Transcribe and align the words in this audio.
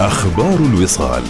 أخبار 0.00 0.54
الوصال. 0.54 1.22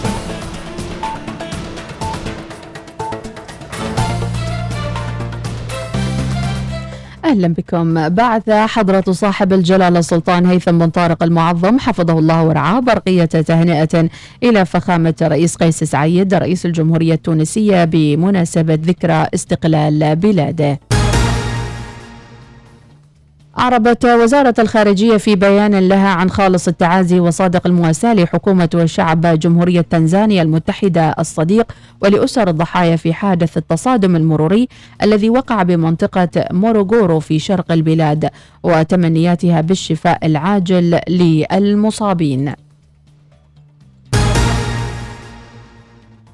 أهلا 7.25 7.47
بكم. 7.47 8.09
بعث 8.09 8.49
حضرة 8.49 9.03
صاحب 9.11 9.53
الجلالة 9.53 9.99
السلطان 9.99 10.45
هيثم 10.45 10.77
بن 10.77 10.89
طارق 10.89 11.23
المعظم 11.23 11.79
حفظه 11.79 12.19
الله 12.19 12.43
ورعاه 12.43 12.79
برقية 12.79 13.25
تهنئة 13.25 14.09
إلى 14.43 14.65
فخامة 14.65 15.15
رئيس 15.21 15.55
قيس 15.55 15.83
سعيد 15.83 16.33
رئيس 16.33 16.65
الجمهورية 16.65 17.13
التونسية 17.13 17.85
بمناسبة 17.85 18.79
ذكرى 18.83 19.27
استقلال 19.33 20.15
بلاده. 20.15 20.79
أعربت 23.59 24.05
وزارة 24.05 24.53
الخارجية 24.59 25.17
في 25.17 25.35
بيان 25.35 25.87
لها 25.87 26.09
عن 26.09 26.29
خالص 26.29 26.67
التعازي 26.67 27.19
وصادق 27.19 27.67
المواساة 27.67 28.13
لحكومة 28.13 28.69
وشعب 28.75 29.39
جمهورية 29.39 29.81
تنزانيا 29.81 30.41
المتحدة 30.41 31.15
الصديق 31.19 31.71
ولأسر 32.01 32.49
الضحايا 32.49 32.95
في 32.95 33.13
حادث 33.13 33.57
التصادم 33.57 34.15
المروري 34.15 34.67
الذي 35.03 35.29
وقع 35.29 35.63
بمنطقة 35.63 36.29
موروغورو 36.51 37.19
في 37.19 37.39
شرق 37.39 37.71
البلاد 37.71 38.29
وتمنياتها 38.63 39.61
بالشفاء 39.61 40.25
العاجل 40.25 40.99
للمصابين. 41.09 42.53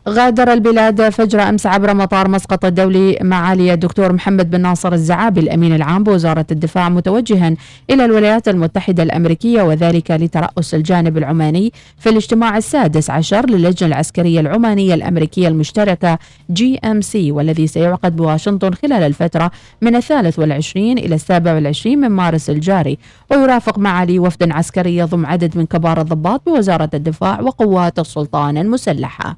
غادر 0.09 0.53
البلاد 0.53 1.09
فجر 1.09 1.49
أمس 1.49 1.65
عبر 1.65 1.93
مطار 1.93 2.27
مسقط 2.27 2.65
الدولي 2.65 3.17
معالي 3.21 3.73
الدكتور 3.73 4.13
محمد 4.13 4.49
بن 4.51 4.61
ناصر 4.61 4.93
الزعابي 4.93 5.39
الأمين 5.39 5.75
العام 5.75 6.03
بوزارة 6.03 6.45
الدفاع 6.51 6.89
متوجها 6.89 7.55
إلى 7.89 8.05
الولايات 8.05 8.47
المتحدة 8.47 9.03
الأمريكية 9.03 9.61
وذلك 9.61 10.11
لترأس 10.11 10.73
الجانب 10.73 11.17
العماني 11.17 11.73
في 11.97 12.09
الاجتماع 12.09 12.57
السادس 12.57 13.09
عشر 13.09 13.49
للجنة 13.49 13.87
العسكرية 13.89 14.39
العمانية 14.39 14.93
الأمريكية 14.93 15.47
المشتركة 15.47 16.19
JMC 16.49 17.31
والذي 17.31 17.67
سيعقد 17.67 18.15
بواشنطن 18.15 18.73
خلال 18.73 19.03
الفترة 19.03 19.51
من 19.81 19.95
الثالث 19.95 20.39
والعشرين 20.39 20.97
إلى 20.97 21.15
السابع 21.15 21.53
والعشرين 21.53 21.99
من 21.99 22.09
مارس 22.09 22.49
الجاري. 22.49 22.97
ويرافق 23.31 23.79
معالي 23.79 24.19
وفد 24.19 24.51
عسكري 24.51 24.97
يضم 24.97 25.25
عدد 25.25 25.57
من 25.57 25.65
كبار 25.65 26.01
الضباط 26.01 26.41
بوزارة 26.45 26.89
الدفاع 26.93 27.41
وقوات 27.41 27.99
السلطان 27.99 28.57
المسلحة. 28.57 29.37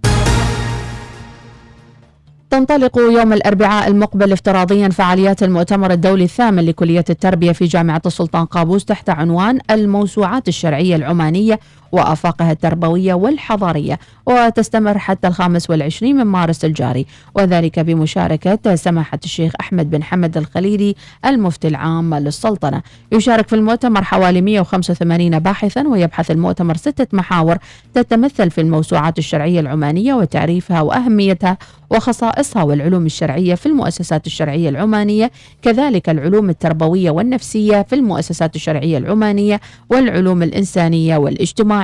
تنطلق 2.49 2.97
يوم 2.97 3.33
الأربعاء 3.33 3.87
المقبل 3.87 4.31
افتراضيا 4.31 4.89
فعاليات 4.89 5.43
المؤتمر 5.43 5.91
الدولي 5.91 6.23
الثامن 6.23 6.65
لكلية 6.65 7.05
التربية 7.09 7.51
في 7.51 7.65
جامعة 7.65 8.01
السلطان 8.05 8.45
قابوس 8.45 8.85
تحت 8.85 9.09
عنوان 9.09 9.59
الموسوعات 9.71 10.47
الشرعية 10.47 10.95
العمانية 10.95 11.59
وآفاقها 11.91 12.51
التربوية 12.51 13.13
والحضارية 13.13 13.99
وتستمر 14.25 14.97
حتى 14.97 15.27
الخامس 15.27 15.69
والعشرين 15.69 16.15
من 16.15 16.23
مارس 16.23 16.65
الجاري. 16.65 17.05
وذلك 17.35 17.79
بمشاركة 17.79 18.75
سماحة 18.75 19.19
الشيخ 19.25 19.53
أحمد 19.59 19.89
بن 19.89 20.03
حمد 20.03 20.37
الخليلي 20.37 20.95
المفتي 21.25 21.67
العام 21.67 22.15
للسلطنة. 22.15 22.81
يشارك 23.11 23.47
في 23.47 23.55
المؤتمر 23.55 24.03
حوالي 24.03 24.41
185 24.41 25.39
باحثا 25.39 25.87
ويبحث 25.87 26.31
المؤتمر 26.31 26.77
ستة 26.77 27.07
محاور 27.13 27.57
تتمثل 27.93 28.51
في 28.51 28.61
الموسوعات 28.61 29.17
الشرعية 29.17 29.59
العمانية 29.59 30.13
وتعريفها 30.13 30.81
وأهميتها 30.81 31.57
وخصائصها 31.89 32.63
والعلوم 32.63 33.05
الشرعية 33.05 33.55
في 33.55 33.65
المؤسسات 33.65 34.27
الشرعية 34.27 34.69
العمانية 34.69 35.31
كذلك 35.61 36.09
العلوم 36.09 36.49
التربوية 36.49 37.11
والنفسية 37.11 37.81
في 37.89 37.95
المؤسسات 37.95 38.55
الشرعية 38.55 38.97
العمانية 38.97 39.61
والعلوم 39.89 40.43
الإنسانية 40.43 41.17
والاجتماعية. 41.17 41.76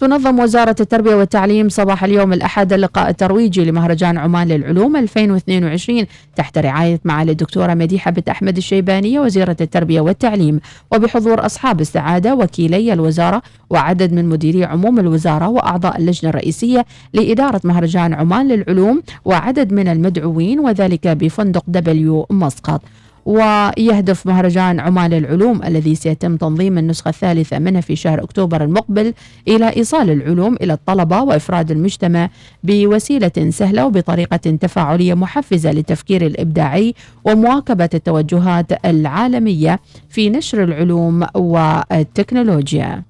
تنظم 0.00 0.38
وزارة 0.38 0.76
التربية 0.80 1.14
والتعليم 1.14 1.68
صباح 1.68 2.04
اليوم 2.04 2.32
الأحد 2.32 2.72
اللقاء 2.72 3.08
الترويجي 3.10 3.64
لمهرجان 3.64 4.18
عمان 4.18 4.48
للعلوم 4.48 4.96
2022 4.96 6.06
تحت 6.36 6.58
رعاية 6.58 7.00
معالي 7.04 7.32
الدكتورة 7.32 7.74
مديحة 7.74 8.10
بنت 8.10 8.28
أحمد 8.28 8.56
الشيبانية 8.56 9.20
وزيرة 9.20 9.56
التربية 9.60 10.00
والتعليم 10.00 10.60
وبحضور 10.92 11.46
أصحاب 11.46 11.80
السعادة 11.80 12.34
وكيلي 12.34 12.92
الوزارة 12.92 13.42
وعدد 13.70 14.12
من 14.12 14.28
مديري 14.28 14.64
عموم 14.64 14.98
الوزارة 14.98 15.48
وأعضاء 15.48 15.98
اللجنة 15.98 16.30
الرئيسية 16.30 16.86
لإدارة 17.14 17.60
مهرجان 17.64 18.14
عمان 18.14 18.48
للعلوم 18.48 19.02
وعدد 19.24 19.72
من 19.72 19.88
المدعوين 19.88 20.60
وذلك 20.60 21.08
بفندق 21.08 21.64
دبليو 21.68 22.26
مسقط. 22.30 22.82
ويهدف 23.26 24.26
مهرجان 24.26 24.80
عمان 24.80 25.10
للعلوم 25.10 25.62
الذي 25.62 25.94
سيتم 25.94 26.36
تنظيم 26.36 26.78
النسخة 26.78 27.08
الثالثة 27.08 27.58
منه 27.58 27.80
في 27.80 27.96
شهر 27.96 28.22
أكتوبر 28.24 28.64
المقبل 28.64 29.14
إلى 29.48 29.76
إيصال 29.76 30.10
العلوم 30.10 30.56
إلى 30.60 30.72
الطلبة 30.72 31.22
وإفراد 31.22 31.70
المجتمع 31.70 32.28
بوسيلة 32.64 33.50
سهلة 33.50 33.86
وبطريقة 33.86 34.36
تفاعلية 34.36 35.14
محفزة 35.14 35.72
للتفكير 35.72 36.26
الإبداعي 36.26 36.94
ومواكبة 37.24 37.90
التوجهات 37.94 38.86
العالمية 38.86 39.80
في 40.08 40.30
نشر 40.30 40.64
العلوم 40.64 41.26
والتكنولوجيا. 41.34 43.02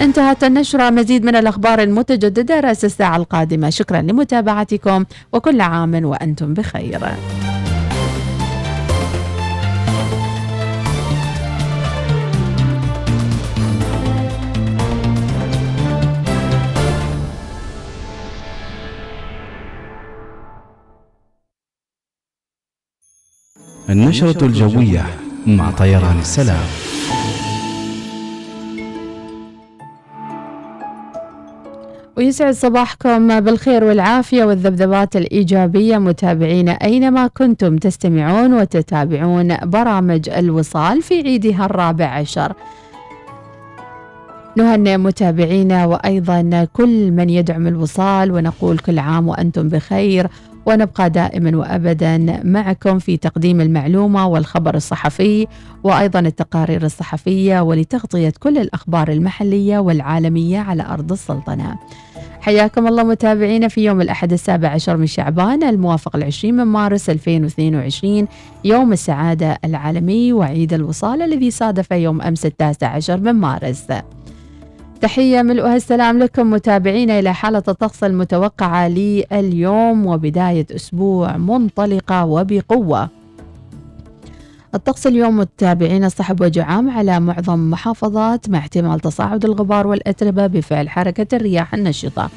انتهت 0.00 0.44
النشرة. 0.44 0.90
مزيد 0.90 1.24
من 1.24 1.36
الأخبار 1.36 1.82
المتجددة 1.82 2.60
رأس 2.60 2.84
الساعة 2.84 3.16
القادمة. 3.16 3.70
شكرا 3.70 4.00
لمتابعتكم 4.00 5.04
وكل 5.32 5.60
عام 5.60 6.04
وأنتم 6.04 6.54
بخير. 6.54 7.00
النشرة 23.90 24.44
الجوية 24.44 25.06
مع 25.46 25.70
طيران 25.70 26.18
السلام. 26.20 26.66
ويسعد 32.16 32.54
صباحكم 32.54 33.40
بالخير 33.40 33.84
والعافية 33.84 34.44
والذبذبات 34.44 35.16
الإيجابية. 35.16 35.98
متابعينا 35.98 36.72
أينما 36.72 37.26
كنتم 37.26 37.76
تستمعون 37.76 38.54
وتتابعون 38.54 39.56
برامج 39.62 40.28
الوصال 40.28 41.02
في 41.02 41.14
عيدها 41.14 41.64
الرابع 41.64 42.06
عشر. 42.06 42.52
نهنئ 44.56 44.96
متابعينا 44.96 45.86
وأيضا 45.86 46.68
كل 46.72 47.10
من 47.10 47.30
يدعم 47.30 47.66
الوصال 47.66 48.32
ونقول 48.32 48.78
كل 48.78 48.98
عام 48.98 49.28
وأنتم 49.28 49.68
بخير. 49.68 50.26
ونبقى 50.70 51.10
دائما 51.10 51.56
وابدا 51.56 52.40
معكم 52.44 52.98
في 52.98 53.16
تقديم 53.16 53.60
المعلومة 53.60 54.26
والخبر 54.26 54.74
الصحفي 54.74 55.46
وأيضا 55.84 56.20
التقارير 56.20 56.84
الصحفية 56.84 57.60
ولتغطية 57.60 58.32
كل 58.40 58.58
الأخبار 58.58 59.08
المحلية 59.08 59.78
والعالمية 59.78 60.58
على 60.58 60.82
أرض 60.82 61.12
السلطنة. 61.12 61.78
حياكم 62.40 62.86
الله 62.86 63.02
متابعينا 63.02 63.68
في 63.68 63.84
يوم 63.84 64.00
الأحد 64.00 64.32
السابع 64.32 64.68
عشر 64.68 64.96
من 64.96 65.06
شعبان 65.06 65.62
الموافق 65.62 66.16
العشرين 66.16 66.56
من 66.56 66.64
مارس 66.64 67.10
2022 67.10 68.26
يوم 68.64 68.92
السعادة 68.92 69.58
العالمي 69.64 70.32
وعيد 70.32 70.72
الوصال 70.72 71.22
الذي 71.22 71.50
صادف 71.50 71.90
يوم 71.90 72.22
أمس 72.22 72.46
التاسع 72.46 72.88
عشر 72.88 73.20
من 73.20 73.32
مارس 73.32 73.84
تحية 75.00 75.42
ملؤها 75.42 75.76
السلام 75.76 76.18
لكم 76.18 76.50
متابعينا 76.50 77.18
إلى 77.18 77.34
حالة 77.34 77.62
الطقس 77.68 78.04
المتوقعة 78.04 78.88
لليوم 78.88 80.06
وبداية 80.06 80.66
أسبوع 80.76 81.36
منطلقة 81.36 82.24
وبقوة. 82.24 83.08
الطقس 84.74 85.06
اليوم 85.06 85.36
متابعينا 85.36 86.08
صحب 86.08 86.40
وجعام 86.40 86.90
على 86.90 87.20
معظم 87.20 87.70
محافظات 87.70 88.50
مع 88.50 88.58
احتمال 88.58 89.00
تصاعد 89.00 89.44
الغبار 89.44 89.86
والأتربة 89.86 90.46
بفعل 90.46 90.88
حركة 90.88 91.36
الرياح 91.36 91.74
النشطة. 91.74 92.30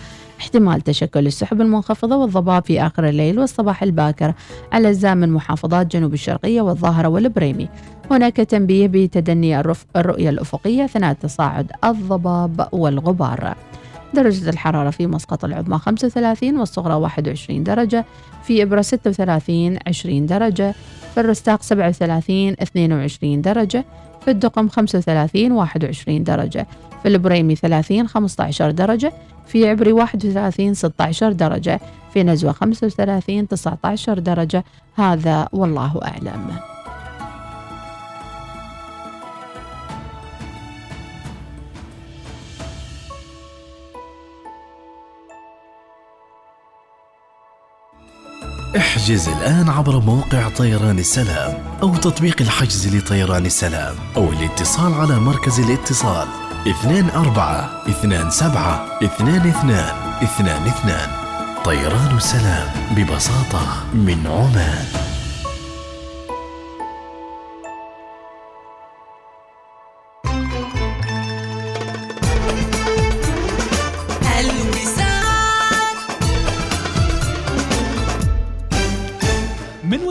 احتمال 0.44 0.81
تشكل 0.81 1.28
السحب 1.28 1.62
المنخفضة 1.62 2.16
والضباب 2.16 2.66
في 2.66 2.81
آخر 2.81 3.10
الليل 3.10 3.40
والصباح 3.40 3.84
الباكر. 3.84 4.34
على 4.72 4.90
أجزاء 4.90 5.16
من 5.16 5.30
محافظات 5.30 5.88
جنوب 5.88 6.13
الشرقية 6.13 6.62
والظاهرة 6.62 7.07
والبريمي. 7.07 7.69
هناك 8.12 8.38
تنبيه 8.38 8.88
بتدني 8.88 9.60
الرؤية 9.95 10.30
الأفقية 10.30 10.86
أثناء 10.86 11.13
تصاعد 11.13 11.72
الضباب 11.84 12.68
والغبار. 12.72 13.56
درجة 14.13 14.50
الحرارة 14.50 14.90
في 14.90 15.07
مسقط 15.07 15.45
العظمى 15.45 15.78
35 15.78 16.57
والصغرى 16.57 16.94
21 16.94 17.63
درجة. 17.63 18.06
في 18.44 18.63
إبرة 18.63 18.81
36 18.81 19.80
20 19.88 20.25
درجة. 20.25 20.75
في 21.13 21.19
الرستاق 21.19 21.63
37 21.63 22.56
22 22.62 23.42
درجة. 23.42 23.86
في 24.25 24.31
الدقم 24.31 24.68
35 24.68 25.52
21 25.52 26.24
درجة. 26.24 26.68
في 27.04 27.08
البريمي 27.10 27.56
30 27.56 28.08
15 28.08 28.72
درجة. 28.72 29.14
في 29.48 29.70
عبري 29.70 29.92
31 29.92 30.74
16 30.74 31.31
درجة. 31.31 31.80
في 32.14 32.24
نزوة 32.24 32.52
35 32.52 33.48
19 33.48 34.20
درجة. 34.20 34.64
هذا 34.96 35.48
والله 35.54 36.00
أعلم. 36.04 36.73
احجز 48.78 49.30
الآن 49.30 49.70
عبر 49.70 50.00
موقع 50.00 50.50
طيران 50.50 51.00
السلام 51.00 51.54
أو 51.81 51.96
تطبيق 51.96 52.42
الحجز 52.42 52.96
لطيران 52.96 53.46
السلام 53.46 53.96
أو 54.16 54.31
الاتصال 54.31 54.94
على 54.94 55.20
مركز 55.20 55.60
الاتصال 55.60 56.28
24 57.10 58.30
27 58.30 59.04
22 59.04 59.75
22 60.24 60.96
طيران 61.66 62.18
السلام 62.18 62.68
ببساطة 62.96 63.84
من 63.94 64.28
عمان. 64.28 65.12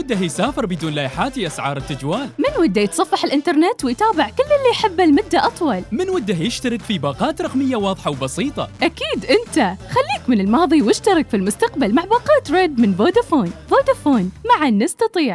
وده 0.02 0.20
يسافر 0.20 0.66
بدون 0.66 0.92
لايحات 0.92 1.38
أسعار 1.38 1.76
التجوال. 1.76 2.28
من 2.38 2.62
وده 2.62 2.80
يتصفح 2.80 3.24
الإنترنت 3.24 3.84
ويتابع 3.84 4.28
كل 4.28 4.42
اللي 4.42 4.70
يحبه 4.70 5.04
لمدة 5.04 5.46
أطول؟ 5.46 5.82
من 5.92 6.10
وده 6.10 6.34
يشترك 6.34 6.82
في 6.82 6.98
باقات 6.98 7.42
رقمية 7.42 7.76
واضحة 7.76 8.10
وبسيطة. 8.10 8.68
أكيد 8.82 9.24
أنت. 9.24 9.54
خليك 9.90 10.28
من 10.28 10.40
الماضي 10.40 10.82
واشترك 10.82 11.28
في 11.28 11.36
المستقبل 11.36 11.94
مع 11.94 12.04
باقات 12.04 12.50
ريد 12.50 12.80
من 12.80 12.94
فودافون. 12.94 13.52
فودافون 13.70 14.30
معا 14.44 14.70
نستطيع. 14.70 15.34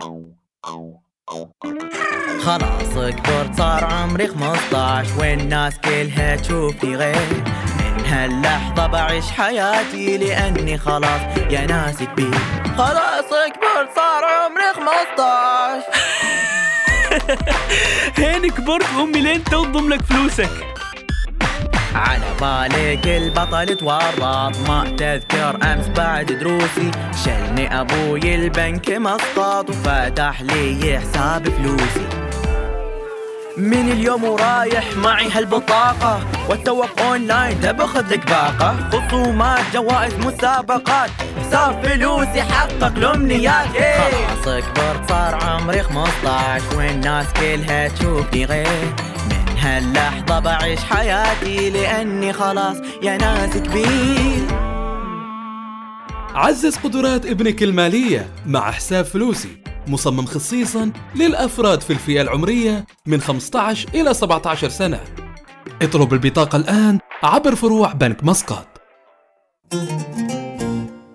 خلاص 2.42 2.94
كبرت 2.94 3.58
صار 3.58 3.84
عمري 3.86 4.28
15 4.28 5.20
والناس 5.20 5.74
كلها 5.78 6.36
تشوفني 6.36 6.96
غير. 6.96 7.44
هاللحظة 8.08 8.88
بعيش 8.88 9.32
حياتي 9.32 10.18
لأني 10.18 10.78
خلاص 10.78 11.22
يا 11.50 11.66
ناس 11.66 11.98
كبير. 12.04 12.36
خلاص 12.78 13.26
كبرت 13.26 13.90
صار 13.96 14.24
عمري 14.26 14.74
15 14.74 15.84
هين 18.26 18.50
كبرت 18.52 18.86
أمي 19.00 19.22
لين 19.22 19.44
تنضم 19.44 19.90
لك 19.90 20.02
فلوسك. 20.02 20.50
على 21.96 22.22
بالي 22.42 22.98
كل 22.98 23.30
بطل 23.30 23.78
تورط. 23.78 24.58
ما 24.68 24.96
تذكر 24.98 25.58
أمس 25.74 25.88
بعد 25.88 26.26
دروسي 26.26 26.92
شلني 27.26 27.82
أبوي 27.82 28.36
البنك 28.36 28.90
مسقط 28.90 29.70
وفتح 29.70 30.42
لي 30.42 31.00
حساب 31.00 31.50
فلوسي. 31.50 32.08
من 33.58 33.92
اليوم 33.92 34.24
ورايح 34.24 34.98
معي 34.98 35.32
هالبطاقة. 35.32 36.20
والتوق 36.50 37.02
أونلاين 37.02 37.62
تبخذ 37.62 38.14
لك 38.14 38.28
باقة. 38.28 38.90
خصومات 38.90 39.60
جوائز 39.74 40.14
مسابقات. 40.14 41.10
حساب 41.42 41.86
فلوسي 41.86 42.42
حقق 42.42 42.84
الامنيات 42.98 43.68
خلاص 43.68 44.64
كبرت 44.64 45.10
صار 45.10 45.36
عمري 45.44 45.84
15 45.84 46.78
والناس 46.78 47.28
كلها 47.34 47.88
تشوفني 47.88 48.46
غير؟ 48.46 48.94
من 49.30 49.58
هاللحظة 49.58 50.40
بعيش 50.40 50.80
حياتي 50.80 51.70
لأني 51.70 52.34
خلاص 52.34 52.78
يا 53.04 53.18
ناس 53.18 53.58
كبير. 53.58 54.67
عزز 56.38 56.78
قدرات 56.78 57.26
ابنك 57.26 57.64
المالية 57.64 58.30
مع 58.46 58.72
حساب 58.72 59.06
فلوسي. 59.06 59.58
مصمم 59.88 60.26
خصيصا 60.26 60.92
للأفراد 61.16 61.82
في 61.82 61.90
الفئة 61.94 62.22
العمرية 62.22 62.86
من 63.06 63.22
15 63.22 63.90
إلى 63.96 64.14
17 64.14 64.70
سنة. 64.70 65.00
اطلب 65.82 66.14
البطاقة 66.14 66.56
الآن 66.56 67.00
عبر 67.24 67.56
فروع 67.56 67.94
بنك 67.94 68.24
مسقط. 68.24 68.68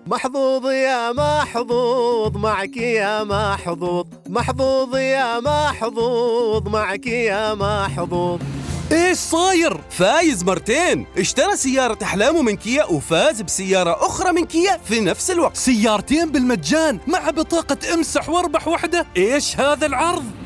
محظوظ 0.07 0.65
يا 0.65 1.11
محظوظ 1.11 2.37
معك 2.37 2.77
يا 2.77 3.23
محظوظ. 3.23 4.05
محظوظ 4.29 4.95
يا 4.95 5.39
محظوظ 5.39 6.67
معك 6.67 7.07
يا 7.07 7.53
محظوظ. 7.53 8.39
إيش 8.93 9.17
صاير؟ 9.17 9.81
فايز 9.89 10.43
مرتين 10.43 11.05
اشترى 11.17 11.55
سيارة 11.55 11.97
أحلامه 12.03 12.41
من 12.41 12.55
كيا 12.55 12.85
وفاز 12.85 13.41
بسيارة 13.41 14.05
أخرى 14.05 14.31
من 14.31 14.45
كيا 14.45 14.77
في 14.85 14.99
نفس 14.99 15.31
الوقت 15.31 15.57
سيارتين 15.57 16.31
بالمجان 16.31 16.99
مع 17.07 17.29
بطاقة 17.29 17.77
أمسح 17.93 18.29
وأربح 18.29 18.67
وحدة 18.67 19.05
إيش 19.17 19.59
هذا 19.59 19.85
العرض؟ 19.85 20.42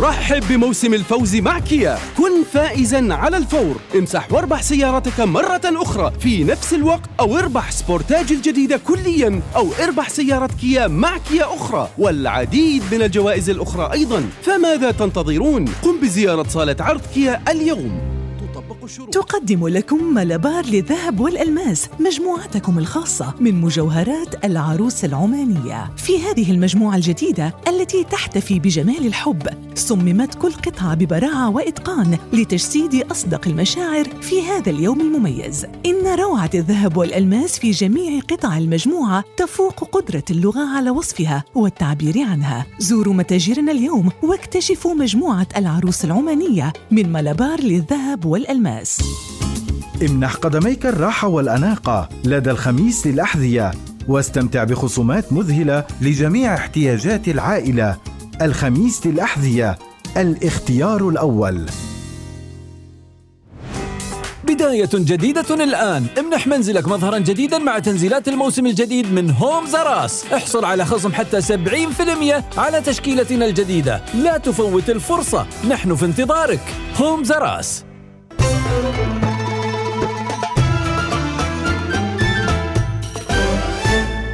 رحب 0.00 0.42
بموسم 0.48 0.94
الفوز 0.94 1.36
مع 1.36 1.58
كيا. 1.58 1.98
كن 2.16 2.44
فائزا 2.52 3.14
على 3.14 3.36
الفور. 3.36 3.76
امسح 3.94 4.32
واربح 4.32 4.62
سيارتك 4.62 5.20
مرة 5.20 5.60
أخرى. 5.64 6.12
في 6.20 6.44
نفس 6.44 6.74
الوقت 6.74 7.10
أو 7.20 7.38
اربح 7.38 7.70
Sportage 7.70 8.32
الجديدة 8.32 8.76
كليا 8.76 9.40
أو 9.56 9.68
اربح 9.84 10.08
سيارة 10.08 10.50
كيا 10.60 10.86
مع 10.86 11.18
كيا 11.18 11.54
أخرى. 11.54 11.88
والعديد 11.98 12.82
من 12.92 13.02
الجوائز 13.02 13.50
الأخرى 13.50 13.92
أيضا. 13.92 14.28
فماذا 14.42 14.90
تنتظرون؟ 14.90 15.64
قم 15.82 16.00
بزيارة 16.02 16.48
صالة 16.48 16.76
عرض 16.80 17.02
كيا 17.14 17.42
اليوم. 17.50 18.13
تقدم 19.12 19.68
لكم 19.68 20.14
ملابار 20.14 20.66
للذهب 20.66 21.20
والألماس 21.20 21.88
مجموعتكم 22.00 22.78
الخاصة 22.78 23.34
من 23.40 23.60
مجوهرات 23.60 24.44
العروس 24.44 25.04
العمانية. 25.04 25.90
في 25.96 26.18
هذه 26.22 26.50
المجموعة 26.50 26.96
الجديدة 26.96 27.54
التي 27.68 28.04
تحتفي 28.04 28.58
بجمال 28.58 29.06
الحب 29.06 29.48
صممت 29.74 30.34
كل 30.34 30.52
قطعة 30.52 30.94
ببراعة 30.94 31.50
وإتقان 31.50 32.18
لتجسيد 32.32 32.94
أصدق 33.10 33.48
المشاعر 33.48 34.04
في 34.04 34.42
هذا 34.42 34.70
اليوم 34.70 35.00
المميز. 35.00 35.66
إن 35.86 36.20
روعة 36.20 36.50
الذهب 36.54 36.96
والألماس 36.96 37.58
في 37.58 37.70
جميع 37.70 38.20
قطع 38.20 38.58
المجموعة 38.58 39.24
تفوق 39.36 39.84
قدرة 39.84 40.24
اللغة 40.30 40.76
على 40.76 40.90
وصفها 40.90 41.44
والتعبير 41.54 42.18
عنها. 42.18 42.66
زوروا 42.78 43.14
متاجرنا 43.14 43.72
اليوم 43.72 44.08
واكتشفوا 44.22 44.94
مجموعة 44.94 45.46
العروس 45.56 46.04
العمانية 46.04 46.72
من 46.90 47.12
ملابار 47.12 47.60
للذهب 47.60 48.24
والألماس. 48.24 48.73
امنح 50.02 50.34
قدميك 50.34 50.86
الراحة 50.86 51.28
والأناقة 51.28 52.08
لدى 52.24 52.50
الخميس 52.50 53.06
للأحذية 53.06 53.70
واستمتع 54.08 54.64
بخصومات 54.64 55.32
مذهلة 55.32 55.84
لجميع 56.00 56.54
احتياجات 56.54 57.28
العائلة. 57.28 57.96
الخميس 58.42 59.06
للأحذية 59.06 59.78
الاختيار 60.16 61.08
الأول. 61.08 61.66
بداية 64.44 64.88
جديدة 64.94 65.64
الآن. 65.64 66.06
امنح 66.18 66.46
منزلك 66.46 66.88
مظهرا 66.88 67.18
جديدا 67.18 67.58
مع 67.58 67.78
تنزيلات 67.78 68.28
الموسم 68.28 68.66
الجديد 68.66 69.12
من 69.12 69.30
هوم 69.30 69.66
زراس 69.66 70.24
احصل 70.32 70.64
على 70.64 70.84
خصم 70.84 71.12
حتى 71.12 71.40
70% 71.40 72.44
على 72.58 72.80
تشكيلتنا 72.80 73.46
الجديدة. 73.46 74.02
لا 74.14 74.38
تفوت 74.38 74.90
الفرصة. 74.90 75.46
نحن 75.68 75.94
في 75.94 76.04
انتظارك. 76.04 76.60
هوم 76.96 77.24
زراس 77.24 77.84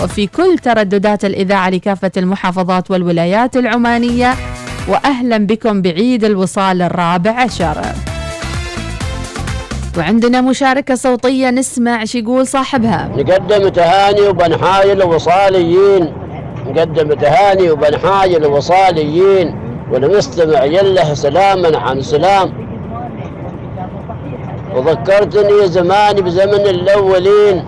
وفي 0.02 0.26
كل 0.26 0.58
ترددات 0.58 1.24
الإذاعة 1.24 1.70
لكافة 1.70 2.12
المحافظات 2.16 2.90
والولايات 2.90 3.56
العمانية. 3.56 4.34
وأهلا 4.88 5.38
بكم 5.38 5.82
بعيد 5.82 6.24
الوصال 6.24 6.82
الرابع 6.82 7.30
عشر. 7.30 7.82
وعندنا 9.96 10.40
مشاركة 10.40 10.94
صوتية 10.94 11.50
نسمع 11.50 12.04
شو 12.04 12.18
يقول 12.18 12.46
صاحبها. 12.46 13.10
نقدم 13.16 13.68
تهاني 13.68 14.20
وبنحاي 14.28 14.92
الوصاليين. 14.92 16.12
نقدم 16.66 17.12
تهاني 17.12 17.70
وبنحاي 17.70 18.36
الوصاليين. 18.36 19.56
ونستمع 19.92 20.64
يله 20.64 21.14
سلاما 21.14 21.78
عن 21.78 22.02
سلام. 22.02 22.52
وذكرتني 24.74 25.68
زماني 25.68 26.22
بزمن 26.22 26.66
الأولين. 26.66 27.64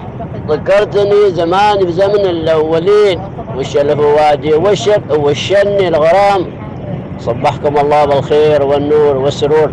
ذكرتني 0.48 1.30
زماني 1.30 1.84
بزمن 1.84 2.24
الأولين. 2.26 3.20
وش 3.56 3.76
الفوادي 3.76 4.54
وشك 4.54 5.02
وشني 5.10 5.88
الغرام. 5.88 6.46
صبحكم 7.18 7.78
الله 7.78 8.04
بالخير 8.04 8.62
والنور 8.62 9.16
والسرور. 9.16 9.70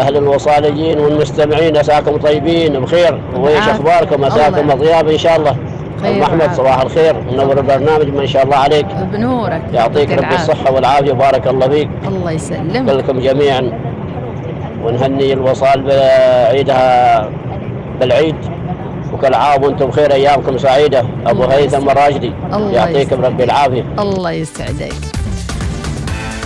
أهل 0.00 0.16
الوصاليين 0.16 0.98
والمستمعين 0.98 1.76
أساكم 1.76 2.16
طيبين 2.16 2.80
بخير. 2.80 3.20
وإيش 3.36 3.68
أخباركم؟ 3.68 4.24
أساكم 4.24 4.70
أطياب 4.70 5.08
إن 5.08 5.18
شاء 5.18 5.36
الله. 5.36 5.56
أم 6.04 6.22
أحمد 6.22 6.52
صباح 6.52 6.80
الخير. 6.80 7.16
منور 7.32 7.58
البرنامج 7.58 8.08
ما 8.08 8.26
شاء 8.26 8.44
الله 8.44 8.56
عليك. 8.56 8.86
بنورك. 9.12 9.62
يعطيك 9.72 10.12
ربي 10.12 10.34
الصحة 10.34 10.72
والعافية. 10.72 11.12
بارك 11.12 11.46
الله 11.48 11.68
فيك. 11.68 11.88
الله 12.08 12.30
يسلمك. 12.30 12.90
كلكم 12.90 13.20
جميعا. 13.20 13.72
ونهني 14.84 15.32
الوصال 15.32 15.82
بعيدها 15.82 17.28
بالعيد. 18.00 18.36
وكل 19.12 19.34
عام 19.34 19.64
وأنتم 19.64 19.86
بخير 19.86 20.12
أيامكم 20.12 20.58
سعيدة. 20.58 21.04
أبو 21.26 21.44
هيثم 21.44 21.90
الراشدي. 21.90 22.32
يعطيكم 22.72 23.24
ربي 23.24 23.44
العافية. 23.44 23.84
الله 23.98 24.30
يسعدك. 24.30 24.92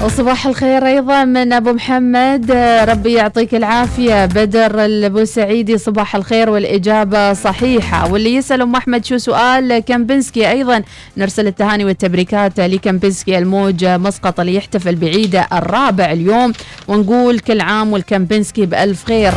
وصباح 0.04 0.46
الخير 0.46 0.87
أيضا 0.87 1.25
من 1.25 1.52
أبو 1.52 1.73
محمد. 1.73 2.50
ربي 2.88 3.12
يعطيك 3.12 3.54
العافية. 3.54 4.26
بدر 4.26 4.84
البوسعيدي 4.84 5.78
صباح 5.78 6.16
الخير 6.16 6.50
والإجابة 6.50 7.32
صحيحة. 7.32 8.12
واللي 8.12 8.34
يسأل 8.34 8.61
أم 8.61 8.75
أحمد 8.75 9.04
شو 9.04 9.18
سؤال 9.18 9.78
كامبنسكي 9.78 10.50
أيضا. 10.50 10.82
نرسل 11.16 11.46
التهاني 11.46 11.84
والتبريكات 11.84 12.61
لكامبنسكي 12.61 13.38
الموج 13.38 13.84
مسقط 13.84 14.40
اللي 14.40 14.54
يحتفل 14.54 14.94
بعيده 14.94 15.46
الرابع 15.52 16.12
اليوم. 16.12 16.52
ونقول 16.88 17.38
كل 17.38 17.61
عام 17.61 17.92
والكامبنسكي 17.92 18.66
بألف 18.66 19.04
خير. 19.04 19.34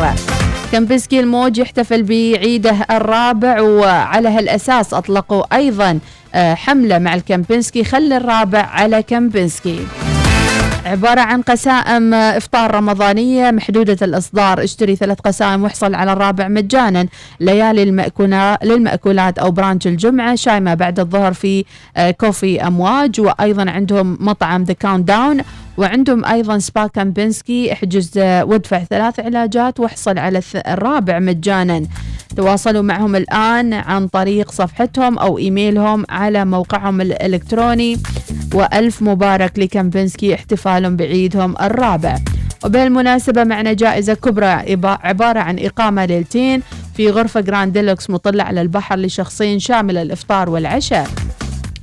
كامبنسكي 0.72 1.20
الموج 1.20 1.58
يحتفل 1.58 2.04
بعيده 2.04 2.76
الرابع 2.92 3.62
وعلى 3.62 4.30
هالأساس 4.30 4.94
أطلقوا 4.94 5.56
أيضا 5.56 6.00
حملة 6.36 7.00
مع 7.00 7.16
الكامبنسكي. 7.16 7.84
خلي 7.84 8.18
الرابع 8.18 8.60
على 8.62 9.04
كامبنسكي. 9.04 9.80
عبارة 10.88 11.22
عن 11.22 11.42
قسائم 11.42 12.14
إفطار 12.14 12.76
رمضانية 12.76 13.52
محدودة 13.52 13.98
الإصدار. 14.02 14.64
اشتري 14.64 14.96
ثلاث 14.96 15.20
قسائم 15.20 15.64
واحصل 15.64 15.96
على 15.96 16.14
الرابع 16.14 16.48
مجانا. 16.48 17.08
ليالي 17.40 17.86
للمأكولات 18.64 19.40
أو 19.40 19.52
brunch 19.52 19.88
الجمعة. 19.88 20.36
شاي 20.36 20.60
ما 20.60 20.74
بعد 20.74 21.00
الظهر 21.00 21.34
في 21.34 21.66
coffee 22.20 22.68
أمواج. 22.68 23.22
وأيضا 23.22 23.70
عندهم 23.70 24.18
مطعم 24.20 24.64
The 24.64 24.74
Countdown 24.74 25.38
وعندهم 25.78 26.26
أيضا 26.26 26.60
سبا 26.60 26.88
كامبنسكي 26.88 27.74
احجز 27.74 28.18
وادفع 28.18 28.84
ثلاث 28.84 29.20
علاجات 29.20 29.80
واحصل 29.80 30.18
على 30.18 30.42
الرابع 30.56 31.20
مجانا. 31.20 31.84
تواصلوا 32.38 32.82
معهم 32.82 33.16
الآن 33.16 33.74
عن 33.74 34.08
طريق 34.08 34.52
صفحتهم 34.52 35.20
أو 35.20 35.38
إيميلهم 35.38 36.06
على 36.10 36.46
موقعهم 36.46 37.02
الإلكتروني. 37.02 37.98
وألف 38.54 39.02
مبارك 39.02 39.60
لكامبنسكي 39.60 40.34
احتفال 40.34 40.96
بعيدهم 40.96 41.56
الرابع. 41.62 42.18
وبالمناسبة 42.66 43.44
معنا 43.44 43.74
جائزة 43.74 44.14
كبرى 44.14 44.78
عبارة 45.04 45.40
عن 45.40 45.60
إقامة 45.60 46.06
ليلتين 46.06 46.62
في 46.98 47.10
غرفة 47.10 47.40
Grand 47.40 47.74
Deluxe 47.74 48.10
مطلة 48.10 48.44
على 48.44 48.62
البحر 48.62 48.96
لشخصين 49.00 49.60
شامل 49.60 49.98
الإفطار 49.98 50.50
والعشاء. 50.50 51.08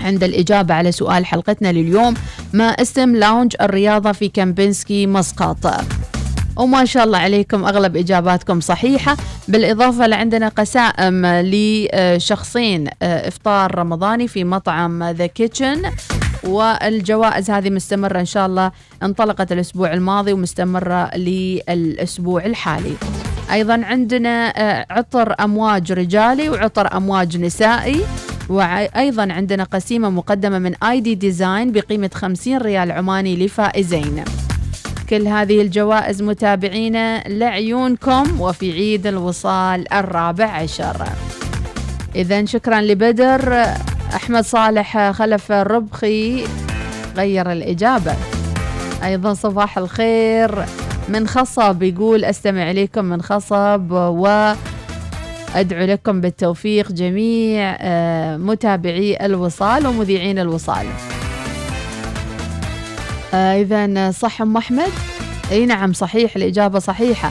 عند 0.00 0.24
الإجابة 0.24 0.74
على 0.74 0.92
سؤال 0.92 1.26
حلقتنا 1.26 1.72
لليوم 1.72 2.14
ما 2.52 2.64
اسم 2.64 3.16
lounge 3.16 3.56
الرياضة 3.60 4.12
في 4.12 4.28
كامبنسكي 4.28 5.06
مسقط؟ 5.06 5.84
وما 6.56 6.84
شاء 6.84 7.04
الله 7.04 7.18
عليكم 7.18 7.64
أغلب 7.64 7.96
إجاباتكم 7.96 8.60
صحيحة. 8.60 9.16
بالإضافة 9.48 10.06
لعندنا 10.06 10.48
قسائم 10.48 11.26
لشخصين 11.26 12.88
إفطار 13.02 13.78
رمضاني 13.78 14.28
في 14.28 14.44
مطعم 14.44 15.04
The 15.04 15.26
Kitchen 15.26 15.82
والجوائز 16.44 17.50
هذه 17.50 17.70
مستمرة 17.70 18.20
إن 18.20 18.24
شاء 18.24 18.46
الله 18.46 18.72
انطلقت 19.02 19.52
الأسبوع 19.52 19.92
الماضي 19.92 20.32
ومستمرة 20.32 21.16
للأسبوع 21.16 22.44
الحالي. 22.44 22.94
أيضا 23.52 23.80
عندنا 23.84 24.54
عطر 24.90 25.34
أمواج 25.40 25.92
رجالي 25.92 26.48
وعطر 26.48 26.96
أمواج 26.96 27.38
نسائي. 27.38 28.00
وأيضا 28.48 29.32
عندنا 29.32 29.64
قسيمة 29.64 30.10
مقدمة 30.10 30.58
من 30.58 30.74
ID 30.74 31.14
Design 31.14 31.72
بقيمة 31.72 32.10
50 32.14 32.58
ريال 32.58 32.92
عماني 32.92 33.46
لفائزين. 33.46 34.24
كل 35.10 35.28
هذه 35.28 35.60
الجوائز 35.60 36.22
متابعينا 36.22 37.22
لعيونكم 37.28 38.40
وفي 38.40 38.72
عيد 38.72 39.06
الوصال 39.06 39.92
الرابع 39.92 40.44
عشر. 40.44 41.08
إذا 42.14 42.44
شكرا 42.44 42.80
لبدر. 42.80 43.64
أحمد 44.14 44.44
صالح 44.44 45.10
خلف 45.10 45.52
الربخي 45.52 46.44
غير 47.16 47.52
الإجابة. 47.52 48.14
أيضا 49.04 49.34
صباح 49.34 49.78
الخير. 49.78 50.64
من 51.08 51.28
خصب 51.28 51.82
يقول 51.82 52.24
أستمع 52.24 52.70
إليكم 52.70 53.04
من 53.04 53.22
خصب 53.22 53.90
و 53.90 54.52
أدعو 55.54 55.86
لكم 55.86 56.20
بالتوفيق 56.20 56.92
جميع 56.92 57.76
متابعي 58.36 59.26
الوصال 59.26 59.86
ومذيعين 59.86 60.38
الوصال. 60.38 60.86
إذا 63.34 64.10
صح 64.10 64.42
أم 64.42 64.56
أحمد؟ 64.56 64.90
أي 65.50 65.66
نعم 65.66 65.92
صحيح 65.92 66.36
الإجابة 66.36 66.78
صحيحة. 66.78 67.30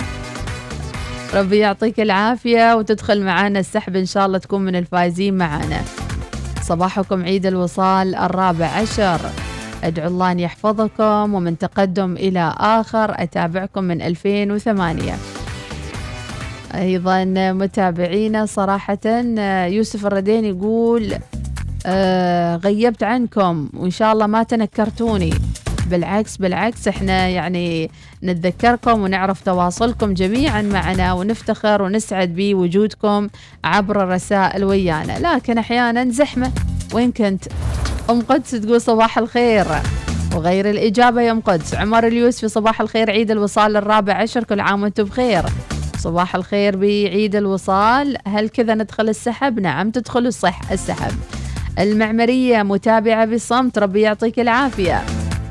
ربي 1.33 1.57
يعطيك 1.57 2.00
العافية 2.00 2.75
وتدخل 2.75 3.25
معنا 3.25 3.60
السحب 3.60 3.95
إن 3.95 4.05
شاء 4.05 4.25
الله 4.25 4.38
تكون 4.38 4.62
من 4.62 4.75
الفائزين 4.75 5.38
معنا 5.38 5.81
صباحكم 6.62 7.24
عيد 7.24 7.45
الوصال 7.45 8.15
الرابع 8.15 8.65
عشر. 8.65 9.19
أدعو 9.83 10.07
الله 10.07 10.31
أن 10.31 10.39
يحفظكم 10.39 11.33
ومن 11.33 11.57
تقدم 11.57 12.13
إلى 12.13 12.55
آخر 12.57 13.24
أتابعكم 13.24 13.83
من 13.83 14.01
2008 14.01 15.13
أيضا 16.75 17.25
متابعينا 17.53 18.45
صراحة 18.45 19.07
يوسف 19.67 20.05
الردين 20.05 20.45
يقول 20.45 21.13
آه 21.86 22.55
غيبت 22.55 23.03
عنكم 23.03 23.69
وإن 23.74 23.91
شاء 23.91 24.13
الله 24.13 24.27
ما 24.27 24.43
تنكرتوني. 24.43 25.33
بالعكس 25.86 26.38
بالعكس 26.38 26.88
إحنا 26.88 27.28
يعني 27.28 27.92
نتذكركم 28.24 29.02
ونعرف 29.02 29.42
تواصلكم 29.42 30.13
جميعا 30.13 30.62
معنا 30.62 31.13
ونفتخر 31.13 31.82
ونسعد 31.82 32.34
بوجودكم 32.36 33.30
عبر 33.63 34.04
الرسائل 34.04 34.63
ويانا. 34.63 35.36
لكن 35.36 35.58
أحيانا 35.58 36.12
زحمة. 36.12 36.52
وين 36.94 37.12
كنت؟ 37.12 37.44
أم 38.10 38.22
قدس 38.22 38.52
تقول 38.52 38.82
صباح 38.82 39.18
الخير. 39.18 39.66
وغير 40.36 40.70
الإجابة 40.70 41.22
يا 41.22 41.32
أم 41.32 41.40
قدس. 41.42 41.75
عمر 41.75 42.08
اليوسفي 42.08 42.48
صباح 42.48 42.82
الخير 42.82 43.12
عيد 43.12 43.32
الوصال 43.32 43.78
الرابع 43.78 44.13
عشر. 44.13 44.44
كل 44.44 44.60
عام 44.60 44.84
وأنتم 44.84 45.04
بخير. 45.04 45.44
صباح 45.98 46.36
الخير 46.36 46.75
بعيد 46.75 47.36
الوصال. 47.36 48.18
هل 48.28 48.50
كذا 48.50 48.75
ندخل 48.75 49.10
السحب؟ 49.10 49.60
نعم 49.60 49.92
تدخل 49.92 50.28
الصح 50.28 50.72
السحب. 50.72 51.13
المعمرية 51.80 52.63
متابعة 52.63 53.25
بالصمت. 53.25 53.78
ربي 53.78 54.02
يعطيك 54.02 54.40
العافية. 54.40 55.04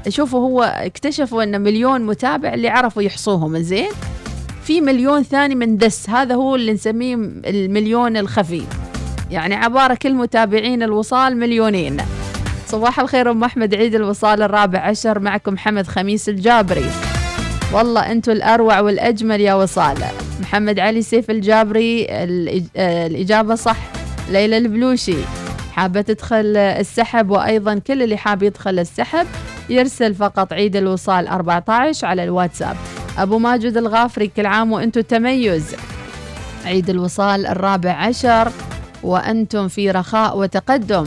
شوفوا 0.08 0.40
هو 0.40 0.62
اكتشفوا 0.62 1.42
ان 1.42 1.60
مليون 1.60 2.06
متابع 2.06 2.54
اللي 2.54 2.68
عرفوا 2.68 3.02
يحصوهم 3.02 3.58
زين؟ 3.58 3.90
في 4.64 4.80
مليون 4.80 5.22
ثاني 5.22 5.54
من 5.54 5.76
دس 5.76 6.10
هذا 6.10 6.34
هو 6.34 6.54
اللي 6.54 6.72
نسميه 6.72 7.14
المليون 7.46 8.16
الخفي. 8.16 8.62
يعني 9.30 9.54
عبارة 9.54 9.94
كل 9.94 10.14
متابعين 10.14 10.82
الوصال 10.82 11.36
مليونين. 11.36 11.96
صباح 12.66 13.00
الخير 13.00 13.30
أم 13.30 13.44
أحمد 13.44 13.74
عيد 13.74 13.94
الوصال 13.94 14.42
الرابع 14.42 14.78
عشر 14.78 15.18
معكم 15.18 15.58
حمد 15.58 15.86
خميس 15.86 16.28
الجابري. 16.28 16.90
والله 17.72 18.12
أنتم 18.12 18.32
الأروع 18.32 18.80
والأجمل 18.80 19.40
يا 19.40 19.54
وصال. 19.54 19.98
محمد 20.40 20.78
علي 20.78 21.02
سيف 21.02 21.30
الجابري 21.30 22.06
الإجابة 22.76 23.54
صح. 23.54 23.76
ليلى 24.30 24.58
البلوشي 24.58 25.16
حابة 25.72 26.00
تدخل 26.00 26.56
السحب 26.56 27.30
وأيضا 27.30 27.78
كل 27.78 28.02
اللي 28.02 28.16
حاب 28.16 28.42
يدخل 28.42 28.78
السحب 28.78 29.26
يرسل 29.68 30.14
فقط 30.14 30.52
عيد 30.52 30.76
الوصال 30.76 31.28
14 31.28 32.06
على 32.06 32.24
الواتساب. 32.24 32.76
أبو 33.18 33.38
ماجد 33.38 33.76
الغافري 33.76 34.28
كل 34.28 34.46
عام 34.46 34.72
وأنتم 34.72 35.00
تميز 35.00 35.76
عيد 36.64 36.90
الوصال 36.90 37.46
الرابع 37.46 37.92
عشر 37.92 38.52
وأنتم 39.02 39.68
في 39.68 39.90
رخاء 39.90 40.38
وتقدم. 40.38 41.04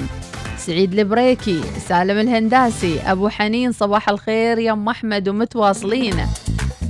سعيد 0.57 0.99
البريكي 0.99 1.61
سالم 1.87 2.19
الهنداسي 2.19 2.99
أبو 2.99 3.29
حنين 3.29 3.71
صباح 3.71 4.09
الخير 4.09 4.59
يا 4.59 4.71
أم 4.71 4.89
أحمد 4.89 5.29
ومتواصلين. 5.29 6.15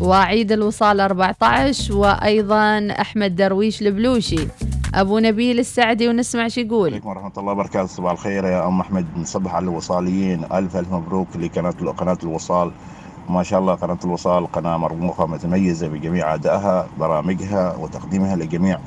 وعيد 0.01 0.51
الوصال 0.51 0.99
14 0.99 1.93
وأيضا 1.93 2.87
أحمد 3.01 3.35
درويش 3.35 3.81
البلوشي. 3.81 4.47
أبو 4.95 5.19
نبيل 5.19 5.59
السعدي 5.59 6.09
ونسمع 6.09 6.47
شو 6.47 6.61
يقول. 6.61 6.91
عليكم 6.91 7.09
ورحمة 7.09 7.31
الله 7.37 7.51
وبركاته. 7.51 7.85
صباح 7.85 8.11
الخير 8.11 8.45
يا 8.45 8.67
أم 8.67 8.79
أحمد. 8.79 9.05
نصبح 9.17 9.55
على 9.55 9.63
الوصاليين. 9.63 10.43
ألف 10.43 10.77
ألف 10.77 10.93
مبروك 10.93 11.27
لقناة 11.35 11.71
قناة 11.71 12.17
الوصال. 12.23 12.71
ما 13.29 13.43
شاء 13.43 13.59
الله 13.59 13.75
قناة 13.75 13.97
الوصال 14.05 14.51
قناة 14.51 14.77
مرموقة 14.77 15.25
متميزة 15.25 15.87
بجميع 15.87 16.33
أدائها 16.33 16.87
برامجها 16.99 17.75
وتقديمها 17.75 18.35
لجميع 18.35 18.79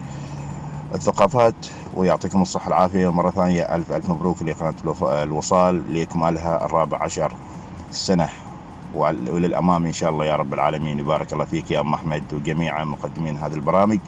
الثقافات 0.95 1.67
ويعطيكم 1.95 2.43
الصحة 2.43 2.69
العافية 2.69 3.13
مرة 3.13 3.31
ثانية 3.31 3.75
ألف 3.75 3.93
ألف 3.93 4.11
مبروك 4.11 4.43
لقناة 4.43 4.75
الوصال 5.23 5.95
لإكمالها 5.95 6.65
الرابع 6.65 7.03
عشر 7.03 7.33
سنة. 7.91 8.29
وللأمام 8.95 9.87
إن 9.87 9.93
شاء 9.93 10.11
الله 10.11 10.25
يا 10.25 10.37
رب 10.37 10.55
العالمين. 10.55 10.99
يبارك 10.99 11.33
الله 11.33 11.45
فيك 11.45 11.71
يا 11.71 11.81
أم 11.81 11.95
أحمد 11.95 12.23
وجميع 12.33 12.85
مقدمين 12.85 13.37
هذه 13.37 13.55
البرامج. 13.55 13.99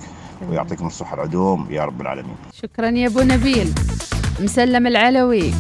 ويعطيكم 0.49 0.87
الصحة 0.87 1.15
العدوم 1.15 1.67
يا 1.71 1.85
رب 1.85 2.01
العالمين. 2.01 2.37
شكرا 2.63 2.89
يا 2.91 3.07
أبو 3.07 3.21
نبيل. 3.21 3.73
مسلم 4.41 4.87
العلوي. 4.87 5.53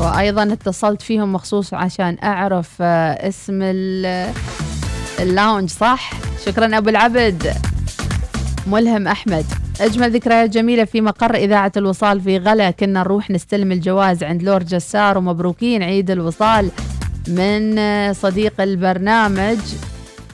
وأيضا 0.00 0.42
اتصلت 0.52 1.02
فيهم 1.02 1.32
مخصوص 1.32 1.74
عشان 1.74 2.16
أعرف 2.24 2.70
آه، 2.80 3.28
اسم 3.28 3.58
ال- 3.62 4.32
اللاونج 5.20 5.68
صح؟ 5.70 6.10
شكرا 6.46 6.78
أبو 6.78 6.88
العبد. 6.88 7.52
ملهم 8.66 9.08
أحمد. 9.08 9.44
أجمل 9.80 10.10
ذكريات 10.10 10.50
جميلة 10.50 10.84
في 10.84 11.00
مقر 11.00 11.34
إذاعة 11.34 11.72
الوصال 11.76 12.20
في 12.20 12.38
غلا. 12.38 12.70
كنا 12.70 13.00
نروح 13.00 13.30
نستلم 13.30 13.72
الجواز 13.72 14.22
عند 14.24 14.42
لورد 14.42 14.66
جسار 14.66 15.18
ومبروكين 15.18 15.82
عيد 15.82 16.10
الوصال 16.10 16.70
من 17.28 17.78
آه، 17.78 18.12
صديق 18.12 18.60
البرنامج. 18.60 19.58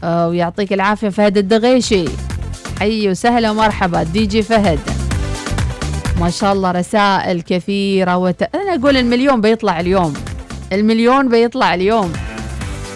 آه، 0.05 0.29
ويعطيك 0.29 0.73
العافية 0.73 1.09
فهد 1.09 1.39
الدغيشي. 1.39 2.05
حي 2.83 3.09
وسهلا 3.09 3.51
ومرحبا. 3.51 4.03
دي 4.03 4.27
جي 4.27 4.43
فهد. 4.43 4.81
ما 6.21 6.31
شاء 6.31 6.53
الله 6.53 6.71
رسائل 6.71 7.43
كثيرة 7.43 8.17
وت... 8.17 8.43
أنا 8.43 8.75
أقول 8.75 8.97
المليون 8.97 9.41
بيطلع 9.41 9.81
اليوم. 9.81 10.15
المليون 10.73 11.29
بيطلع 11.29 11.75
اليوم. 11.75 12.13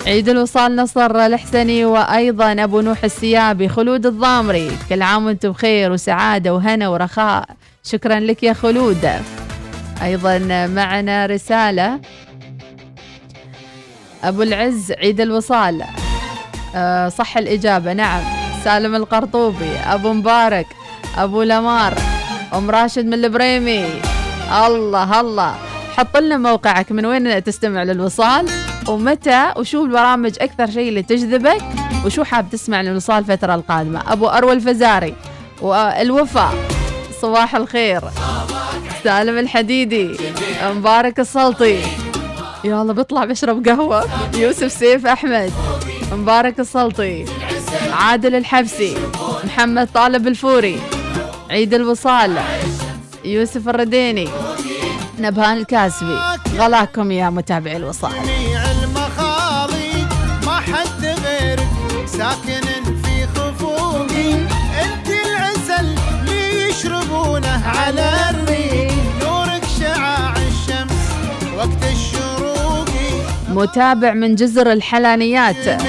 عيد 0.07 0.28
الوصال 0.28 0.76
نصر 0.76 1.26
الحسني 1.26 1.85
وأيضا 1.85 2.52
أبو 2.52 2.81
نوح 2.81 3.05
السيابي 3.05 3.69
خلود 3.69 4.07
الضامري. 4.07 4.71
كل 4.88 5.02
عام 5.02 5.26
وأنتم 5.26 5.50
بخير 5.50 5.93
وسعادة 5.93 6.55
وهنا 6.55 6.88
ورخاء. 6.88 7.49
شكرا 7.85 8.21
لك 8.21 8.43
يا 8.43 8.52
خلود. 8.52 9.11
أيضا 10.02 10.38
معنا 10.66 11.26
رسالة. 11.26 12.00
أبو 14.25 14.43
العز 14.43 14.93
عيد 14.93 15.21
الوصال. 15.21 15.83
آه، 16.75 17.09
صح 17.09 17.37
الإجابة 17.37 17.93
نعم. 17.93 18.36
سالم 18.67 18.95
القرطوبي 18.95 19.79
أبو 19.87 20.13
مبارك 20.13 20.67
أبو 21.19 21.43
لمار 21.43 21.95
أم 22.55 22.71
راشد 22.71 23.07
من 23.07 23.15
البريمي. 23.15 23.85
الله 24.67 25.21
الله. 25.21 25.55
حط 25.97 26.17
لنا 26.17 26.37
موقعك 26.37 26.93
من 26.93 27.07
وين 27.07 27.45
تستمع 27.45 27.83
للوصال 27.83 28.47
ومتى 28.89 29.52
وشو 29.57 29.85
البرامج 29.85 30.35
أكثر 30.41 30.71
شيء 30.71 30.89
اللي 30.89 31.02
تجذبك 31.02 31.63
وشو 32.05 32.25
حاب 32.25 32.50
تسمع 32.50 32.81
للوصال 32.83 33.19
الفترة 33.19 33.55
القادمة. 33.55 34.13
أبو 34.13 34.26
أروى 34.29 34.52
الفزاري 34.52 35.15
والوفاء 35.63 36.55
صباح 37.23 37.57
الخير. 37.57 38.02
سالم 39.05 39.39
الحديدي 39.39 40.17
مبارك 40.63 41.21
السلطي 41.21 41.79
يا 42.65 42.83
الله 42.83 42.93
بيطلع 42.93 43.25
بشرب 43.25 43.69
قهوة. 43.69 44.05
يوسف 44.35 44.73
سيف 44.73 45.07
أحمد 45.07 45.52
مبارك 46.13 46.61
السلطي 46.61 47.25
عادل 47.93 48.34
الحبسي 48.34 48.97
محمد 49.45 49.89
طالب 49.95 50.26
الفوري 50.26 50.80
عيد 51.50 51.75
الوصال 51.75 52.39
يوسف 53.25 53.69
الرديني 53.69 54.28
نبهان 55.19 55.56
الكاسبي. 55.56 56.19
غلاكم 56.56 57.10
يا 57.12 57.30
متابعي 57.30 57.76
الوصال. 57.76 58.12
جميع 58.12 58.62
المخاضي 58.71 60.06
ما 60.47 60.60
حد 60.60 61.04
غيرك 61.04 61.69
ساكن 62.06 62.67
في 63.02 63.26
خفوقي. 63.26 64.32
انت 64.84 65.08
العسل 65.26 65.86
اللي 66.10 66.69
يشربونه 66.69 67.69
على 67.69 68.12
الريق 68.30 68.93
نورك 69.23 69.62
شعاع 69.80 70.34
الشمس 70.36 71.04
وقت 71.56 71.93
الشروق 71.93 72.89
متابع 73.49 74.12
من 74.12 74.34
جزر 74.34 74.73
الحلانيات. 74.73 75.82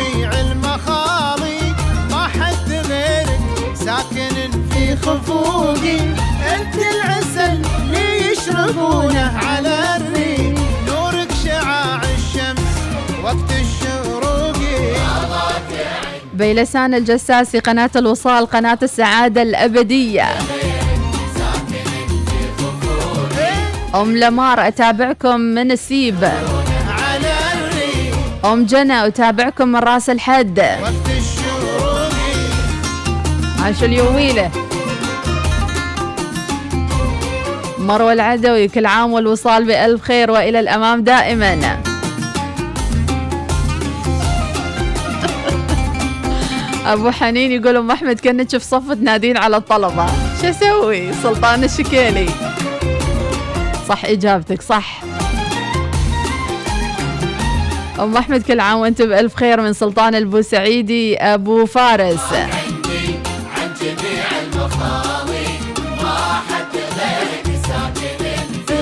خفوقي 5.02 6.00
أنت 6.56 6.76
العسل 6.76 7.62
اللي 7.82 8.32
يشربونه 8.32 9.38
على 9.48 9.98
الريق. 9.98 10.56
نورك 10.88 11.28
شعاع 11.46 12.02
الشمس 12.04 12.68
وقت 13.24 13.52
الشروق. 13.52 14.58
بيلسان 16.34 16.94
الجساسي 16.94 17.60
قناة 17.60 17.90
الوصال 17.96 18.46
قناة 18.46 18.80
السعادة 18.84 19.42
الأبدية. 19.42 20.28
أم 23.96 24.18
لمار 24.18 24.68
أتابعكم 24.68 25.40
من 25.40 25.72
السيب. 25.72 26.30
أم 28.46 28.66
جنى 28.66 29.08
أتابعكم 29.08 29.68
من 29.68 29.80
راس 29.80 30.10
الحد. 30.10 30.60
عاش 33.64 33.84
اليوميلة 33.84 34.52
مروة 37.88 38.13
العدوي 38.13 38.67
كل 38.67 38.86
عام 38.86 39.13
والوصال 39.13 39.65
بألف 39.65 40.02
خير 40.02 40.32
وإلى 40.32 40.60
الأمام 40.60 41.04
دائما. 41.04 41.56
أبو 46.93 47.12
حنين 47.12 47.52
يقول 47.52 47.78
أم 47.78 47.91
أحمد 47.91 48.19
كنك 48.19 48.50
في 48.50 48.60
صف 48.60 48.91
تنادين 48.91 49.38
على 49.38 49.58
الطلبة. 49.58 50.06
شو 50.41 50.47
أسوي؟ 50.50 51.13
سلطان 51.13 51.63
الشكيلي. 51.63 52.30
صح 53.89 54.06
إجابتك 54.06 54.62
صح. 54.62 55.02
أم 58.00 58.17
أحمد 58.17 58.41
كل 58.41 58.60
عام 58.60 58.80
وأنت 58.80 59.02
بألف 59.02 59.36
خير 59.36 59.62
من 59.62 59.73
سلطان 59.73 60.15
البوسعيدي 60.15 61.17
أبو 61.17 61.65
فارس. 61.65 62.34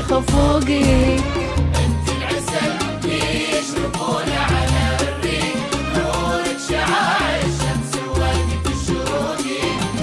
ساكن 0.10 0.22
في 0.22 0.32
خفوقي 0.32 1.16
أنت 1.16 2.08
العسل 2.18 2.72
يشربون 3.06 4.30
على 4.30 4.98
الريق. 5.02 5.56
نورك 5.98 6.58
شعاع 6.70 7.36
الشمس 7.38 7.94
وقت 8.10 8.66
الشروق 8.66 9.38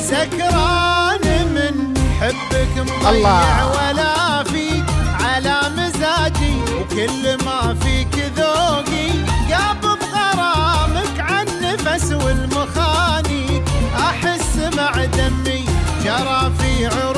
سكران 0.00 1.24
من 1.54 1.94
حبك 2.20 2.74
مضيع 2.78 3.10
الله. 3.10 3.70
ولا 3.70 4.44
فيك 4.44 4.84
على 5.20 5.60
مزاجي 5.76 6.56
وكل 6.80 7.44
ما 7.44 7.74
فيك 7.82 8.32
ذوقي. 8.36 9.10
قابض 9.52 9.98
غرامك 10.14 11.20
عن 11.20 11.46
نفس 11.62 12.12
والمخانيق 12.12 13.62
أحس 13.98 14.56
مع 14.76 15.04
دمي 15.04 15.64
جرى 16.04 16.52
في 16.58 16.86
عروقي 16.86 17.11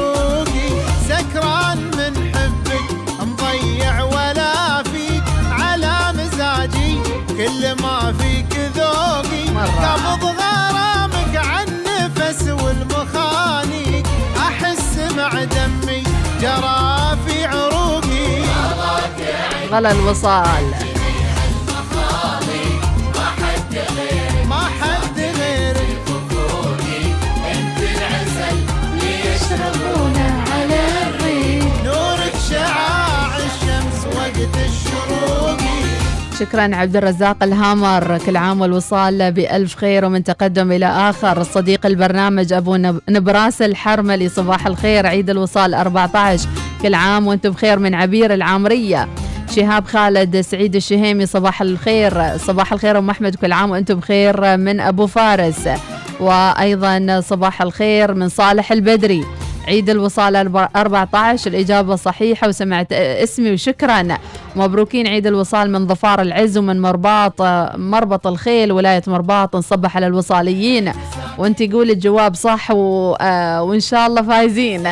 كل 7.55 7.83
ما 7.83 8.15
فيك 8.19 8.71
ذوقي. 8.77 9.45
قبض 9.83 10.25
غرامك 10.25 11.37
عن 11.37 11.67
نفس 11.87 12.43
والمخانيق 12.43 14.07
أحس 14.39 14.99
مع 15.17 15.45
دمي 15.45 16.03
جرى 16.41 17.19
في 17.27 17.47
عروقي. 17.47 18.43
غلا 19.73 19.91
الوصال. 19.91 20.94
شكرا 36.41 36.77
عبد 36.77 36.97
الرزاق 36.97 37.43
الهامر. 37.43 38.19
كل 38.27 38.37
عام 38.37 38.61
والوصال 38.61 39.33
بألف 39.33 39.75
خير 39.77 40.05
ومن 40.05 40.25
تقدم 40.25 40.73
إلى 40.73 40.87
آخر. 40.87 41.43
صديق 41.43 41.87
البرنامج 41.87 42.53
أبو 42.53 42.77
نب- 42.77 43.01
نبراس 43.09 43.63
الحرملي 43.63 44.29
صباح 44.29 44.67
الخير. 44.67 45.07
عيد 45.07 45.31
الوصال 45.31 45.75
14 45.75 46.49
كل 46.83 46.95
عام 46.95 47.27
وأنتم 47.27 47.51
بخير 47.51 47.79
من 47.79 47.95
عبير 47.95 48.35
العامرية. 48.35 49.09
شهاب 49.57 49.85
خالد 49.87 50.41
سعيد 50.41 50.77
الشهيمي 50.77 51.27
صباح 51.27 51.63
الخير. 51.63 52.39
صباح 52.39 52.73
الخير 52.73 52.99
أم 52.99 53.11
أحمد. 53.11 53.35
كل 53.35 53.53
عام 53.53 53.71
وأنتم 53.71 53.95
بخير 53.95 54.57
من 54.57 54.81
أبو 54.81 55.07
فارس. 55.07 55.69
وأيضا 56.21 57.21
صباح 57.21 57.63
الخير 57.63 58.15
من 58.15 58.29
صالح 58.29 58.73
البدري. 58.73 59.25
عيد 59.69 59.91
الوصال 59.91 60.37
الب- 60.37 60.69
14 60.77 61.51
الإجابة 61.51 61.97
صحيحة 61.97 62.49
وسمعت 62.49 62.93
اسمي 62.93 63.53
وشكرا. 63.53 64.09
مبروكين 64.57 65.07
عيد 65.07 65.27
الوصال 65.27 65.71
من 65.73 65.87
ظفار 65.87 66.23
العز 66.23 66.59
ومن 66.59 66.81
مرباط 66.81 67.43
مربط 67.77 68.27
الخيل 68.27 68.73
ولاية 68.73 69.03
مرباط 69.07 69.57
نصبح 69.57 69.97
على 69.97 70.07
الوصاليين. 70.07 70.93
وانت 71.39 71.63
قول 71.63 71.91
الجواب 71.91 72.35
صح 72.35 72.71
و... 72.71 73.15
آه، 73.21 73.63
وإن 73.63 73.81
شاء 73.81 74.07
الله 74.07 74.23
فايزين. 74.23 74.89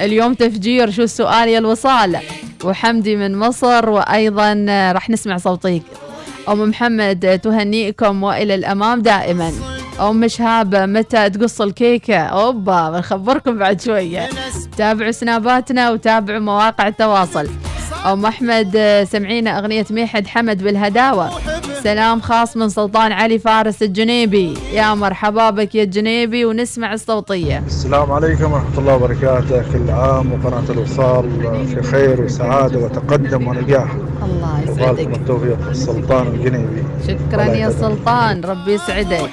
اليوم 0.00 0.34
تفجير 0.34 0.90
شو 0.90 1.02
السؤال 1.02 1.48
يا 1.48 1.58
الوصال؟ 1.58 2.16
وحمدي 2.64 3.16
من 3.16 3.38
مصر 3.38 3.90
وأيضا 3.90 4.66
راح 4.94 5.10
نسمع 5.10 5.36
صوتيك 5.36 5.82
أم 6.48 6.68
محمد 6.68 7.40
تهنئكم 7.42 8.22
وإلى 8.22 8.54
الأمام 8.54 9.02
دائما. 9.02 9.52
أم 10.00 10.28
شهاب 10.28 10.74
متى 10.74 11.30
تقص 11.30 11.60
الكيكة؟ 11.60 12.18
أوبا 12.18 12.90
بنخبركم 12.90 13.58
بعد 13.58 13.80
شوية. 13.80 14.28
تابعوا 14.76 15.10
سناباتنا 15.10 15.90
وتابعوا 15.90 16.40
مواقع 16.40 16.88
التواصل. 16.88 17.48
أم 18.06 18.26
أحمد 18.26 18.72
آه، 18.76 19.04
سمعينا 19.04 19.58
أغنية 19.58 19.86
ميحد 19.90 20.26
حمد 20.26 20.62
بالهداوة. 20.62 21.30
سلام 21.82 22.20
خاص 22.20 22.56
من 22.56 22.68
سلطان 22.68 23.12
علي 23.12 23.38
فارس 23.38 23.82
الجنيبي. 23.82 24.54
يا 24.72 24.94
مرحبا 24.94 25.50
بك 25.50 25.74
يا 25.74 25.82
الجنيبي 25.82 26.44
ونسمع 26.44 26.92
الصوتية. 26.92 27.62
السلام 27.66 28.12
عليكم 28.12 28.52
ورحمة 28.52 28.78
الله 28.78 28.94
وبركاته. 28.94 29.62
كل 29.72 29.90
عام 29.90 30.32
وقناة 30.32 30.70
الوصال 30.70 31.24
في 31.66 31.82
خير 31.82 32.22
وسعادة 32.22 32.78
وتقدم 32.78 33.48
ونجاح. 33.48 33.92
الله 34.22 34.60
يسعدك. 34.68 35.16
التوفيق 35.16 35.68
السلطان 35.68 36.26
الجنيبي. 36.26 36.82
شكرا 37.08 37.44
يا 37.44 37.70
سلطان 37.70 38.44
ربي 38.44 38.72
يسعدك. 38.72 39.30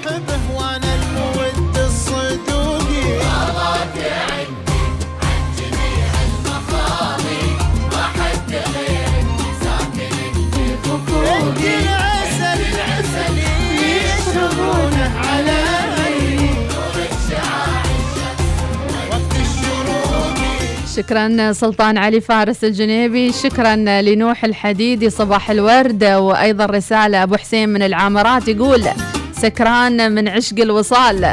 شكرا 20.96 21.52
سلطان 21.52 21.98
علي 21.98 22.20
فارس 22.20 22.64
الجنيبي 22.64 23.32
شكرا 23.32 23.76
لنوح 23.76 24.44
الحديدي 24.44 25.10
صباح 25.10 25.50
الورد 25.50 26.04
وأيضا 26.04 26.66
رسالة 26.66 27.22
أبو 27.22 27.36
حسين 27.36 27.68
من 27.68 27.82
العامرات 27.82 28.48
يقول 28.48 28.84
سكران 29.32 30.12
من 30.12 30.28
عشق 30.28 30.58
الوصال. 30.60 31.32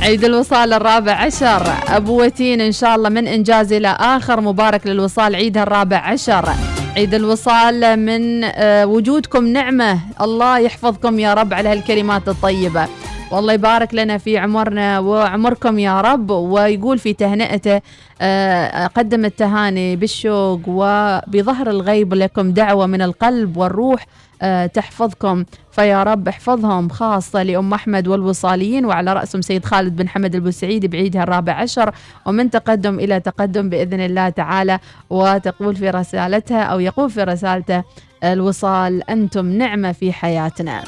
عيد 0.00 0.24
الوصال 0.24 0.72
الرابع 0.72 1.12
عشر. 1.12 1.72
أبو 1.88 2.22
وتين 2.24 2.60
إن 2.60 2.72
شاء 2.72 2.96
الله 2.96 3.08
من 3.08 3.28
إنجاز 3.28 3.72
إلى 3.72 3.96
آخر 4.00 4.40
مبارك 4.40 4.86
للوصال 4.86 5.34
عيدها 5.34 5.62
الرابع 5.62 5.96
عشر. 5.96 6.48
عيد 6.96 7.14
الوصال 7.14 7.96
من 7.96 8.44
آه، 8.44 8.86
وجودكم 8.86 9.46
نعمة. 9.46 9.98
الله 10.20 10.58
يحفظكم 10.58 11.18
يا 11.18 11.34
رب 11.34 11.54
على 11.54 11.68
هالكلمات 11.68 12.28
الطيبة. 12.28 12.86
والله 13.32 13.52
يبارك 13.52 13.94
لنا 13.94 14.18
في 14.18 14.38
عمرنا 14.38 14.98
وعمركم 14.98 15.78
يا 15.78 16.00
رب. 16.00 16.30
ويقول 16.30 16.98
في 16.98 17.12
تهنئته 17.12 17.80
آه، 18.20 18.86
قدم 18.86 19.24
التهاني 19.24 19.96
بالشوق 19.96 20.60
وبظهر 20.66 21.70
الغيب 21.70 22.14
لكم 22.14 22.52
دعوة 22.52 22.86
من 22.86 23.02
القلب 23.02 23.56
والروح 23.56 24.06
آه، 24.42 24.66
تحفظكم. 24.66 25.44
فيا 25.72 26.02
رب 26.02 26.28
احفظهم 26.28 26.88
خاصة 26.88 27.42
لأم 27.42 27.74
أحمد 27.74 28.08
والوصاليين 28.08 28.84
وعلى 28.84 29.12
رأسهم 29.12 29.42
سيد 29.42 29.64
خالد 29.64 29.96
بن 29.96 30.08
حمد 30.08 30.34
البوسعيدي 30.34 30.88
بعيدها 30.88 31.22
الرابع 31.22 31.52
عشر 31.52 31.94
ومن 32.26 32.50
تقدم 32.50 32.98
إلى 32.98 33.20
تقدم 33.20 33.68
بإذن 33.68 34.00
الله 34.00 34.28
تعالى 34.28 34.78
وتقول 35.10 35.76
في 35.76 35.90
رسالتها 35.90 36.62
أو 36.62 36.80
يقول 36.80 37.10
في 37.10 37.22
رسالته 37.22 37.84
الوصال 38.24 39.10
أنتم 39.10 39.46
نعمة 39.46 39.92
في 39.92 40.12
حياتنا. 40.12 40.84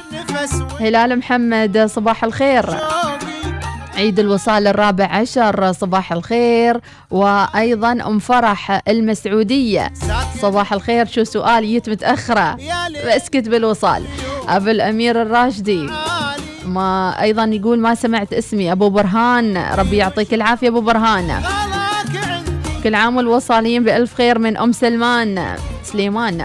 هلال 0.81 1.19
محمد 1.19 1.79
صباح 1.79 2.25
الخير. 2.25 2.65
عيد 3.97 4.19
الوصال 4.19 4.67
الرابع 4.67 5.05
عشر 5.05 5.73
صباح 5.73 6.13
الخير. 6.13 6.81
وأيضا 7.11 7.93
أم 7.93 8.19
فرح 8.19 8.81
المسعودية. 8.89 9.93
صباح 10.43 10.73
الخير 10.73 11.07
شو 11.07 11.25
سؤال 11.25 11.65
جيت 11.67 11.91
متأخرة. 11.91 12.57
اسكت 13.05 13.49
بالوصال. 13.49 14.05
أبو 14.49 14.71
الأمير 14.71 15.23
الراشدي. 15.23 15.87
ما 16.67 17.15
أيضا 17.23 17.45
يقول 17.45 17.79
ما 17.79 17.95
سمعت 17.95 18.33
اسمي 18.33 18.73
أبو 18.73 18.89
برهان. 18.91 19.57
ربي 19.57 19.97
يعطيك 19.97 20.35
العافية 20.35 20.69
أبو 20.69 20.81
برهان. 20.81 21.43
كل 22.85 22.95
عام 22.95 23.17
والوصاليين 23.17 23.85
بألف 23.85 24.15
خير 24.15 24.39
من 24.39 24.57
أم 24.57 24.73
سلمان. 24.73 25.57
سليمان. 25.83 26.45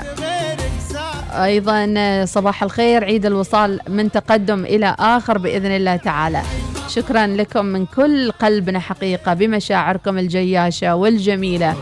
أيضا 1.31 2.25
صباح 2.25 2.63
الخير 2.63 3.03
عيد 3.03 3.25
الوصال 3.25 3.79
من 3.87 4.11
تقدم 4.11 4.65
إلى 4.65 4.95
آخر 4.99 5.37
بإذن 5.37 5.71
الله 5.71 5.95
تعالى. 5.95 6.41
شكرا 6.89 7.27
لكم 7.27 7.65
من 7.65 7.85
كل 7.85 8.31
قلبنا 8.31 8.79
حقيقة 8.79 9.33
بمشاعركم 9.33 10.17
الجياشة 10.17 10.95
والجميلة. 10.95 11.75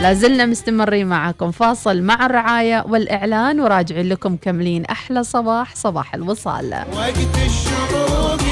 لازلنا 0.00 0.46
مستمرين 0.46 1.06
معكم 1.06 1.50
فاصل 1.50 2.02
مع 2.02 2.26
الرعاية 2.26 2.84
والإعلان 2.88 3.60
وراجعين 3.60 4.08
لكم 4.08 4.36
كملين 4.36 4.84
أحلى 4.84 5.24
صباح 5.24 5.74
صباح 5.74 6.14
الوصال. 6.14 6.84
وقت 6.94 7.18
الشروق 7.46 8.42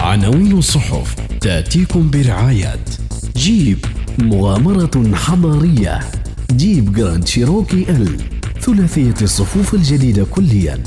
عناوين 0.00 0.58
الصحف 0.58 1.14
تأتيكم 1.40 2.10
برعاية. 2.10 2.84
جيب 3.36 3.84
مغامرة 4.18 5.14
حضارية 5.14 6.00
جيب 6.52 6.92
Grand 6.92 7.26
Cherokee 7.26 7.86
L 7.90 8.20
ثلاثية 8.60 9.14
الصفوف 9.22 9.74
الجديدة 9.74 10.26
كليا. 10.30 10.82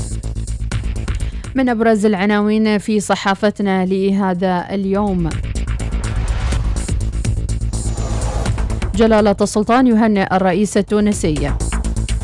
من 1.54 1.68
أبرز 1.68 2.06
العناوين 2.06 2.78
في 2.78 3.00
صحافتنا 3.00 3.86
لهذا 3.86 4.66
اليوم. 4.70 5.28
جلالة 8.94 9.36
السلطان 9.40 9.86
يهنئ 9.86 10.36
الرئيس 10.36 10.76
التونسي. 10.76 11.52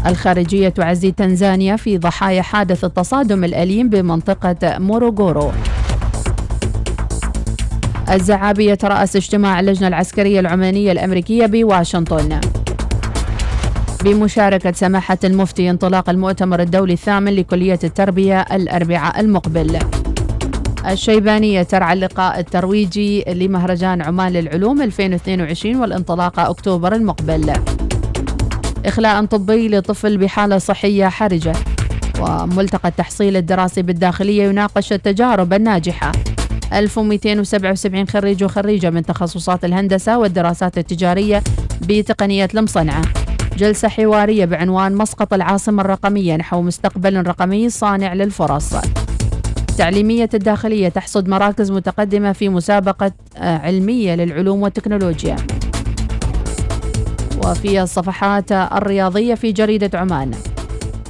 الخارجية 0.06 0.68
تعزي 0.68 1.10
تنزانيا 1.10 1.76
في 1.76 1.98
ضحايا 1.98 2.42
حادث 2.42 2.84
التصادم 2.84 3.44
الأليم 3.44 3.88
بمنطقة 3.88 4.78
موروغورو. 4.78 5.52
الزعابي 8.10 8.66
يترأس 8.66 9.16
اجتماع 9.16 9.60
اللجنة 9.60 9.88
العسكرية 9.88 10.40
العمانية 10.40 10.92
الأمريكية 10.92 11.46
بواشنطن. 11.46 12.40
بمشاركة 14.08 14.72
سماحة 14.72 15.18
المفتي 15.24 15.70
انطلاق 15.70 16.10
المؤتمر 16.10 16.60
الدولي 16.62 16.92
الثامن 16.92 17.32
لكلية 17.34 17.78
التربية 17.84 18.40
الأربعاء 18.40 19.20
المقبل. 19.20 19.78
الشيبانية 20.86 21.62
ترعى 21.62 21.92
اللقاء 21.92 22.38
الترويجي 22.40 23.24
لمهرجان 23.28 24.02
عمان 24.02 24.32
للعلوم 24.32 24.82
2022 24.82 25.76
والانطلاقة 25.76 26.50
أكتوبر 26.50 26.94
المقبل. 26.94 27.52
إخلاء 28.86 29.24
طبي 29.24 29.68
لطفل 29.68 30.16
بحالة 30.16 30.58
صحية 30.58 31.06
حرجة. 31.06 31.52
وملتقى 32.20 32.88
التحصيل 32.88 33.36
الدراسي 33.36 33.82
بالداخلية 33.82 34.42
يناقش 34.42 34.92
التجارب 34.92 35.52
الناجحة 35.52 36.12
1277 36.72 38.08
خريج 38.08 38.44
وخريجة 38.44 38.90
من 38.90 39.02
تخصصات 39.02 39.64
الهندسة 39.64 40.18
والدراسات 40.18 40.78
التجارية 40.78 41.42
بتقنية 41.82 42.48
المصنعة 42.54 43.02
جلسة 43.58 43.88
حوارية 43.88 44.44
بعنوان 44.44 44.94
مسقط 44.94 45.34
العاصمة 45.34 45.82
الرقمية 45.82 46.36
نحو 46.36 46.62
مستقبل 46.62 47.26
رقمي 47.26 47.70
صانع 47.70 48.14
للفرص. 48.14 48.74
تعليمية 49.78 50.28
الداخلية 50.34 50.88
تحصد 50.88 51.28
مراكز 51.28 51.70
متقدمة 51.70 52.32
في 52.32 52.48
مسابقة 52.48 53.12
آه، 53.36 53.58
علمية 53.58 54.14
للعلوم 54.14 54.62
والتكنولوجيا. 54.62 55.36
وفي 57.44 57.82
الصفحات 57.82 58.52
الرياضية 58.52 59.34
في 59.34 59.52
جريدة 59.52 59.98
عمان. 59.98 60.30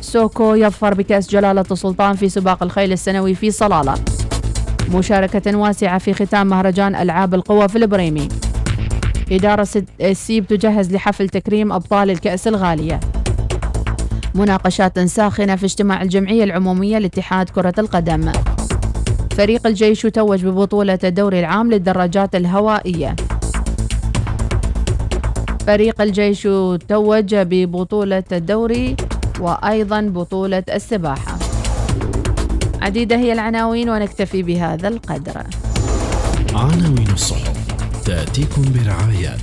سوكو 0.00 0.54
يظفر 0.54 0.94
بكأس 0.94 1.30
جلالة 1.30 1.64
السلطان 1.70 2.16
في 2.16 2.28
سباق 2.28 2.62
الخيل 2.62 2.92
السنوي 2.92 3.34
في 3.34 3.50
صلالة. 3.50 3.94
مشاركة 4.94 5.56
واسعة 5.56 5.98
في 5.98 6.14
ختام 6.14 6.46
مهرجان 6.46 6.94
ألعاب 6.94 7.34
القوى 7.34 7.68
في 7.68 7.78
البريمي. 7.78 8.28
إدارة 9.30 9.68
السيب 10.00 10.46
تجهز 10.46 10.92
لحفل 10.92 11.28
تكريم 11.28 11.72
أبطال 11.72 12.10
الكأس 12.10 12.48
الغالية. 12.48 13.00
مناقشات 14.34 14.98
ساخنة 14.98 15.56
في 15.56 15.66
اجتماع 15.66 16.02
الجمعية 16.02 16.44
العمومية 16.44 16.98
لاتحاد 16.98 17.48
كرة 17.50 17.74
القدم. 17.78 18.32
فريق 19.36 19.66
الجيش 19.66 20.04
يتوج 20.04 20.46
ببطولة 20.46 20.98
الدوري 21.04 21.40
العام 21.40 21.70
للدراجات 21.70 22.34
الهوائية. 22.34 23.16
فريق 25.66 26.00
الجيش 26.00 26.44
يتوج 26.44 27.34
ببطولة 27.34 28.24
الدوري 28.32 28.96
وأيضا 29.40 30.00
بطولة 30.00 30.64
السباحة. 30.74 31.38
عديدة 32.82 33.16
هي 33.16 33.32
العناوين 33.32 33.90
ونكتفي 33.90 34.42
بهذا 34.42 34.88
القدر. 34.88 35.42
عناوين 36.54 37.08
الصحف. 37.12 37.57
تأتيكم 38.08 38.62
برعاية. 38.62 39.36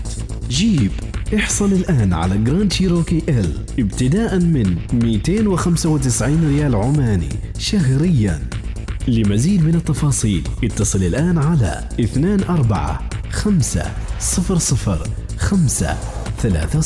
جيب. 0.50 0.92
احصل 1.36 1.74
الآن 1.74 2.14
على 2.14 2.38
Grand 2.38 2.74
Cherokee 2.74 3.22
L 3.30 3.66
ابتداء 3.80 4.40
من 4.40 4.78
295 4.94 6.48
ريال 6.48 6.76
عماني 6.76 7.30
شهريا. 7.60 8.50
لمزيد 9.08 9.66
من 9.66 9.76
التفاصيل 9.76 10.48
اتصل 10.64 11.04
الآن 11.04 11.38
على 11.38 11.90
24 12.50 12.98
5 13.32 13.92
00 14.20 15.04
5 15.38 15.98
30 16.42 16.82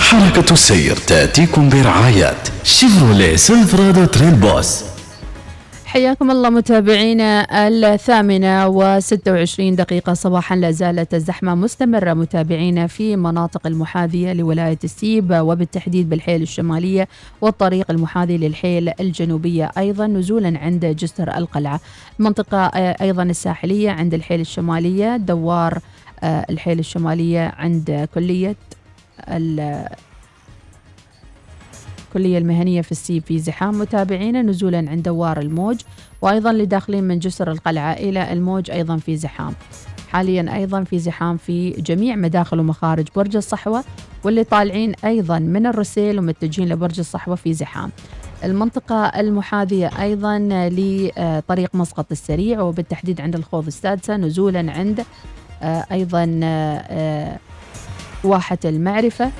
حركة 0.00 0.52
السير 0.52 0.96
تأتيكم 0.96 1.68
برعاية 1.68 2.34
شيفروليه 2.64 3.36
Silverado 3.36 4.04
Trail 4.04 4.34
Boss. 4.34 4.93
حياكم 5.94 6.30
الله 6.30 6.50
متابعينا 6.50 7.46
الثامنة 7.68 8.68
وستة 8.68 9.32
وعشرين 9.32 9.76
دقيقة. 9.76 10.14
صباحا 10.14 10.56
لا 10.56 10.70
زالت 10.70 11.14
الزحمة 11.14 11.54
مستمرة. 11.54 12.14
متابعينا 12.14 12.86
في 12.86 13.16
مناطق 13.16 13.66
المحاذية 13.66 14.32
لولاية 14.32 14.78
السيب 14.84 15.30
وبالتحديد 15.30 16.08
بالحيل 16.08 16.42
الشمالية 16.42 17.08
والطريق 17.40 17.90
المحاذي 17.90 18.38
للحيل 18.38 18.92
الجنوبية. 19.00 19.70
أيضا 19.78 20.06
نزولا 20.06 20.58
عند 20.58 20.86
جسر 20.86 21.36
القلعة. 21.36 21.80
المنطقة 22.20 22.66
أيضا 22.76 23.22
الساحلية 23.22 23.90
عند 23.90 24.14
الحيل 24.14 24.40
الشمالية. 24.40 25.16
دوار 25.16 25.78
آه، 26.22 26.46
الحيل 26.50 26.78
الشمالية 26.78 27.52
عند 27.56 28.08
كلية 28.14 28.56
الكلية 32.16 32.38
المهنية 32.38 32.80
في 32.82 32.92
السيب 32.92 33.22
في 33.22 33.38
زحام 33.38 33.78
متابعينا 33.78 34.42
نزولا 34.42 34.78
عند 34.78 35.02
دوار 35.02 35.40
الموج 35.40 35.80
وأيضا 36.22 36.52
لداخلين 36.52 37.04
من 37.04 37.18
جسر 37.18 37.50
القلعة 37.50 37.92
إلى 37.92 38.32
الموج 38.32 38.70
أيضا 38.70 38.96
في 38.96 39.16
زحام. 39.16 39.54
حاليا 40.08 40.54
أيضا 40.56 40.84
في 40.84 40.98
زحام 40.98 41.36
في 41.36 41.70
جميع 41.70 42.16
مداخل 42.16 42.60
ومخارج 42.60 43.06
برج 43.16 43.36
الصحوة 43.36 43.84
واللي 44.24 44.44
طالعين 44.44 44.92
أيضا 45.04 45.38
من 45.38 45.66
الرسيل 45.66 46.18
ومتجهين 46.18 46.68
لبرج 46.68 46.98
الصحوة 46.98 47.34
في 47.34 47.54
زحام. 47.54 47.90
المنطقة 48.44 49.04
المحاذية 49.06 49.90
أيضا 50.02 50.38
لطريق 50.50 51.74
مسقط 51.74 52.06
السريع 52.10 52.60
وبالتحديد 52.60 53.20
عند 53.20 53.34
الخوض 53.34 53.66
السادسة 53.66 54.16
نزولا 54.16 54.72
عند 54.72 55.04
آه، 55.62 55.86
أيضا 55.92 56.40
آه، 56.42 57.38
واحة 58.24 58.58
المعرفة. 58.64 59.30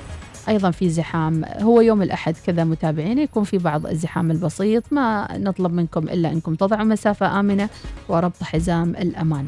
أيضا 0.49 0.71
في 0.71 0.91
زحام. 0.91 1.45
هو 1.61 1.81
يوم 1.81 2.03
الأحد 2.03 2.35
كذا 2.47 2.65
متابعين 2.65 3.19
يكون 3.19 3.45
في 3.45 3.59
بعض 3.59 3.87
الزحام 3.87 4.31
البسيط. 4.31 4.85
ما 4.91 5.39
نطلب 5.39 5.73
منكم 5.73 6.09
إلا 6.09 6.33
أنكم 6.33 6.55
تضعوا 6.55 6.85
مسافة 6.85 7.41
آمنة 7.41 7.69
وربط 8.09 8.43
حزام 8.43 8.91
الأمان. 8.91 9.47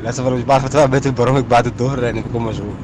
للأسف 0.00 0.26
أنا 0.26 0.36
مش 0.36 0.42
بعرف 0.42 0.64
أتابع 0.64 0.86
بقية 0.86 1.06
البرامج 1.06 1.44
بعد 1.44 1.66
الظهر 1.66 2.00
لأن 2.00 2.20
بكون 2.20 2.42
مشغول. 2.42 2.74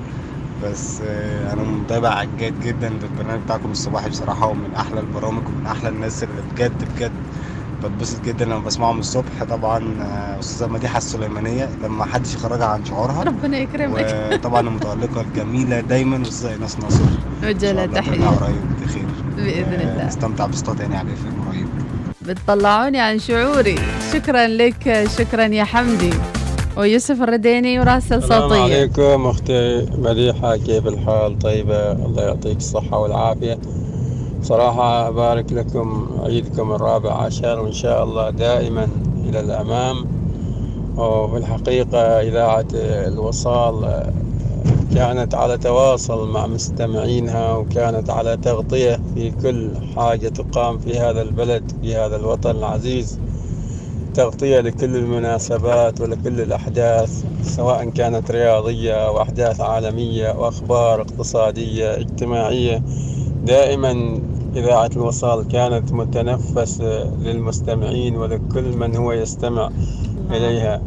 بس 0.64 1.00
آه، 1.06 1.52
أنا 1.52 1.62
متابع 1.62 2.24
جيد 2.38 2.60
جدا 2.60 2.88
للبرنامج 2.88 3.40
بتاعكم 3.44 3.70
الصباحي 3.70 4.08
بصراحة 4.10 4.46
ومن 4.46 4.74
أحلى 4.76 5.00
البرامج 5.00 5.42
ومن 5.48 5.66
أحلى 5.66 5.88
الناس 5.88 6.22
اللي 6.22 6.42
بجد 6.52 6.84
بجد 6.96 7.12
بتبسط 7.84 8.24
جدا 8.24 8.44
لما 8.44 8.58
بسمعهم 8.58 8.98
الصبح. 8.98 9.44
طبعا 9.50 9.78
آه، 10.02 10.40
أستاذة 10.40 10.68
مديحة 10.68 10.98
السليمانية 10.98 11.68
لما 11.82 12.04
حدش 12.04 12.34
يخرجها 12.34 12.66
عن 12.66 12.84
شعورها. 12.84 13.22
ربنا 13.22 13.58
يكرمك. 13.58 14.30
وطبعا 14.32 14.60
المتألقة 14.60 15.20
الجميلة 15.20 15.80
دايما 15.80 16.16
الاستاذه 16.16 16.52
إيناس 16.52 16.78
ناصر. 16.78 17.04
وجل 17.44 17.76
نرجع 17.76 18.00
تحية 18.00 18.26
قريب 18.26 18.62
بخير. 18.82 19.06
بإذن 19.36 19.80
الله. 19.80 20.06
نستمتع 20.06 20.46
بصوت 20.46 20.78
تاني 20.78 20.96
على 20.96 21.12
اف 21.12 21.48
قريب. 21.48 21.66
بتطلعوني 22.22 23.00
عن 23.00 23.18
شعوري. 23.18 23.78
شكرا 24.12 24.46
لك 24.46 25.08
شكرا 25.18 25.44
يا 25.44 25.64
حمدي. 25.64 26.10
ويوسف 26.76 27.22
الرديني 27.22 27.80
وراسل 27.80 28.16
السلام 28.16 28.48
صوتية 28.48 28.62
عليكم 28.62 29.26
أختي 29.26 29.86
مديحة 29.98 30.56
كيف 30.56 30.86
الحال؟ 30.86 31.38
طيبة 31.38 31.92
الله 31.92 32.22
يعطيك 32.22 32.56
الصحة 32.56 32.98
والعافية. 32.98 33.58
صراحة 34.42 35.08
أبارك 35.08 35.52
لكم 35.52 36.08
عيدكم 36.24 36.72
الرابع 36.72 37.12
عشر 37.12 37.60
وإن 37.60 37.72
شاء 37.72 38.04
الله 38.04 38.30
دائما 38.30 38.88
إلى 39.24 39.40
الأمام. 39.40 40.06
وفي 40.96 41.36
الحقيقة 41.36 41.98
إذاعة 41.98 42.66
الوصال 42.74 44.02
كانت 44.94 45.34
على 45.34 45.58
تواصل 45.58 46.28
مع 46.28 46.46
مستمعينها 46.46 47.54
وكانت 47.54 48.10
على 48.10 48.36
تغطية 48.36 49.00
في 49.14 49.30
كل 49.30 49.70
حاجة 49.96 50.28
تقام 50.28 50.78
في 50.78 50.98
هذا 50.98 51.22
البلد 51.22 51.72
في 51.82 51.94
هذا 51.96 52.16
الوطن 52.16 52.50
العزيز. 52.50 53.18
تغطية 54.14 54.60
لكل 54.60 54.96
المناسبات 54.96 56.00
ولكل 56.00 56.40
الأحداث 56.40 57.24
سواء 57.42 57.84
كانت 57.90 58.30
رياضية 58.30 59.06
أو 59.06 59.22
أحداث 59.22 59.60
عالمية 59.60 60.32
وأخبار 60.38 61.00
اقتصادية 61.00 61.96
اجتماعية. 61.96 62.82
دائما 63.50 64.20
إذاعة 64.56 64.90
الوصال 64.96 65.48
كانت 65.48 65.92
متنفس 65.92 66.80
للمستمعين 67.20 68.16
ولكل 68.16 68.76
من 68.76 68.96
هو 68.96 69.12
يستمع 69.12 69.70
إليها 70.30 70.82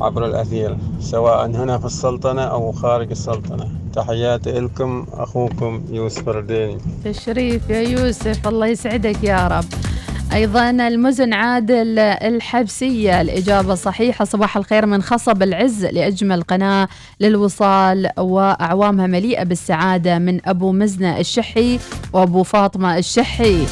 عبر 0.00 0.26
الأثير 0.26 0.76
سواء 1.00 1.46
هنا 1.46 1.78
في 1.78 1.84
السلطنة 1.84 2.42
أو 2.42 2.72
خارج 2.72 3.10
السلطنة. 3.10 3.68
تحياتي 3.94 4.50
لكم 4.50 5.06
أخوكم 5.12 5.82
يوسف 5.90 6.28
الرديني. 6.28 6.78
تشريف 7.04 7.70
يا 7.70 7.80
يوسف 7.80 8.48
الله 8.48 8.66
يسعدك 8.66 9.24
يا 9.24 9.48
رب. 9.48 9.91
أيضا 10.34 10.70
المزن 10.70 11.32
عادل 11.32 11.98
الحبسية 11.98 13.20
الإجابة 13.20 13.74
صحيحة 13.74 14.24
صباح 14.24 14.56
الخير 14.56 14.86
من 14.86 15.02
خصب 15.02 15.42
العز 15.42 15.84
لأجمل 15.84 16.42
قناة 16.42 16.88
للوصال 17.20 18.10
وأعوامها 18.18 19.06
مليئة 19.06 19.42
بالسعادة 19.44 20.18
من 20.18 20.48
أبو 20.48 20.72
مزنة 20.72 21.18
الشحي 21.18 21.78
وأبو 22.12 22.42
فاطمة 22.42 22.98
الشحي. 22.98 23.66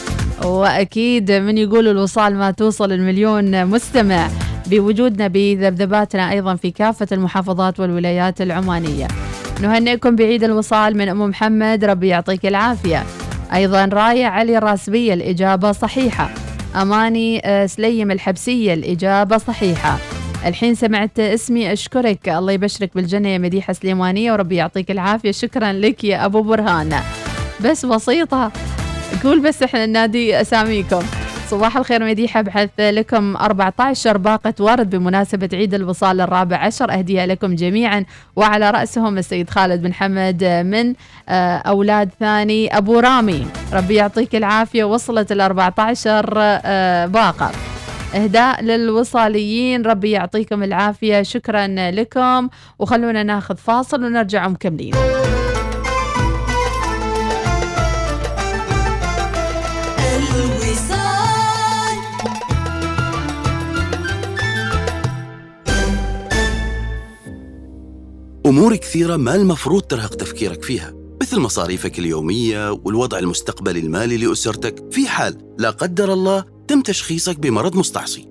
وأكيد 0.44 1.32
من 1.32 1.58
يقول 1.58 1.88
الوصال 1.88 2.36
ما 2.36 2.50
توصل 2.50 2.92
المليون 2.92 3.66
مستمع 3.66 4.28
بوجودنا 4.66 5.28
بذبذباتنا 5.28 6.30
أيضا 6.30 6.54
في 6.54 6.70
كافة 6.70 7.06
المحافظات 7.12 7.80
والولايات 7.80 8.40
العمانية. 8.40 9.08
نهنئكم 9.62 10.16
بعيد 10.16 10.44
الوصال 10.44 10.96
من 10.96 11.08
أم 11.08 11.22
محمد 11.22 11.84
ربي 11.84 12.08
يعطيك 12.08 12.46
العافية. 12.46 13.04
أيضا 13.54 13.84
راية 13.84 14.26
علي 14.26 14.58
الراسبية 14.58 15.14
الإجابة 15.14 15.72
صحيحة. 15.72 16.30
أماني 16.76 17.40
آه، 17.44 17.66
سليم 17.66 18.10
الحبسية 18.10 18.74
الإجابة 18.74 19.38
صحيحة. 19.38 19.98
الحين 20.46 20.74
سمعت 20.74 21.18
اسمي 21.18 21.72
أشكرك. 21.72 22.28
الله 22.28 22.52
يبشرك 22.52 22.90
بالجنة 22.94 23.28
يا 23.28 23.38
مديحة 23.38 23.72
سليمانية 23.72 24.32
وربي 24.32 24.56
يعطيك 24.56 24.90
العافية. 24.90 25.30
شكرا 25.30 25.72
لك 25.72 26.04
يا 26.04 26.24
أبو 26.24 26.42
برهان. 26.42 27.00
بس 27.64 27.86
بسيطة 27.86 28.52
قول 29.24 29.40
بس 29.40 29.62
إحنا 29.62 29.86
ننادي 29.86 30.40
أساميكم. 30.40 31.02
صباح 31.50 31.76
الخير 31.76 32.04
مديحة 32.04 32.40
ابحث 32.40 32.70
لكم 32.78 33.36
14 33.36 34.16
باقة 34.16 34.54
ورد 34.60 34.90
بمناسبة 34.90 35.48
عيد 35.52 35.74
الوصال 35.74 36.20
الرابع 36.20 36.56
عشر. 36.56 36.92
أهديها 36.92 37.26
لكم 37.26 37.54
جميعا 37.54 38.04
وعلى 38.36 38.70
رأسهم 38.70 39.18
السيد 39.18 39.50
خالد 39.50 39.82
بن 39.82 39.94
حمد 39.94 40.44
من 40.44 40.94
آه، 41.28 41.56
أولاد 41.56 42.10
ثاني 42.20 42.76
أبو 42.76 42.98
رامي. 42.98 43.46
ربي 43.72 43.94
يعطيك 43.94 44.34
العافية 44.34 44.84
وصلت 44.84 45.32
ال 45.32 45.40
14 45.40 46.34
آه، 46.36 47.06
باقة. 47.06 47.50
إهداء 48.14 48.62
للوصاليين 48.62 49.82
ربي 49.82 50.10
يعطيكم 50.10 50.62
العافية 50.62 51.22
شكرا 51.22 51.66
لكم. 51.90 52.48
وخلونا 52.78 53.22
ناخذ 53.22 53.56
فاصل 53.56 54.04
ونرجع 54.04 54.48
مكملين. 54.48 54.94
أمور 68.50 68.76
كثيرة 68.76 69.16
ما 69.16 69.34
المفروض 69.34 69.82
ترهق 69.82 70.14
تفكيرك 70.14 70.62
فيها 70.62 70.94
مثل 71.22 71.40
مصاريفك 71.40 71.98
اليومية 71.98 72.70
والوضع 72.70 73.18
المستقبلي 73.18 73.80
المالي 73.80 74.16
لأسرتك. 74.16 74.92
في 74.92 75.08
حال 75.08 75.54
لا 75.58 75.70
قدر 75.70 76.12
الله 76.12 76.44
تم 76.68 76.80
تشخيصك 76.82 77.38
بمرض 77.38 77.76
مستعصي. 77.76 78.28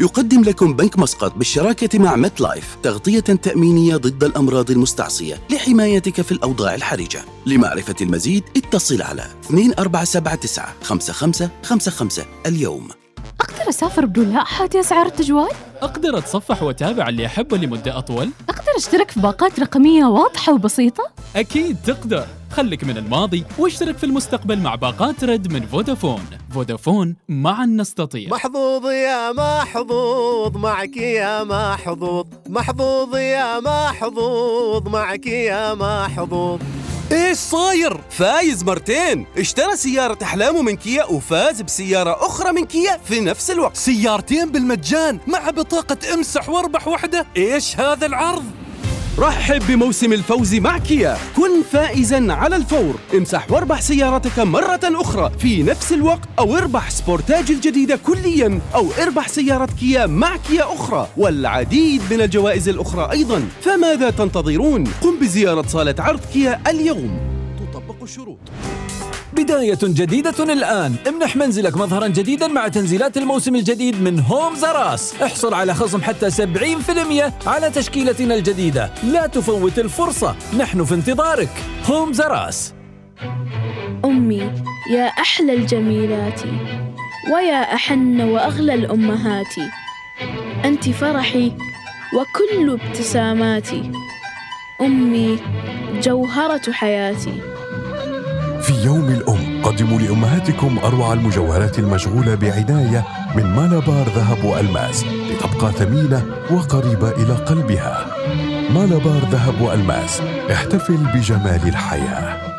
يقدم 0.00 0.42
لكم 0.44 0.72
بنك 0.72 0.98
مسقط 0.98 1.34
بالشراكة 1.34 1.98
مع 1.98 2.16
مت 2.16 2.40
لايف 2.40 2.76
تغطية 2.82 3.20
تأمينية 3.20 3.96
ضد 3.96 4.24
الأمراض 4.24 4.70
المستعصية 4.70 5.40
لحمايتك 5.50 6.20
في 6.20 6.32
الأوضاع 6.32 6.74
الحرجة. 6.74 7.24
لمعرفة 7.46 7.96
المزيد 8.00 8.44
اتصل 8.56 9.02
على 9.02 9.26
2479 9.50 10.64
5555 10.82 12.24
اليوم. 12.46 12.99
أقدر 13.40 13.68
أسافر 13.68 14.06
بدون 14.06 14.32
لاحات 14.32 14.76
أسعار 14.76 15.06
التجوال؟ 15.06 15.48
أقدر 15.82 16.18
أتصفح 16.18 16.62
وأتابع 16.62 17.08
اللي 17.08 17.26
أحبه 17.26 17.56
لمدة 17.56 17.98
أطول؟ 17.98 18.30
أقدر 18.48 18.70
أشترك 18.76 19.10
في 19.10 19.20
باقات 19.20 19.60
رقمية 19.60 20.04
واضحة 20.04 20.52
وبسيطة؟ 20.54 21.04
أكيد 21.36 21.76
تقدر 21.86 22.26
خلك 22.50 22.84
من 22.84 22.96
الماضي 22.96 23.44
واشترك 23.58 23.98
في 23.98 24.04
المستقبل 24.04 24.58
مع 24.58 24.74
باقات 24.74 25.24
رد 25.24 25.52
من 25.52 25.66
فودافون 25.66 26.20
فودافون 26.54 27.16
معا 27.28 27.66
نستطيع 27.66 28.28
محظوظ 28.30 28.86
يا 28.86 29.32
محظوظ 29.32 30.56
معك 30.56 30.96
يا 30.96 31.44
محظوظ 31.44 32.26
محظوظ 32.48 33.16
يا 33.16 33.60
محظوظ 33.60 34.88
معك 34.88 35.26
يا 35.26 35.74
محظوظ 35.74 36.60
إيش 37.12 37.38
صاير؟ 37.38 38.00
فايز 38.10 38.64
مرتين 38.64 39.26
اشترى 39.38 39.76
سيارة 39.76 40.18
أحلامه 40.22 40.62
من 40.62 40.76
كيا 40.76 41.04
وفاز 41.04 41.62
بسيارة 41.62 42.26
أخرى 42.26 42.52
من 42.52 42.64
كيا 42.64 43.00
في 43.04 43.20
نفس 43.20 43.50
الوقت 43.50 43.76
سيارتين 43.76 44.50
بالمجان 44.52 45.18
مع 45.26 45.50
بطاقة 45.50 46.14
أمسح 46.14 46.48
وأربح 46.48 46.88
واحدة 46.88 47.26
إيش 47.36 47.80
هذا 47.80 48.06
العرض؟ 48.06 48.44
رحب 49.20 49.62
بموسم 49.68 50.12
الفوز 50.12 50.54
مع 50.54 50.78
كيا. 50.78 51.16
كن 51.36 51.62
فائزا 51.72 52.26
على 52.32 52.56
الفور. 52.56 52.94
امسح 53.14 53.50
واربح 53.50 53.80
سيارتك 53.80 54.38
مرة 54.38 54.80
أخرى. 54.84 55.30
في 55.38 55.62
نفس 55.62 55.92
الوقت 55.92 56.28
أو 56.38 56.56
اربح 56.56 56.90
سبورتاج 56.90 57.50
الجديدة 57.50 57.96
كليا 57.96 58.60
أو 58.74 58.86
اربح 59.02 59.28
سيارة 59.28 59.68
كيا 59.80 60.06
مع 60.06 60.36
كيا 60.36 60.74
أخرى. 60.74 61.08
والعديد 61.16 62.02
من 62.10 62.20
الجوائز 62.20 62.68
الأخرى 62.68 63.12
أيضا. 63.12 63.48
فماذا 63.62 64.10
تنتظرون؟ 64.10 64.84
قم 65.02 65.18
بزيارة 65.20 65.66
صالة 65.66 65.94
عرض 65.98 66.20
كيا 66.32 66.60
اليوم. 66.70 67.18
تطبق 67.72 68.02
الشروط. 68.02 68.38
بداية 69.32 69.78
جديدة 69.82 70.52
الآن. 70.52 70.94
امنح 71.08 71.36
منزلك 71.36 71.76
مظهرا 71.76 72.08
جديدا 72.08 72.48
مع 72.48 72.68
تنزيلات 72.68 73.16
الموسم 73.16 73.54
الجديد 73.54 74.02
من 74.02 74.20
هوم 74.20 74.54
زراس 74.54 75.22
احصل 75.22 75.54
على 75.54 75.74
خصم 75.74 76.02
حتى 76.02 76.30
70% 76.30 77.32
على 77.46 77.70
تشكيلتنا 77.70 78.34
الجديدة. 78.34 78.90
لا 79.02 79.26
تفوت 79.26 79.78
الفرصة. 79.78 80.36
نحن 80.58 80.84
في 80.84 80.94
انتظارك. 80.94 81.48
هوم 81.86 82.12
زراس 82.12 82.74
أمي 84.04 84.52
يا 84.90 85.04
أحلى 85.06 85.54
الجميلات 85.54 86.40
ويا 87.34 87.74
أحن 87.74 88.20
وأغلى 88.20 88.74
الأمهات 88.74 89.54
أنت 90.64 90.88
فرحي 90.88 91.52
وكل 92.14 92.70
ابتساماتي. 92.80 93.90
أمي 94.80 95.38
جوهرة 96.02 96.72
حياتي. 96.72 97.49
في 98.62 98.84
يوم 98.84 99.08
الأم. 99.08 99.62
قدموا 99.62 100.00
لأمهاتكم 100.00 100.78
أروع 100.78 101.12
المجوهرات 101.12 101.78
المشغولة 101.78 102.34
بعناية 102.34 103.04
من 103.36 103.44
مالابار 103.44 104.08
ذهب 104.16 104.44
وألماس 104.44 105.04
لتبقى 105.04 105.72
ثمينة 105.72 106.26
وقريبة 106.50 107.10
إلى 107.10 107.34
قلبها. 107.34 108.06
مالابار 108.70 109.28
ذهب 109.30 109.60
وألماس 109.60 110.20
احتفل 110.52 110.96
بجمال 110.96 111.68
الحياة. 111.68 112.49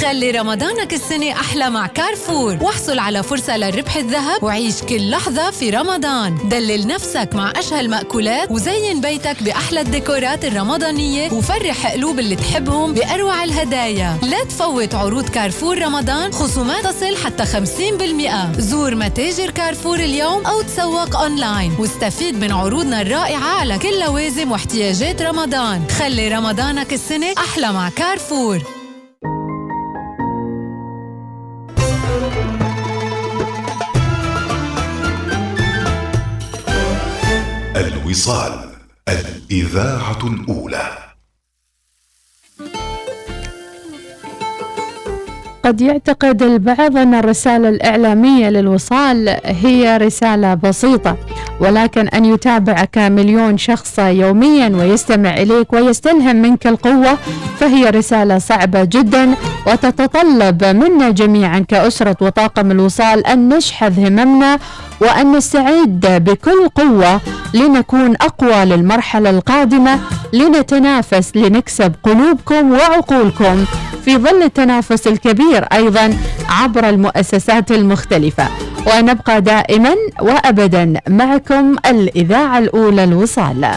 خلي 0.00 0.30
رمضانك 0.30 0.94
السنة 0.94 1.32
أحلى 1.32 1.70
مع 1.70 1.86
كارفور. 1.86 2.58
واحصل 2.60 2.98
على 2.98 3.22
فرصة 3.22 3.56
للربح 3.56 3.96
الذهب 3.96 4.42
وعيش 4.42 4.82
كل 4.82 5.10
لحظة 5.10 5.50
في 5.50 5.70
رمضان. 5.70 6.48
دلل 6.48 6.86
نفسك 6.86 7.28
مع 7.34 7.52
أشهى 7.56 7.80
المأكولات 7.80 8.50
وزين 8.50 9.00
بيتك 9.00 9.42
بأحلى 9.42 9.80
الديكورات 9.80 10.44
الرمضانية 10.44 11.32
وفرح 11.32 11.92
قلوب 11.92 12.18
اللي 12.18 12.36
تحبهم 12.36 12.94
بأروع 12.94 13.44
الهدايا. 13.44 14.18
لا 14.22 14.44
تفوت 14.44 14.94
عروض 14.94 15.28
كارفور 15.28 15.78
رمضان 15.78 16.32
خصومات 16.32 16.84
تصل 16.84 17.16
حتى 17.16 17.44
50% 17.46 18.60
زور 18.60 18.94
متاجر 18.94 19.50
كارفور 19.50 19.98
اليوم 19.98 20.46
أو 20.46 20.62
تسوق 20.62 21.16
أونلاين. 21.16 21.76
واستفيد 21.78 22.40
من 22.40 22.52
عروضنا 22.52 23.00
الرائعة 23.00 23.60
على 23.60 23.78
كل 23.78 24.00
لوازم 24.00 24.52
واحتياجات 24.52 25.22
رمضان. 25.22 25.82
خلي 25.98 26.28
رمضانك 26.28 26.92
السنة 26.92 27.34
أحلى 27.38 27.72
مع 27.72 27.88
كارفور. 27.88 28.83
الوصال 38.14 38.52
الإذاعة 39.08 40.18
الأولى. 40.24 40.88
قد 45.64 45.80
يعتقد 45.80 46.42
البعض 46.42 46.96
أن 46.96 47.14
الرسالة 47.14 47.68
الإعلامية 47.68 48.48
للوصال 48.50 49.28
هي 49.44 49.96
رسالة 49.96 50.54
بسيطة. 50.54 51.16
ولكن 51.60 52.08
أن 52.08 52.24
يتابعك 52.24 52.98
مليون 52.98 53.58
شخص 53.58 53.98
يوميا 53.98 54.68
ويستمع 54.68 55.34
إليك 55.34 55.72
ويستلهم 55.72 56.36
منك 56.36 56.66
القوة 56.66 57.18
فهي 57.60 57.90
رسالة 57.90 58.38
صعبة 58.38 58.84
جدا 58.84 59.34
وتتطلب 59.66 60.64
منا 60.64 61.10
جميعا 61.10 61.58
كأسرة 61.68 62.16
وطاقم 62.20 62.70
الوصال 62.70 63.26
أن 63.26 63.48
نشحذ 63.48 64.06
هممنا 64.06 64.58
وأن 65.00 65.32
نستعد 65.36 66.22
بكل 66.26 66.68
قوة 66.74 67.20
لنكون 67.54 68.14
أقوى 68.20 68.64
للمرحلة 68.64 69.30
القادمة 69.30 69.98
لنتنافس 70.32 71.36
لنكسب 71.36 71.92
قلوبكم 72.02 72.72
وعقولكم 72.72 73.64
في 74.04 74.16
ظل 74.16 74.42
التنافس 74.42 75.06
الكبير 75.06 75.64
أيضا 75.72 76.14
عبر 76.48 76.88
المؤسسات 76.88 77.70
المختلفة. 77.72 78.48
ونبقى 78.86 79.40
دائما 79.40 79.94
وأبدا 80.20 80.94
معكم 81.08 81.43
الإذاعة 81.86 82.58
الأولى 82.58 83.04
الوصال. 83.04 83.70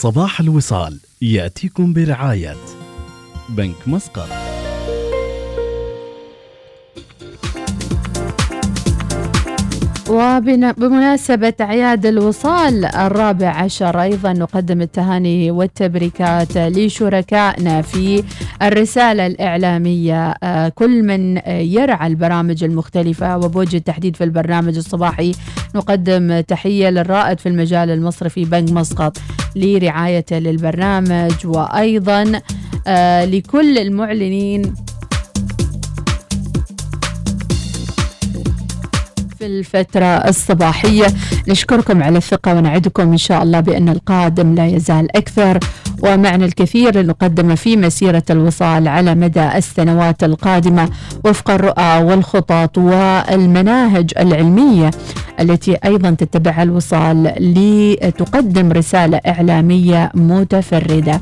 صباح 0.00 0.40
الوصال 0.40 1.00
يأتيكم 1.22 1.92
برعاية 1.92 2.56
بنك 3.48 3.88
مسقط. 3.88 4.47
وبمناسبة 10.08 11.54
أعياد 11.60 12.06
الوصال 12.06 12.84
الرابع 12.84 13.48
عشر 13.48 14.02
أيضا 14.02 14.32
نقدم 14.32 14.80
التهاني 14.80 15.50
والتبريكات 15.50 16.56
لشركائنا 16.58 17.82
في 17.82 18.24
الرسالة 18.62 19.26
الإعلامية. 19.26 20.34
آه، 20.42 20.68
كل 20.68 21.02
من 21.02 21.36
يرعى 21.48 22.06
البرامج 22.06 22.64
المختلفة 22.64 23.36
وبوجه 23.36 23.76
التحديد 23.76 24.16
في 24.16 24.24
البرنامج 24.24 24.76
الصباحي 24.76 25.32
نقدم 25.74 26.40
تحية 26.40 26.90
للرائد 26.90 27.38
في 27.40 27.48
المجال 27.48 27.90
المصرفي 27.90 28.44
بنك 28.44 28.72
مسقط 28.72 29.18
لرعايته 29.56 30.38
للبرنامج. 30.38 31.46
وأيضا 31.46 32.40
آه، 32.86 33.24
لكل 33.24 33.78
المعلنين 33.78 34.74
في 39.38 39.46
الفترة 39.46 40.04
الصباحية. 40.04 41.06
نشكركم 41.48 42.02
على 42.02 42.18
الثقة 42.18 42.54
ونعدكم 42.54 43.02
إن 43.02 43.16
شاء 43.16 43.42
الله 43.42 43.60
بأن 43.60 43.88
القادم 43.88 44.54
لا 44.54 44.66
يزال 44.66 45.16
أكثر. 45.16 45.58
ومعنا 46.02 46.44
الكثير 46.44 47.00
لنقدمه 47.00 47.54
في 47.54 47.76
مسيرة 47.76 48.22
الوصال 48.30 48.88
على 48.88 49.14
مدى 49.14 49.56
السنوات 49.56 50.24
القادمة 50.24 50.88
وفق 51.24 51.50
الرؤى 51.50 52.02
والخطط 52.02 52.78
والمناهج 52.78 54.12
العلمية 54.18 54.90
التي 55.40 55.76
أيضا 55.84 56.10
تتبعها 56.10 56.62
الوصال 56.62 57.22
لتقدم 57.40 58.72
رسالة 58.72 59.20
إعلامية 59.26 60.10
متفردة. 60.14 61.20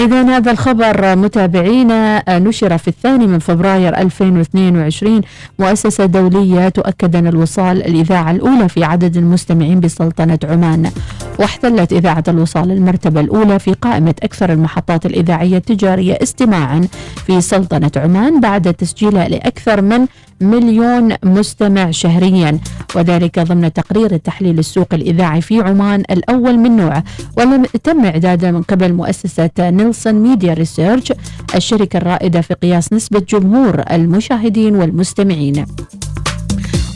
إذا 0.00 0.22
هذا 0.22 0.50
الخبر 0.50 1.16
متابعينا 1.16 2.24
نشر 2.38 2.78
في 2.78 2.88
الثاني 2.88 3.26
من 3.26 3.38
فبراير 3.38 3.98
2022 3.98 5.20
مؤسسة 5.58 6.06
دولية 6.06 6.68
تؤكد 6.68 7.16
أن 7.16 7.26
الوصال 7.26 7.82
الإذاعة 7.82 8.30
الأولى 8.30 8.68
في 8.68 8.84
عدد 8.84 9.16
المستمعين 9.16 9.80
بسلطنة 9.80 10.38
عمان. 10.44 10.90
واحتلت 11.38 11.92
إذاعة 11.92 12.24
الوصال 12.28 12.70
المرتبة 12.70 13.20
الأولى 13.20 13.58
في 13.58 13.72
قائمة 13.72 14.14
أكثر 14.22 14.52
المحطات 14.52 15.06
الإذاعية 15.06 15.56
التجارية 15.56 16.18
استماعا 16.22 16.88
في 17.26 17.40
سلطنة 17.40 17.90
عمان 17.96 18.40
بعد 18.40 18.74
تسجيلها 18.74 19.28
لأكثر 19.28 19.82
من 19.82 20.06
مليون 20.42 21.14
مستمع 21.24 21.90
شهريا 21.90 22.58
وذلك 22.96 23.38
ضمن 23.38 23.72
تقرير 23.72 24.14
التحليل 24.14 24.58
السوق 24.58 24.94
الإذاعي 24.94 25.40
في 25.40 25.60
عمان 25.60 26.02
الأول 26.10 26.58
من 26.58 26.76
نوعه 26.76 27.04
واللي 27.38 27.64
تم 27.64 28.04
إعداده 28.04 28.50
من 28.50 28.62
قبل 28.62 28.92
مؤسسة 28.92 29.50
Nielsen 29.58 30.14
Media 30.14 30.54
Research 30.54 31.12
الشركة 31.54 31.96
الرائدة 31.96 32.40
في 32.40 32.54
قياس 32.54 32.92
نسبة 32.92 33.20
جمهور 33.28 33.82
المشاهدين 33.90 34.76
والمستمعين. 34.76 35.66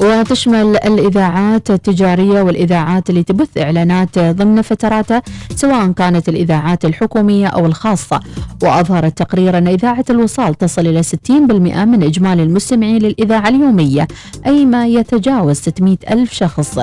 وتشمل 0.00 0.76
الإذاعات 0.76 1.70
التجارية 1.70 2.42
والإذاعات 2.42 3.10
اللي 3.10 3.22
تبث 3.22 3.58
إعلانات 3.58 4.18
ضمن 4.18 4.62
فتراتها 4.62 5.22
سواء 5.56 5.92
كانت 5.92 6.28
الإذاعات 6.28 6.84
الحكومية 6.84 7.46
أو 7.46 7.66
الخاصة. 7.66 8.20
وأظهر 8.62 9.04
التقرير 9.06 9.58
أن 9.58 9.68
إذاعة 9.68 10.04
الوصال 10.10 10.54
تصل 10.54 10.86
إلى 10.86 11.02
60% 11.02 11.10
من 11.84 12.02
إجمالي 12.02 12.42
المستمعين 12.42 12.98
للإذاعة 12.98 13.48
اليومية 13.48 14.08
أي 14.46 14.64
ما 14.64 14.86
يتجاوز 14.86 15.56
600 15.56 15.96
ألف 16.10 16.32
شخص. 16.32 16.78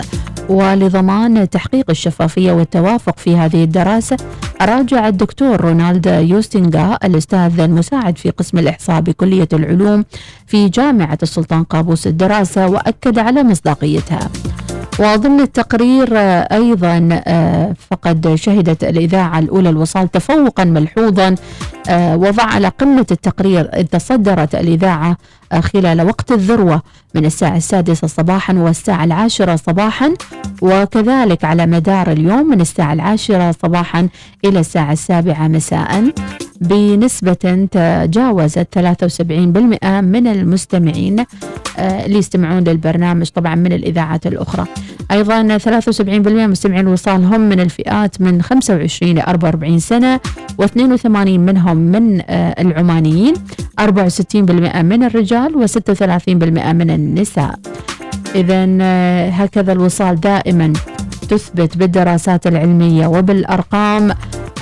ولضمان 0.49 1.49
تحقيق 1.49 1.89
الشفافية 1.89 2.51
والتوافق 2.51 3.20
في 3.20 3.36
هذه 3.36 3.64
الدراسة 3.64 4.18
راجع 4.61 5.07
الدكتور 5.07 5.61
رونالد 5.61 6.05
يوستنغا 6.05 6.97
الأستاذ 7.03 7.59
المساعد 7.59 8.18
في 8.18 8.30
قسم 8.30 8.57
الإحصاء 8.57 9.01
بكلية 9.01 9.47
العلوم 9.53 10.05
في 10.47 10.70
جامعة 10.70 11.18
السلطان 11.24 11.64
قابوس 11.64 12.07
الدراسة 12.07 12.68
وأكد 12.68 13.02
على 13.07 13.43
مصداقيتها. 13.43 14.29
وضمن 14.99 15.39
التقرير 15.41 16.09
آه، 16.17 16.47
أيضا 16.51 17.09
آه، 17.27 17.73
فقد 17.91 18.35
شهدت 18.35 18.83
الإذاعة 18.83 19.39
الأولى 19.39 19.69
الوصال 19.69 20.11
تفوقا 20.11 20.63
ملحوظا 20.63 21.35
آه، 21.89 22.17
وضع 22.17 22.43
على 22.43 22.67
قمة 22.67 23.05
التقرير 23.11 23.69
إذ 23.75 23.85
تصدرت 23.85 24.55
الإذاعة 24.55 25.09
آه، 25.11 25.17
خلال 25.61 26.01
وقت 26.01 26.31
الذروة 26.31 26.81
من 27.15 27.25
الساعة 27.25 27.57
السادسة 27.57 28.07
صباحا 28.07 28.53
والساعة 28.53 29.03
العاشرة 29.03 29.55
صباحا 29.55 30.13
وكذلك 30.61 31.43
على 31.45 31.65
مدار 31.65 32.11
اليوم 32.11 32.49
من 32.49 32.61
الساعة 32.61 32.93
العاشرة 32.93 33.51
صباحا 33.63 34.07
إلى 34.45 34.59
الساعة 34.59 34.91
السابعة 34.91 35.47
مساء 35.47 36.13
بنسبة 36.61 37.67
تجاوزت 37.71 38.67
73% 38.79 40.01
من 40.01 40.27
المستمعين 40.27 41.25
آه، 41.77 42.05
اللي 42.05 42.17
يستمعون 42.17 42.63
للبرنامج 42.63 43.29
طبعا 43.29 43.55
من 43.55 43.73
الإذاعات 43.73 44.27
الأخرى. 44.27 44.65
أيضا 45.11 45.57
73% 45.57 46.01
من 46.29 46.49
مستمعين 46.49 46.87
الوصال 46.87 47.25
هم 47.25 47.41
من 47.41 47.59
الفئات 47.59 48.21
من 48.21 48.41
25 48.41 49.15
ل 49.15 49.19
44 49.19 49.79
سنة 49.79 50.19
و82 50.61 51.05
منهم 51.07 51.77
من 51.77 52.21
آه، 52.29 52.61
العمانيين 52.61 53.33
64% 53.81 54.81
من 54.81 55.03
الرجال. 55.03 55.42
و36% 55.51 56.73
من 56.73 56.89
النساء. 56.89 57.55
إذا 58.35 58.65
هكذا 59.29 59.71
الوصال 59.71 60.19
دائما 60.19 60.73
تثبت 61.29 61.77
بالدراسات 61.77 62.47
العلمية 62.47 63.07
وبالأرقام 63.07 64.11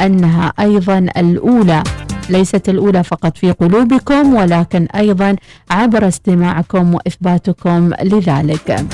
أنها 0.05 0.53
أيضا 0.59 0.97
الأولى 1.17 1.84
ليست 2.29 2.69
الأولى 2.69 3.03
فقط 3.03 3.38
في 3.38 3.51
قلوبكم 3.51 4.34
ولكن 4.34 4.88
أيضا 4.95 5.36
عبر 5.71 6.07
استماعكم 6.07 6.95
وإثباتكم 6.95 7.91
لذلك. 8.03 8.86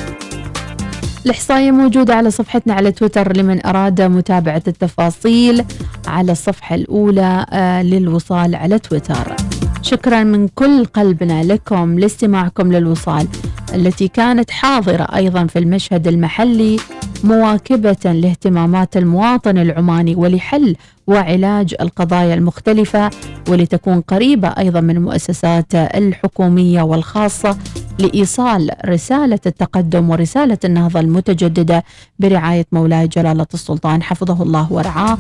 الإحصائية 1.26 1.72
موجودة 1.72 2.16
على 2.16 2.32
صفحتنا 2.32 2.74
على 2.74 2.92
تويتر 2.92 3.38
لمن 3.38 3.66
أراد 3.66 4.02
متابعة 4.02 4.64
التفاصيل 4.68 5.64
على 6.08 6.32
الصفحة 6.32 6.76
الأولى 6.76 7.46
آه، 7.52 7.82
للوصال 7.84 8.56
على 8.56 8.80
تويتر. 8.80 9.36
شكرا 9.82 10.24
من 10.24 10.48
كل 10.48 10.86
قلبنا 10.86 11.44
لكم 11.44 12.00
لاستماعكم 12.00 12.72
للوصال 12.74 13.28
التي 13.74 14.08
كانت 14.08 14.52
حاضرة 14.52 15.04
أيضا 15.16 15.46
في 15.48 15.60
المشهد 15.60 16.08
المحلي 16.08 16.78
مواكبة 17.24 18.12
لاهتمامات 18.12 18.98
المواطن 18.98 19.58
العماني 19.58 20.16
ولحل 20.16 20.76
وعلاج 21.08 21.76
القضايا 21.82 22.34
المختلفة 22.34 23.10
ولتكون 23.50 24.02
قريبة 24.02 24.48
أيضا 24.48 24.82
من 24.82 24.98
المؤسسات 24.98 25.76
الحكومية 25.76 26.82
والخاصة 26.82 27.58
لإيصال 28.00 28.70
رسالة 28.86 29.40
التقدم 29.46 30.10
ورسالة 30.10 30.58
النهضة 30.66 31.00
المتجددة 31.00 31.84
برعاية 32.20 32.66
مولاي 32.72 33.08
جلالة 33.08 33.48
السلطان 33.54 34.04
حفظه 34.04 34.44
الله 34.44 34.74
ورعاه 34.74 35.18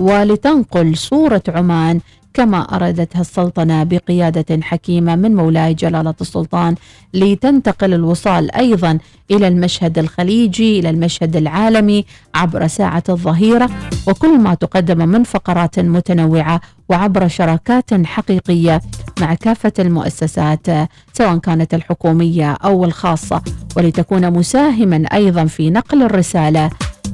ولتنقل 0.00 0.96
صورة 0.96 1.42
عمان 1.48 2.00
كما 2.36 2.60
أرادتها 2.76 3.20
السلطنة 3.20 3.84
بقيادة 3.84 4.62
حكيمة 4.62 5.16
من 5.16 5.34
مولاي 5.34 5.74
جلالة 5.74 6.14
السلطان 6.20 6.74
لتنتقل 7.14 7.94
الوصال 7.94 8.54
أيضا 8.54 8.98
إلى 9.30 9.48
المشهد 9.48 9.98
الخليجي 9.98 10.78
إلى 10.80 10.90
المشهد 10.90 11.36
العالمي 11.36 12.04
عبر 12.34 12.66
ساعة 12.66 13.02
الظهيرة 13.08 13.70
وكل 14.08 14.38
ما 14.38 14.54
تقدم 14.54 15.08
من 15.08 15.22
فقرات 15.22 15.78
متنوعة 15.78 16.60
وعبر 16.88 17.28
شراكات 17.28 18.06
حقيقية 18.06 18.80
مع 19.20 19.34
كافة 19.34 19.72
المؤسسات 19.78 20.66
سواء 21.12 21.38
كانت 21.38 21.74
الحكومية 21.74 22.52
أو 22.52 22.84
الخاصة. 22.84 23.42
ولتكون 23.76 24.32
مساهما 24.32 24.96
أيضا 25.12 25.44
في 25.44 25.70
نقل 25.70 26.02
الرسالة 26.02 26.70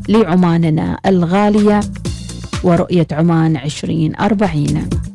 لعماننا 0.09 0.99
الغالية 1.07 1.81
ورؤية 2.64 3.07
عمان 3.12 3.57
2040 3.57 5.11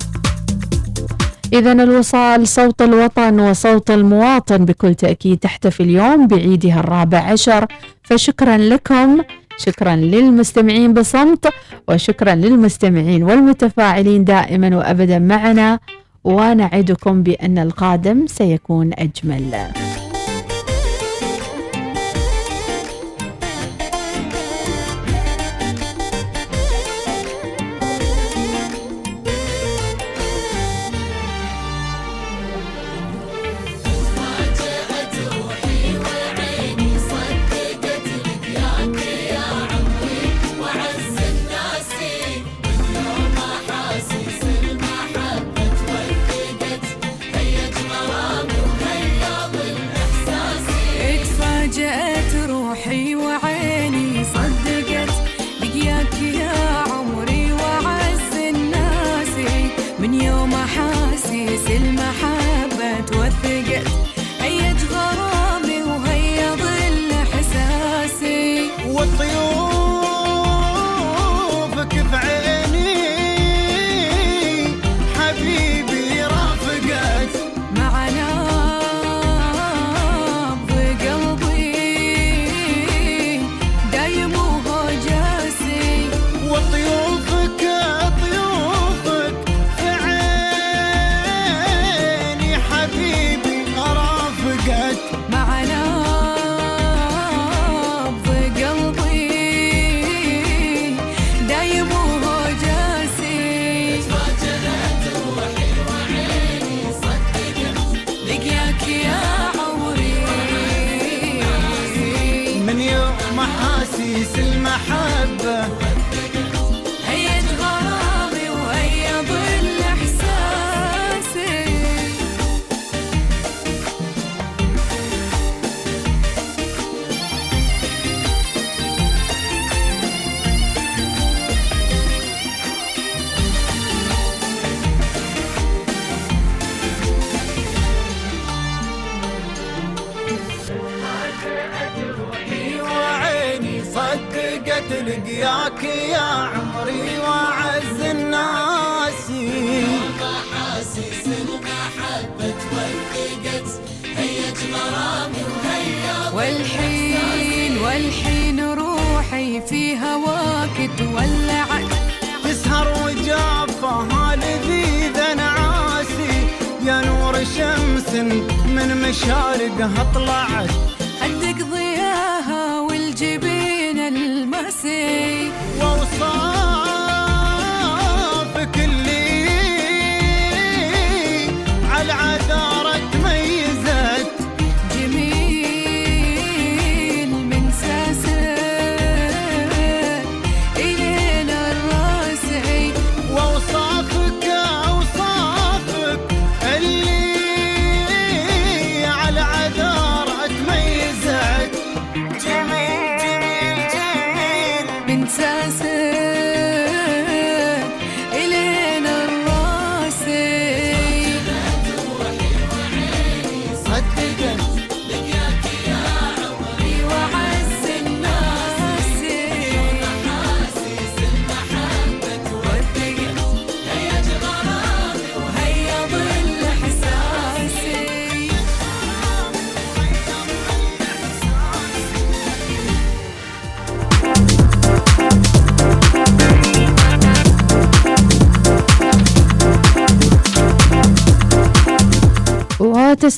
إذا 1.54 1.72
الوصال 1.72 2.48
صوت 2.48 2.82
الوطن 2.82 3.40
وصوت 3.40 3.92
المواطن 3.92 4.66
بكل 4.66 4.96
تأكيد 4.96 5.38
تحتفي 5.38 5.84
اليوم 5.84 6.28
بعيدها 6.28 6.80
الرابع 6.80 7.18
عشر. 7.18 7.66
فشكرا 8.04 8.58
لكم 8.58 9.22
شكرا 9.58 9.96
للمستمعين 9.96 10.94
بصمت 10.94 11.54
وشكرا 11.88 12.36
للمستمعين 12.36 13.24
والمتفاعلين 13.24 14.24
دائما 14.24 14.78
وأبدا 14.78 15.20
معنا. 15.20 15.80
ونعدكم 16.24 17.24
بأن 17.24 17.58
القادم 17.58 18.28
سيكون 18.28 18.92
أجمل. 18.94 19.87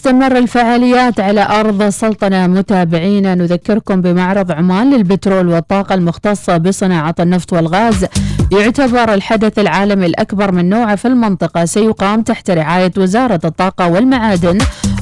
وتستمر 0.10 0.38
الفعاليات 0.38 1.20
على 1.20 1.48
أرض 1.60 1.82
السلطنة. 1.82 2.48
متابعينا 2.48 3.36
نذكركم 3.36 4.02
بمعرض 4.02 4.52
عمان 4.52 4.94
للبترول 4.94 5.48
والطاقة 5.48 5.96
المختصة 5.96 6.58
بصناعة 6.58 7.16
النفط 7.20 7.54
والغاز. 7.54 8.06
يعتبر 8.52 9.14
الحدث 9.14 9.60
العالمي 9.60 10.06
الأكبر 10.06 10.52
من 10.52 10.70
نوعه 10.70 10.96
في 10.96 11.08
المنطقة. 11.08 11.66
سيقام 11.66 12.22
تحت 12.22 12.52
رعاية 12.52 12.92
وزارة 12.98 13.40
الطاقة 13.46 13.88
والمعادن. 13.88 14.58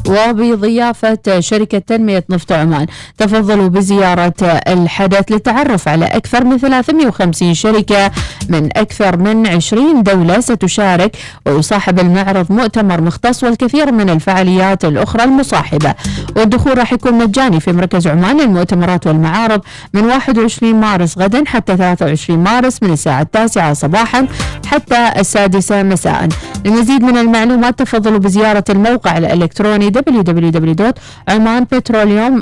وبضيافة 0.10 1.40
شركة 1.40 1.78
تنمية 1.78 2.24
نفط 2.30 2.52
عمان. 2.52 2.88
تفضلوا 3.18 3.68
بزيارة 3.68 4.34
الحدث 4.44 5.32
للتعرف 5.32 5.88
على 5.88 6.06
أكثر 6.06 6.44
من 6.44 6.58
350 6.58 7.54
شركة 7.54 8.12
من 8.50 8.70
أكثر 8.78 9.18
من 9.18 9.48
20 9.48 10.04
دولة 10.04 10.40
ستشارك 10.40 11.18
ويصاحب 11.46 12.00
المعرض 12.00 12.52
مؤتمر 12.52 13.02
مختص 13.02 13.44
والكثير 13.44 13.92
من 13.92 14.10
الفعاليات 14.10 14.86
الأخرى 14.86 15.24
المصاحبة. 15.24 15.94
والدخول 16.36 16.78
راح 16.78 16.94
يكون 16.94 17.14
مجاني 17.14 17.60
في 17.60 17.72
مركز 17.72 18.08
عمان. 18.08 18.38
للمؤتمرات 18.42 19.08
والمعارض 19.08 19.62
من 19.94 20.04
21 20.06 20.76
مارس 20.76 21.18
غدا 21.18 21.44
حتى 21.48 21.78
23 21.78 22.40
مارس 22.40 22.84
من 22.84 22.92
الساعة 22.94 23.22
التاسعة 23.22 23.74
صباحا 23.74 24.28
حتى 24.68 25.12
السادسة 25.20 25.84
مساء. 25.84 26.28
لمزيد 26.66 27.04
من 27.04 27.18
المعلومات 27.18 27.80
تفضلوا 27.80 28.20
بزيارة 28.20 28.64
الموقع 28.70 29.18
الإلكتروني 29.18 29.90
www.omanpetroleum 29.98 32.34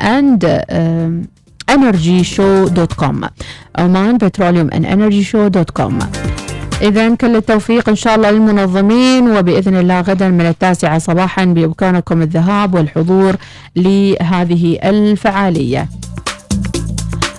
and 0.00 0.40
energyshow.com 1.70 3.26
عمان 3.78 4.16
بتروليوم 4.16 4.70
and 4.70 4.84
energy 4.84 5.22
show.com 5.32 5.92
إذا 6.82 7.14
كل 7.14 7.36
التوفيق 7.36 7.88
إن 7.88 7.94
شاء 7.94 8.14
الله 8.14 8.30
للمنظمين 8.30 9.36
وبإذن 9.36 9.76
الله 9.76 10.00
غدا 10.00 10.28
من 10.28 10.46
التاسعة 10.46 10.98
صباحا 10.98 11.44
بإمكانكم 11.44 12.22
الذهاب 12.22 12.74
والحضور 12.74 13.36
لهذه 13.76 14.78
الفعالية. 14.84 15.88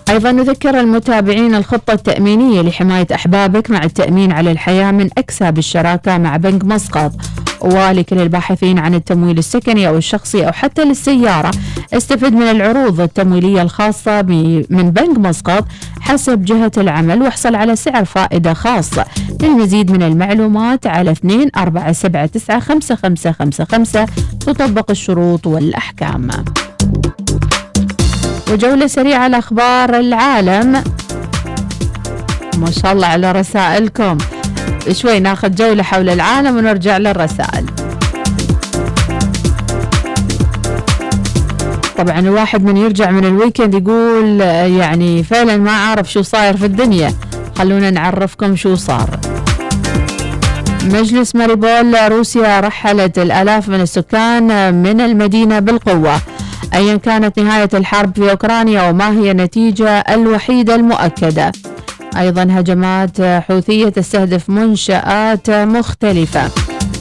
أيضا 0.09 0.32
نذكر 0.32 0.80
المتابعين 0.80 1.55
الخطة 1.55 1.93
التأمينية 1.93 2.61
لحماية 2.61 3.07
أحبابك 3.14 3.72
مع 3.72 3.84
التأمين 3.84 4.32
على 4.32 4.51
الحياة 4.51 4.91
من 4.91 5.09
أكساب 5.18 5.57
الشراكة 5.57 6.18
مع 6.18 6.38
بنك 6.38 6.66
مسقط. 6.66 7.11
ولكل 7.64 8.20
الباحثين 8.20 8.80
عن 8.80 8.95
التمويل 8.95 9.38
السكني 9.38 9.88
أو 9.88 9.97
الشخصي 9.97 10.47
أو 10.47 10.51
حتى 10.51 10.86
للسيارة. 10.86 11.51
استفد 11.93 12.34
من 12.34 12.41
العروض 12.41 13.01
التمويلية 13.01 13.61
الخاصة 13.61 14.22
من 14.70 14.91
بنك 14.91 15.18
مسقط 15.18 15.66
حسب 16.01 16.45
جهة 16.45 16.72
العمل 16.78 17.22
واحصل 17.22 17.55
على 17.55 17.76
سعر 17.76 18.05
فائدة 18.05 18.53
خاص 18.53 18.89
للمزيد 19.41 19.91
من 19.91 20.03
المعلومات 20.03 20.88
على 20.88 21.11
2 21.11 21.49
4 21.57 21.91
7 21.91 22.26
9 22.26 22.59
5 22.59 22.95
5 22.95 23.32
5 23.32 23.66
5 23.66 24.05
تطبق 24.39 24.91
الشروط 24.91 25.47
والأحكام. 25.47 26.30
وجولة 28.51 28.88
سريعة 28.88 29.20
على 29.20 29.39
أخبار 29.39 29.99
العالم. 29.99 30.84
ما 32.57 32.72
شاء 32.72 32.93
الله 32.93 33.07
على 33.07 33.32
رسائلكم. 33.32 34.18
شوي 34.92 35.20
ناخذ 35.20 35.56
جولة 35.56 35.84
حول 35.84 36.10
العالم 36.10 36.58
ونرجع 36.58 36.98
للرسائل. 36.98 37.66
طبعا 41.98 42.20
الواحد 42.20 42.64
من 42.64 42.78
يرجع 42.78 43.12
من 43.12 43.26
ال 43.26 43.32
weekend 43.32 43.74
يقول 43.74 44.42
يعني 44.80 45.24
فعلا 45.24 45.58
ما 45.58 45.72
عارف 45.72 46.12
شو 46.12 46.22
صاير 46.22 46.58
في 46.58 46.66
الدنيا. 46.66 47.14
خلونا 47.56 47.90
نعرفكم 47.90 48.56
شو 48.56 48.76
صار. 48.76 49.20
مجلس 50.84 51.36
ماريبول 51.36 52.12
روسيا 52.12 52.60
رحلت 52.60 53.20
الآلاف 53.20 53.70
من 53.70 53.82
السكان 53.82 54.74
من 54.74 55.02
المدينة 55.02 55.60
بالقوة. 55.60 56.22
أيا 56.74 56.98
كانت 56.98 57.40
نهاية 57.40 57.70
الحرب 57.74 58.16
في 58.16 58.32
أوكرانيا 58.32 58.90
وما 58.90 59.12
هي 59.12 59.32
النتيجة 59.32 59.90
الوحيدة 59.90 60.76
المؤكدة. 60.76 61.52
أيضا 62.18 62.47
هجمات 62.49 63.22
حوثية 63.22 63.89
تستهدف 63.89 64.49
منشآت 64.49 65.49
مختلفة. 65.49 66.51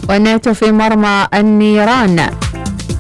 والناتو 0.09 0.55
في 0.55 0.73
مرمى 0.73 1.27
النيران. 1.35 2.27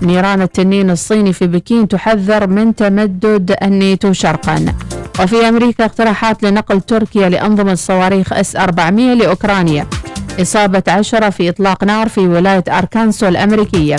نيران 0.02 0.42
التنين 0.42 0.90
الصيني 0.90 1.32
في 1.32 1.46
بكين 1.46 1.88
تحذر 1.88 2.46
من 2.46 2.74
تمدد 2.74 3.56
الناتو 3.62 4.12
شرقا. 4.12 4.64
وفي 5.20 5.48
أمريكا 5.48 5.84
اقتراحات 5.84 6.42
لنقل 6.42 6.80
تركيا 6.80 7.28
لأنظمة 7.28 7.74
صواريخ 7.74 8.32
إس 8.32 8.56
400 8.56 9.14
لأوكرانيا. 9.14 9.86
إصابة 10.40 10.82
عشرة 10.88 11.30
في 11.30 11.48
إطلاق 11.48 11.84
نار 11.84 12.08
في 12.08 12.20
ولاية 12.20 12.64
أركانسو 12.68 13.28
الأمريكية. 13.28 13.96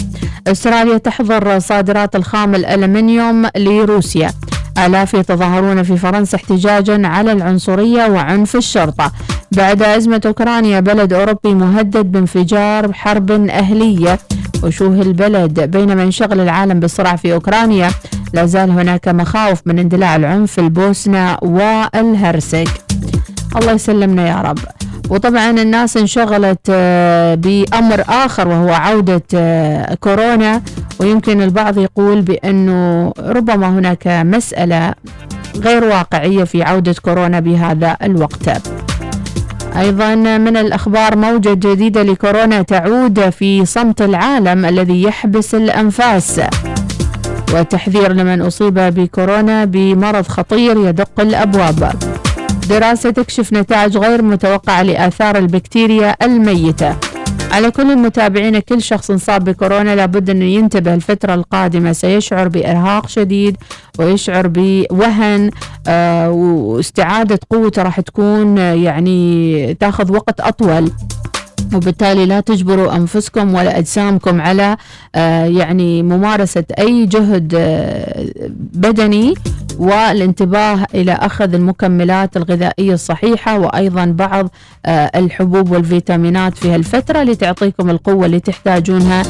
أستراليا 0.48 0.98
تحظر 0.98 1.60
صادرات 1.60 2.16
الخام 2.16 2.56
الألمنيوم 2.56 3.48
لروسيا. 3.58 4.32
آلاف 4.78 5.14
يتظاهرون 5.14 5.84
في 5.84 5.98
فرنسا 5.98 6.38
احتجاجا 6.38 7.08
على 7.08 7.32
العنصرية 7.32 8.06
وعنف 8.06 8.56
الشرطة. 8.56 9.12
بعد 9.52 9.82
أزمة 9.82 10.22
أوكرانيا 10.26 10.80
بلد 10.80 11.14
أوروبي 11.14 11.54
مهدد 11.54 12.12
بانفجار 12.12 12.94
حرب 12.94 13.32
أهلية. 13.32 14.20
وشوه 14.64 15.02
البلد 15.02 15.60
بينما 15.60 16.04
انشغل 16.04 16.40
العالم 16.40 16.80
بالصراع 16.80 17.16
في 17.16 17.34
أوكرانيا. 17.34 17.92
لا 18.34 18.46
زال 18.46 18.72
هناك 18.72 19.08
مخاوف 19.08 19.62
من 19.66 19.80
اندلاع 19.80 20.16
العنف 20.16 20.52
في 20.52 20.62
البوسنة 20.62 21.38
والهرسك 21.42 22.68
الله 23.56 23.72
يسلمنا 23.72 24.28
يا 24.28 24.42
رب. 24.42 24.60
وطبعا 25.10 25.50
الناس 25.50 25.98
انشغلت 25.98 26.60
آه، 26.70 27.36
بأمر 27.36 28.04
آخر 28.10 28.48
وهو 28.48 28.70
عودة 28.74 29.24
آه، 29.36 29.96
كورونا. 29.96 30.62
ويمكن 31.00 31.42
البعض 31.42 31.78
يقول 31.78 32.22
بأنه 32.22 33.14
ربما 33.20 33.70
هناك 33.70 34.08
مسألة 34.08 34.94
غير 35.58 35.84
واقعية 35.84 36.44
في 36.44 36.64
عودة 36.64 36.96
كورونا 37.02 37.40
بهذا 37.40 37.98
الوقت. 38.04 38.62
أيضا 39.80 40.16
من 40.16 40.58
الأخبار 40.58 41.18
موجة 41.18 41.54
جديدة 41.54 42.04
لكورونا 42.04 42.62
تعود 42.62 43.30
في 43.30 43.66
صمت 43.66 44.02
العالم 44.02 44.66
الذي 44.66 45.04
يحبس 45.04 45.56
الأنفاس. 45.56 46.42
وتحذير 47.54 48.14
لمن 48.14 48.42
أصيب 48.42 48.74
بكورونا 48.74 49.66
بمرض 49.66 50.28
خطير 50.28 50.78
يدق 50.90 51.20
الأبواب. 51.20 51.94
دراسة 52.74 53.10
تكشف 53.10 53.54
نتائج 53.54 53.98
غير 53.98 54.22
متوقعة 54.22 54.84
لآثار 54.84 55.38
البكتيريا 55.38 56.16
الميتة. 56.22 56.96
على 57.52 57.72
كل 57.72 57.92
المتابعين 57.92 58.60
كل 58.60 58.82
شخص 58.82 59.12
انصاب 59.12 59.44
بكورونا 59.44 59.96
لابد 59.96 60.30
انه 60.30 60.46
ينتبه 60.46 60.94
الفترة 60.94 61.34
القادمة. 61.34 61.92
سيشعر 61.92 62.48
بإرهاق 62.48 63.08
شديد 63.08 63.58
ويشعر 64.00 64.48
بوهن 64.48 65.52
آه 65.88 66.32
واستعادة 66.32 67.40
قوته 67.50 67.82
راح 67.84 68.00
تكون 68.00 68.60
آه، 68.60 68.74
يعني 68.74 69.74
تاخذ 69.74 70.12
وقت 70.12 70.40
أطول. 70.40 70.92
وبالتالي 71.76 72.26
لا 72.26 72.40
تجبروا 72.40 72.96
أنفسكم 72.96 73.54
ولا 73.54 73.78
أجسامكم 73.78 74.42
على 74.42 74.78
آه، 75.16 75.46
يعني 75.46 76.04
ممارسة 76.04 76.64
أي 76.80 77.06
جهد 77.06 77.54
آه، 77.58 78.26
بدني 78.74 79.34
والانتباه 79.80 80.86
إلى 80.96 81.12
أخذ 81.12 81.54
المكملات 81.54 82.38
الغذائية 82.38 82.94
الصحيحة 82.94 83.60
وأيضا 83.60 84.06
بعض 84.06 84.50
آه، 84.86 85.12
الحبوب 85.16 85.72
والفيتامينات 85.72 86.58
في 86.58 86.72
هالفترة 86.72 87.24
لتعطيكم 87.24 87.90
القوة 87.90 88.26
اللي 88.26 88.40
تحتاجونها 88.40 89.24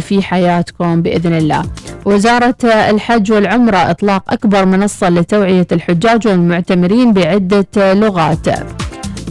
في 0.00 0.22
حياتكم 0.22 1.02
بإذن 1.02 1.32
الله. 1.32 1.62
وزارة 2.04 2.56
الحج 2.64 3.32
والعمرة 3.32 3.90
إطلاق 3.90 4.32
أكبر 4.32 4.64
منصة 4.64 5.08
لتوعية 5.08 5.66
الحجاج 5.72 6.28
والمعتمرين 6.28 7.12
بعدة 7.12 7.94
لغات. 7.94 8.46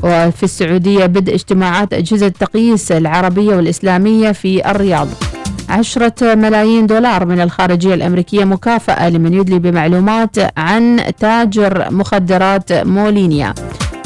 وفي 0.04 0.44
السعودية 0.44 1.06
بدء 1.06 1.34
اجتماعات 1.34 1.94
أجهزة 1.94 2.28
تقييس 2.28 2.92
العربية 2.92 3.56
والإسلامية 3.56 4.32
في 4.32 4.72
الرياض. 4.72 5.08
عشرة 5.70 6.36
ملايين 6.36 6.88
دولار 6.88 7.26
من 7.26 7.42
الخارجية 7.42 7.94
الأمريكية 7.94 8.46
مكافأة 8.46 9.10
لمن 9.10 9.34
يدلي 9.34 9.60
بمعلومات 9.60 10.36
عن 10.58 11.02
تاجر 11.20 11.88
مخدرات 11.92 12.74
مولينيا. 12.74 13.54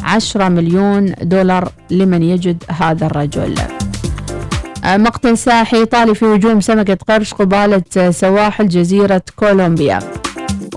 عشرة 0.04 0.50
مليون 0.50 1.14
دولار 1.22 1.70
لمن 1.92 2.24
يجد 2.24 2.64
هذا 2.70 3.06
الرجل. 3.06 3.56
مقتل 4.86 5.38
ساحي 5.38 5.78
إيطالي 5.78 6.16
في 6.16 6.26
هجوم 6.26 6.62
سمكة 6.62 6.98
قرش 7.08 7.34
قبالة 7.34 8.12
سواحل 8.12 8.68
جزيرة 8.68 9.22
كولومبيا. 9.36 10.00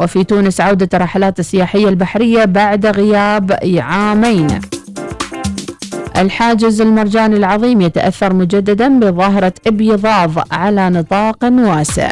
وفي 0.01 0.25
تونس 0.25 0.61
عودة 0.61 0.89
الرحلات 0.95 1.41
السياحية 1.41 1.89
البحرية 1.89 2.45
بعد 2.45 2.87
غياب 2.87 3.59
عامين. 3.79 4.61
الحاجز 6.19 6.81
المرجاني 6.81 7.37
العظيم 7.37 7.81
يتأثر 7.81 8.35
مجددا 8.35 8.99
بظاهرة 9.01 9.53
إبيضاض 9.67 10.31
على 10.53 10.91
نطاق 10.91 11.45
واسع. 11.45 12.11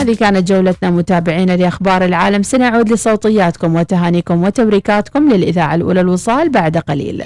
هذه 0.00 0.14
كانت 0.14 0.48
جولتنا. 0.48 0.90
متابعينا 0.90 1.56
لأخبار 1.56 2.04
العالم 2.04 2.42
سنعود 2.42 2.92
لصوتياتكم 2.92 3.74
وتهانيكم 3.74 4.44
وتبريكاتكم 4.44 5.28
للإذاعة 5.28 5.74
الأولى 5.74 6.00
الوصال 6.00 6.50
بعد 6.50 6.76
قليل. 6.76 7.24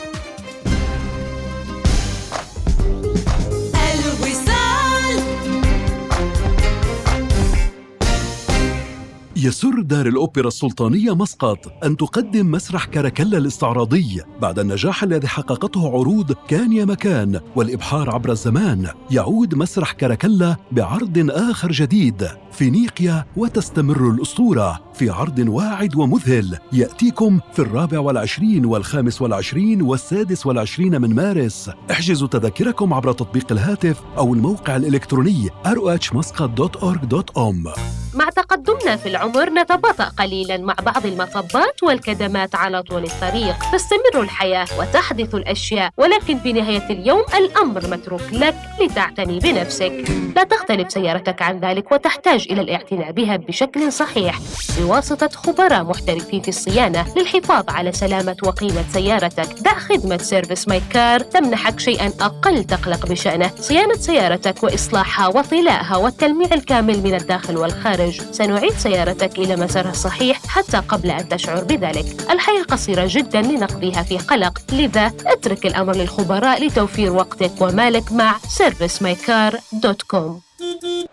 يسر 9.44 9.80
دار 9.80 10.06
الأوبرا 10.06 10.48
السلطانية 10.48 11.14
مسقط 11.14 11.84
أن 11.84 11.96
تقدم 11.96 12.50
مسرح 12.50 12.84
كركلا 12.86 13.38
الاستعراضي 13.38 14.22
بعد 14.40 14.58
النجاح 14.58 15.02
الذي 15.02 15.28
حققته 15.28 15.88
عروض 15.88 16.32
كان 16.48 16.72
يا 16.72 16.84
مكان 16.84 17.40
والإبحار 17.56 18.10
عبر 18.10 18.30
الزمان. 18.30 18.88
يعود 19.10 19.54
مسرح 19.54 19.92
كركلا 19.92 20.56
بعرض 20.72 21.30
آخر 21.30 21.72
جديد 21.72 22.28
فينيقيا 22.52 23.24
وتستمر 23.36 24.10
الأسطورة. 24.10 24.91
في 24.94 25.10
عرض 25.10 25.38
واعد 25.38 25.96
ومذهل 25.96 26.58
يأتيكم 26.72 27.40
في 27.52 27.58
الرابع 27.58 27.98
والعشرين 27.98 28.64
والخامس 28.64 29.22
والعشرين 29.22 29.82
والسادس 29.82 30.46
والعشرين 30.46 31.00
من 31.00 31.14
مارس. 31.14 31.70
احجزوا 31.90 32.28
تذاكركم 32.28 32.94
عبر 32.94 33.12
تطبيق 33.12 33.52
الهاتف 33.52 34.00
أو 34.18 34.34
الموقع 34.34 34.76
الإلكتروني 34.76 35.48
rohmuscat.org.om 35.66 37.68
مع 38.14 38.28
تقدمنا 38.28 38.96
في 38.96 39.08
العمر 39.08 39.50
نتباطأ 39.50 40.04
قليلا 40.04 40.58
مع 40.58 40.74
بعض 40.86 41.06
المطبات 41.06 41.82
والكدمات 41.82 42.54
على 42.54 42.82
طول 42.82 43.04
الطريق. 43.04 43.56
تستمر 43.72 44.22
الحياة 44.22 44.66
وتحدث 44.78 45.34
الأشياء 45.34 45.90
ولكن 45.96 46.38
في 46.38 46.52
نهاية 46.52 46.90
اليوم 46.90 47.22
الأمر 47.34 47.90
متروك 47.90 48.32
لك 48.32 48.54
لتعتني 48.80 49.38
بنفسك. 49.38 50.04
لا 50.36 50.44
تختلف 50.44 50.92
سيارتك 50.92 51.42
عن 51.42 51.60
ذلك 51.60 51.92
وتحتاج 51.92 52.46
إلى 52.50 52.60
الاعتناء 52.60 53.12
بها 53.12 53.36
بشكل 53.36 53.92
صحيح. 53.92 54.38
بواسطة 54.82 55.28
خبراء 55.28 55.84
محترفين 55.84 56.42
في 56.42 56.48
الصيانة 56.48 57.14
للحفاظ 57.16 57.64
على 57.68 57.92
سلامة 57.92 58.36
وقيمة 58.42 58.84
سيارتك. 58.92 59.48
دع 59.60 59.78
خدمة 59.78 60.16
Service 60.16 60.68
My 60.68 60.82
Car 60.90 61.20
تمنحك 61.20 61.80
شيئا 61.80 62.12
أقل 62.20 62.64
تقلق 62.64 63.06
بشأنه. 63.06 63.50
صيانة 63.60 63.94
سيارتك 63.94 64.62
وإصلاحها 64.62 65.26
وطلائها 65.26 65.96
والتلميع 65.96 66.48
الكامل 66.52 67.02
من 67.02 67.14
الداخل 67.14 67.56
والخارج. 67.56 68.20
سنعيد 68.32 68.72
سيارتك 68.72 69.38
إلى 69.38 69.56
مسارها 69.56 69.90
الصحيح 69.90 70.46
حتى 70.46 70.76
قبل 70.76 71.10
أن 71.10 71.28
تشعر 71.28 71.64
بذلك. 71.64 72.30
الحياة 72.30 72.62
قصيرة 72.62 73.04
جدا 73.08 73.42
لنقضيها 73.42 74.02
في 74.02 74.18
قلق. 74.18 74.58
لذا 74.72 75.12
اترك 75.26 75.66
الأمر 75.66 75.96
للخبراء 75.96 76.66
لتوفير 76.66 77.12
وقتك 77.12 77.52
ومالك 77.60 78.12
مع 78.12 78.36
servicemycar.com 78.38 80.51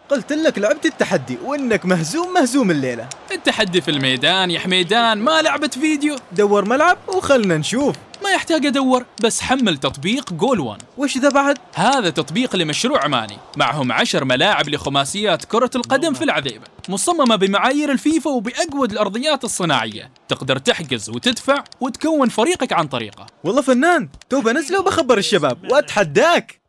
قلت 0.09 0.33
لك 0.33 0.59
لعبت 0.59 0.85
التحدي 0.85 1.37
وانك 1.45 1.85
مهزوم 1.85 2.33
مهزوم 2.33 2.71
الليلة. 2.71 3.09
التحدي 3.31 3.81
في 3.81 3.91
الميدان 3.91 4.51
يا 4.51 4.59
حميدان 4.59 5.17
ما 5.17 5.41
لعبة 5.41 5.67
فيديو. 5.67 6.15
دور 6.31 6.65
ملعب 6.65 6.97
وخلنا 7.07 7.57
نشوف. 7.57 7.95
ما 8.23 8.29
يحتاج 8.29 8.65
أدور 8.65 9.05
بس 9.23 9.41
حمل 9.41 9.77
تطبيق 9.77 10.33
Goal 10.33 10.59
One 10.59 10.77
وش 10.97 11.17
ذا 11.17 11.29
بعد؟ 11.29 11.57
هذا 11.73 12.09
تطبيق 12.09 12.55
لمشروع 12.55 13.03
عماني 13.03 13.37
معهم 13.57 13.91
عشر 13.91 14.25
ملاعب 14.25 14.69
لخماسيات 14.69 15.45
كرة 15.45 15.69
القدم 15.75 16.13
في 16.13 16.23
العذيبة. 16.23 16.65
مصممة 16.89 17.35
بمعايير 17.35 17.91
الفيفا 17.91 18.29
وبأجود 18.29 18.91
الأرضيات 18.91 19.43
الصناعية. 19.43 20.11
تقدر 20.27 20.57
تحجز 20.57 21.09
وتدفع 21.09 21.63
وتكون 21.81 22.29
فريقك 22.29 22.73
عن 22.73 22.87
طريقه. 22.87 23.25
والله 23.43 23.61
فنان 23.61 24.09
تو 24.29 24.41
بنزله 24.41 24.79
وبخبر 24.79 25.17
الشباب 25.17 25.71
وأتحداك. 25.71 26.59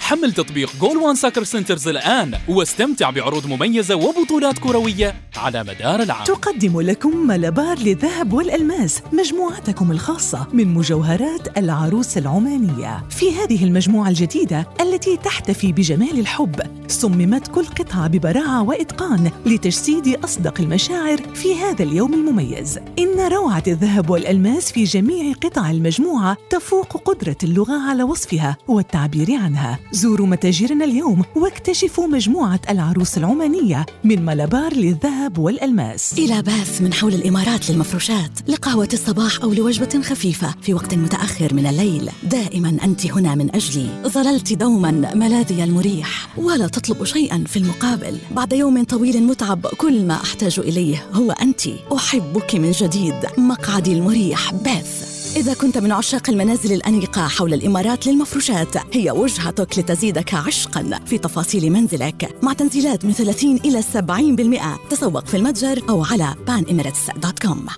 حمل 0.00 0.32
تطبيق 0.32 0.72
Goal 0.80 0.96
One 0.96 1.14
Soccer 1.14 1.44
Centers 1.44 1.88
الآن 1.88 2.34
واستمتع 2.48 3.10
بعروض 3.10 3.46
مميزة 3.46 3.94
وبطولات 3.94 4.58
كروية 4.58 5.14
على 5.36 5.62
مدار 5.62 6.02
العام. 6.02 6.24
تقدم 6.24 6.80
لكم 6.80 7.26
ملابار 7.26 7.78
للذهب 7.78 8.32
والألماس 8.32 9.02
مجموعتكم 9.12 9.90
الخاصة 9.90 10.46
من 10.52 10.74
مجوهرات 10.74 11.58
العروس 11.58 12.18
العمانية. 12.18 13.04
في 13.10 13.36
هذه 13.36 13.64
المجموعة 13.64 14.08
الجديدة 14.08 14.68
التي 14.80 15.16
تحتفي 15.16 15.72
بجمال 15.72 16.18
الحب 16.18 16.60
صممت 16.88 17.48
كل 17.48 17.66
قطعة 17.66 18.06
ببراعة 18.06 18.62
وإتقان 18.62 19.30
لتجسيد 19.46 20.24
أصدق 20.24 20.60
المشاعر 20.60 21.18
في 21.34 21.54
هذا 21.54 21.82
اليوم 21.82 22.14
المميز. 22.14 22.78
إن 22.98 23.20
روعة 23.32 23.62
الذهب 23.66 24.10
والألماس 24.10 24.72
في 24.72 24.84
جميع 24.84 25.32
قطع 25.32 25.70
المجموعة 25.70 26.36
تفوق 26.50 27.02
قدرة 27.02 27.36
اللغة 27.44 27.90
على 27.90 28.02
وصفها 28.02 28.56
والتعبير 28.68 29.34
عنها. 29.34 29.78
زوروا 29.92 30.26
متاجرنا 30.26 30.84
اليوم 30.84 31.22
واكتشفوا 31.36 32.06
مجموعة 32.06 32.60
العروس 32.70 33.18
العمانية 33.18 33.86
من 34.04 34.24
ملابار 34.24 34.74
للذهب 34.74 35.38
والألماس. 35.38 36.14
إلى 36.18 36.42
باث 36.42 36.82
من 36.82 36.92
حول 36.92 37.14
الإمارات 37.14 37.70
للمفروشات 37.70 38.30
لقهوة 38.48 38.88
الصباح 38.92 39.42
أو 39.42 39.52
لوجبة 39.52 40.02
خفيفة 40.02 40.54
في 40.62 40.74
وقت 40.74 40.94
متأخر 40.94 41.54
من 41.54 41.66
الليل. 41.66 42.10
دائما 42.22 42.76
أنت 42.84 43.06
هنا 43.06 43.34
من 43.34 43.54
أجلي. 43.54 44.02
ظللت 44.06 44.52
دوما 44.52 44.90
ملاذي 45.14 45.64
المريح 45.64 46.38
ولا 46.38 46.66
تطلب 46.66 47.04
شيئا 47.04 47.44
في 47.46 47.56
المقابل. 47.56 48.18
بعد 48.30 48.52
يوم 48.52 48.84
طويل 48.84 49.22
متعب 49.22 49.66
كل 49.66 50.04
ما 50.06 50.14
أحتاج 50.14 50.58
إليه 50.58 51.04
هو 51.12 51.30
أنت. 51.30 51.60
أحبك 51.96 52.54
من 52.54 52.70
جديد 52.70 53.14
مقعدي 53.38 53.92
المريح 53.92 54.54
باث 54.54 55.09
إذا 55.36 55.54
كنت 55.54 55.78
من 55.78 55.92
عشاق 55.92 56.30
المنازل 56.30 56.72
الأنيقة 56.72 57.28
حول 57.28 57.54
الإمارات 57.54 58.06
للمفروشات 58.06 58.76
هي 58.96 59.10
وجهتك 59.10 59.78
لتزيدك 59.78 60.34
عشقا 60.34 61.00
في 61.06 61.18
تفاصيل 61.18 61.72
منزلك. 61.72 62.36
مع 62.42 62.52
تنزيلات 62.52 63.04
من 63.04 63.12
30 63.12 63.56
إلى 63.56 63.82
70% 63.82 64.88
تسوق 64.90 65.26
في 65.26 65.36
المتجر 65.36 65.82
أو 65.88 66.04
على 66.04 66.34
panemirates.com 66.46 67.70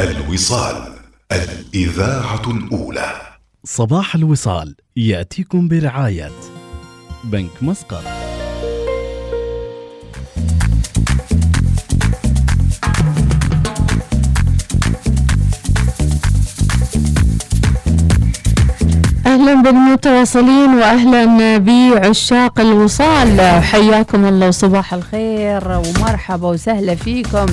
الوصال 0.00 0.94
الإذاعة 1.32 2.50
الأولى. 2.50 3.20
صباح 3.64 4.14
الوصال 4.14 4.76
يأتيكم 4.96 5.68
برعاية 5.68 6.32
بنك 7.24 7.62
مسقط. 7.62 8.33
أهلا 19.34 19.62
بالمتواصلين 19.62 20.74
واهلا 20.74 21.58
بعشاق 21.58 22.60
الوصال. 22.60 23.40
حياكم 23.62 24.24
الله 24.24 24.48
وصباح 24.48 24.94
الخير 24.94 25.68
ومرحبا 25.68 26.48
وسهلا 26.48 26.94
فيكم. 26.94 27.46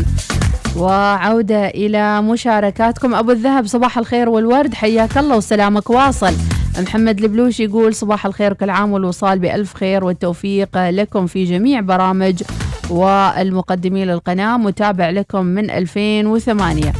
وعودة 0.77 1.67
إلى 1.67 2.21
مشاركاتكم. 2.21 3.15
أبو 3.15 3.31
الذهب 3.31 3.67
صباح 3.67 3.97
الخير 3.97 4.29
والورد. 4.29 4.73
حياك 4.73 5.17
الله 5.17 5.37
وسلامك. 5.37 5.89
واصل. 5.89 6.33
محمد 6.79 7.19
البلوش 7.19 7.59
يقول 7.59 7.95
صباح 7.95 8.25
الخير 8.25 8.53
كل 8.53 8.69
عام 8.69 8.91
والوصال 8.91 9.39
بألف 9.39 9.73
خير 9.73 10.03
والتوفيق 10.03 10.69
لكم 10.89 11.27
في 11.27 11.45
جميع 11.45 11.79
برامج 11.79 12.43
والمقدمين 12.89 14.07
للقناة. 14.07 14.57
متابع 14.57 15.09
لكم 15.09 15.45
من 15.45 15.71
2008 15.71 16.93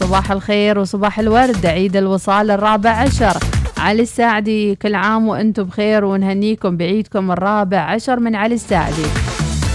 صباح 0.00 0.32
الخير 0.32 0.78
وصباح 0.78 1.18
الورد. 1.18 1.66
عيد 1.66 1.96
الوصال 1.96 2.50
الرابع 2.50 2.90
عشر. 2.90 3.36
علي 3.80 4.02
الساعدي 4.02 4.74
كل 4.74 4.94
عام 4.94 5.28
وأنتم 5.28 5.62
بخير 5.62 6.04
ونهنيكم 6.04 6.76
بعيدكم 6.76 7.30
الرابع 7.30 7.78
عشر 7.78 8.20
من 8.20 8.34
علي 8.34 8.54
الساعدي. 8.54 9.06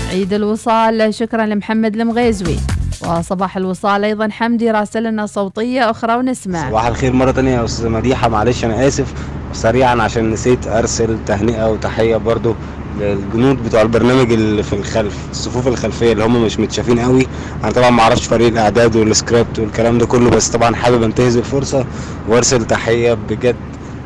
عيد 0.10 0.34
الوصال 0.34 1.14
شكرا 1.14 1.46
لمحمد 1.46 1.96
المغيزوي. 1.96 2.56
وصباح 3.02 3.58
الوصال 3.58 4.04
أيضا 4.04 4.30
حمدي 4.32 4.72
راسل 4.72 5.04
لنا 5.04 5.26
صوتية 5.26 5.90
أخرى 5.90 6.16
ونسمع. 6.16 6.70
صباح 6.70 6.86
الخير 6.86 7.14
مرة 7.14 7.32
تانية 7.32 7.52
يا 7.52 7.66
أستاذة 7.66 7.90
مديحة 7.90 8.30
معلش 8.30 8.66
أنا 8.66 8.88
آسف. 8.88 9.14
سريعا 9.54 10.02
عشان 10.02 10.32
نسيت 10.32 10.68
أرسل 10.68 11.18
تهنئة 11.26 11.72
وتحية 11.72 12.18
برضو 12.18 12.56
للجنود 13.00 13.64
بتوع 13.64 13.82
البرنامج 13.82 14.32
اللي 14.32 14.64
في 14.64 14.74
الخلف 14.74 15.18
الصفوف 15.32 15.68
الخلفية 15.68 16.12
اللي 16.12 16.24
هم 16.24 16.46
مش 16.46 16.60
متشافين 16.60 17.00
قوي. 17.00 17.28
أنا 17.64 17.72
طبعا 17.72 17.90
ما 17.90 18.02
أعرفش 18.02 18.26
فريق 18.26 18.48
الإعداد 18.48 18.96
والسكريبت 18.96 19.60
والكلام 19.60 19.98
ده 19.98 20.06
كله 20.06 20.30
بس 20.30 20.50
طبعا 20.50 20.76
حابب 20.76 21.04
أنتهز 21.04 21.38
الفرصة 21.38 21.86
وأرسل 22.28 22.66
تحية 22.66 23.14
بجد. 23.14 23.56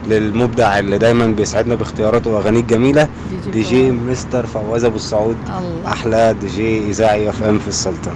للمبدع 0.10 0.80
اللي 0.80 0.98
دايما 0.98 1.26
بيسعدنا 1.28 1.76
باختياراته 1.76 2.30
وأغانيه 2.30 2.60
الجميلة 2.60 3.08
دي 3.54 3.62
جي 3.62 3.92
مستر 3.92 4.46
فواز 4.46 4.84
أبو 4.84 4.96
السعود 4.96 5.38
الله. 5.58 5.88
أحلى 5.92 6.36
دي 6.42 6.48
جي 6.48 6.90
إذاعي 6.90 7.30
FM 7.30 7.60
في 7.60 7.68
السلطنة. 7.68 8.14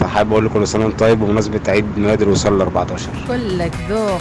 فحابب 0.00 0.32
أقول 0.32 0.44
لكم 0.44 0.54
كل 0.54 0.68
سنه 0.68 0.84
وأنتم 0.84 0.98
طيب 0.98 1.20
بمناسبة 1.20 1.60
عيد 1.68 1.84
ميلاد 1.98 2.22
الوصال 2.22 2.52
ال 2.54 2.60
14 2.60 3.08
كلك 3.28 3.72
ذوق. 3.90 4.18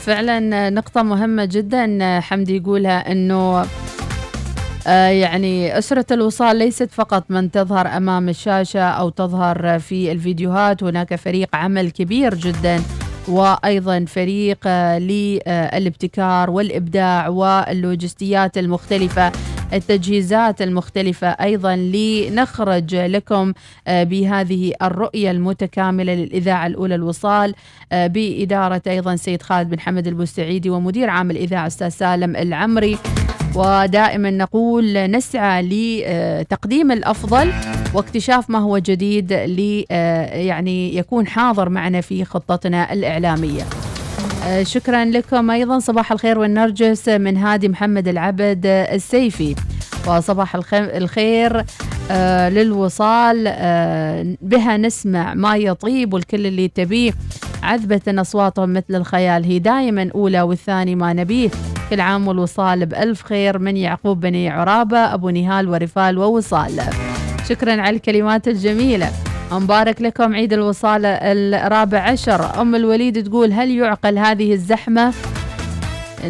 فعلا 0.00 0.70
نقطة 0.70 1.02
مهمة 1.02 1.44
جدا 1.44 2.20
حمدي 2.20 2.56
يقولها 2.56 3.12
إنه 3.12 3.66
آه، 4.88 5.08
يعني 5.08 5.78
أسرة 5.78 6.06
الوصال 6.10 6.56
ليست 6.56 6.88
فقط 6.92 7.24
من 7.28 7.50
تظهر 7.50 7.86
أمام 7.86 8.28
الشاشة 8.28 8.80
أو 8.80 9.08
تظهر 9.08 9.78
في 9.78 10.12
الفيديوهات 10.12 10.82
هناك 10.82 11.14
فريق 11.14 11.48
عمل 11.54 11.90
كبير 11.90 12.34
جدا. 12.34 12.82
وأيضا 13.28 14.04
فريق 14.04 14.58
آه، 14.66 14.98
للابتكار 14.98 16.50
والإبداع 16.50 17.28
واللوجستيات 17.28 18.58
المختلفة 18.58 19.32
التجهيزات 19.72 20.62
المختلفة 20.62 21.28
أيضا 21.28 21.76
لنخرج 21.76 22.94
لكم 22.94 23.52
آه، 23.88 24.02
بهذه 24.02 24.72
الرؤية 24.82 25.30
المتكاملة 25.30 26.14
للإذاعة 26.14 26.66
الأولى 26.66 26.94
الوصال 26.94 27.54
آه، 27.92 28.06
بإدارة 28.06 28.82
أيضا 28.86 29.16
سيد 29.16 29.42
خالد 29.42 29.70
بن 29.70 29.80
حمد 29.80 30.06
البوسعيدي 30.06 30.70
ومدير 30.70 31.10
عام 31.10 31.30
الإذاعة 31.30 31.66
أستاذ 31.66 31.88
سالم 31.88 32.36
العمري. 32.36 32.98
ودائما 33.56 34.30
نقول 34.30 35.10
نسعى 35.10 35.62
لتقديم 35.62 36.92
الأفضل 36.92 37.52
واكتشاف 37.94 38.50
ما 38.50 38.58
هو 38.58 38.78
جديد 38.78 39.32
ل 39.32 39.84
يعني 40.32 40.96
يكون 40.96 41.26
حاضر 41.26 41.68
معنا 41.68 42.00
في 42.00 42.24
خطتنا 42.24 42.92
الإعلامية. 42.92 43.62
آه، 44.46 44.62
شكرا 44.62 45.04
لكم 45.04 45.50
أيضا. 45.50 45.78
صباح 45.78 46.12
الخير 46.12 46.38
والنرجس 46.38 47.08
من 47.08 47.36
هادي 47.36 47.68
محمد 47.68 48.08
العبد 48.08 48.66
السيفي. 48.66 49.54
وصباح 50.08 50.54
الخ- 50.54 50.74
الخير 50.74 51.64
آه، 52.10 52.48
للوصال 52.48 53.44
آه، 53.48 54.26
بها 54.42 54.76
نسمع 54.76 55.34
ما 55.34 55.56
يطيب 55.56 56.14
والكل 56.14 56.46
اللي 56.46 56.68
تبيه. 56.68 57.12
عذبة 57.62 58.00
أصواتهم 58.08 58.72
مثل 58.72 58.84
الخيال. 58.94 59.44
هي 59.44 59.58
دائما 59.58 60.10
أولى 60.14 60.42
والثاني 60.42 60.94
ما 60.94 61.12
نبيه. 61.12 61.50
كل 61.90 62.00
عام 62.00 62.28
والوصال 62.28 62.86
بألف 62.86 63.22
خير 63.22 63.58
من 63.58 63.76
يعقوب 63.76 64.20
بني 64.20 64.48
عرابة 64.48 64.98
أبو 64.98 65.30
نهال 65.30 65.68
ورفال 65.68 66.18
ووصال. 66.18 66.82
شكرا 67.48 67.80
على 67.82 67.96
الكلمات 67.96 68.48
الجميلة. 68.48 69.10
مبارك 69.52 70.02
لكم 70.02 70.34
عيد 70.34 70.52
الوصال 70.52 71.06
الرابع 71.06 71.98
عشر. 71.98 72.60
أم 72.60 72.74
الوليد 72.74 73.28
تقول 73.28 73.52
هل 73.52 73.70
يعقل 73.70 74.18
هذه 74.18 74.52
الزحمة؟ 74.52 75.12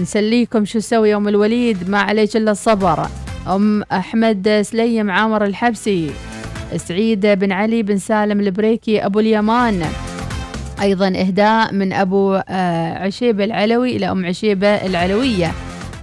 نسليكم 0.01 0.65
شو 0.65 0.79
سوي 0.79 1.11
يوم 1.11 1.29
الوليد 1.29 1.91
ما 1.91 1.99
عليك 1.99 2.37
إلا 2.37 2.51
الصبر. 2.51 3.07
أم 3.49 3.83
أحمد 3.83 4.63
سليم 4.63 5.11
عامر 5.11 5.45
الحبسي 5.45 6.11
سعيد 6.77 7.27
بن 7.27 7.53
علي 7.53 7.83
بن 7.83 7.99
سالم 7.99 8.41
البريكي 8.41 9.07
أبو 9.07 9.21
اليمان. 9.21 9.83
أيضا 10.83 11.09
إهداء 11.09 11.75
من 11.75 11.93
أبو 11.93 12.35
آه، 12.49 12.99
عشيبة 12.99 13.45
العلوي 13.45 13.97
إلى 13.97 14.11
أم 14.11 14.27
عشيبة 14.27 14.69
العلوية 14.69 15.53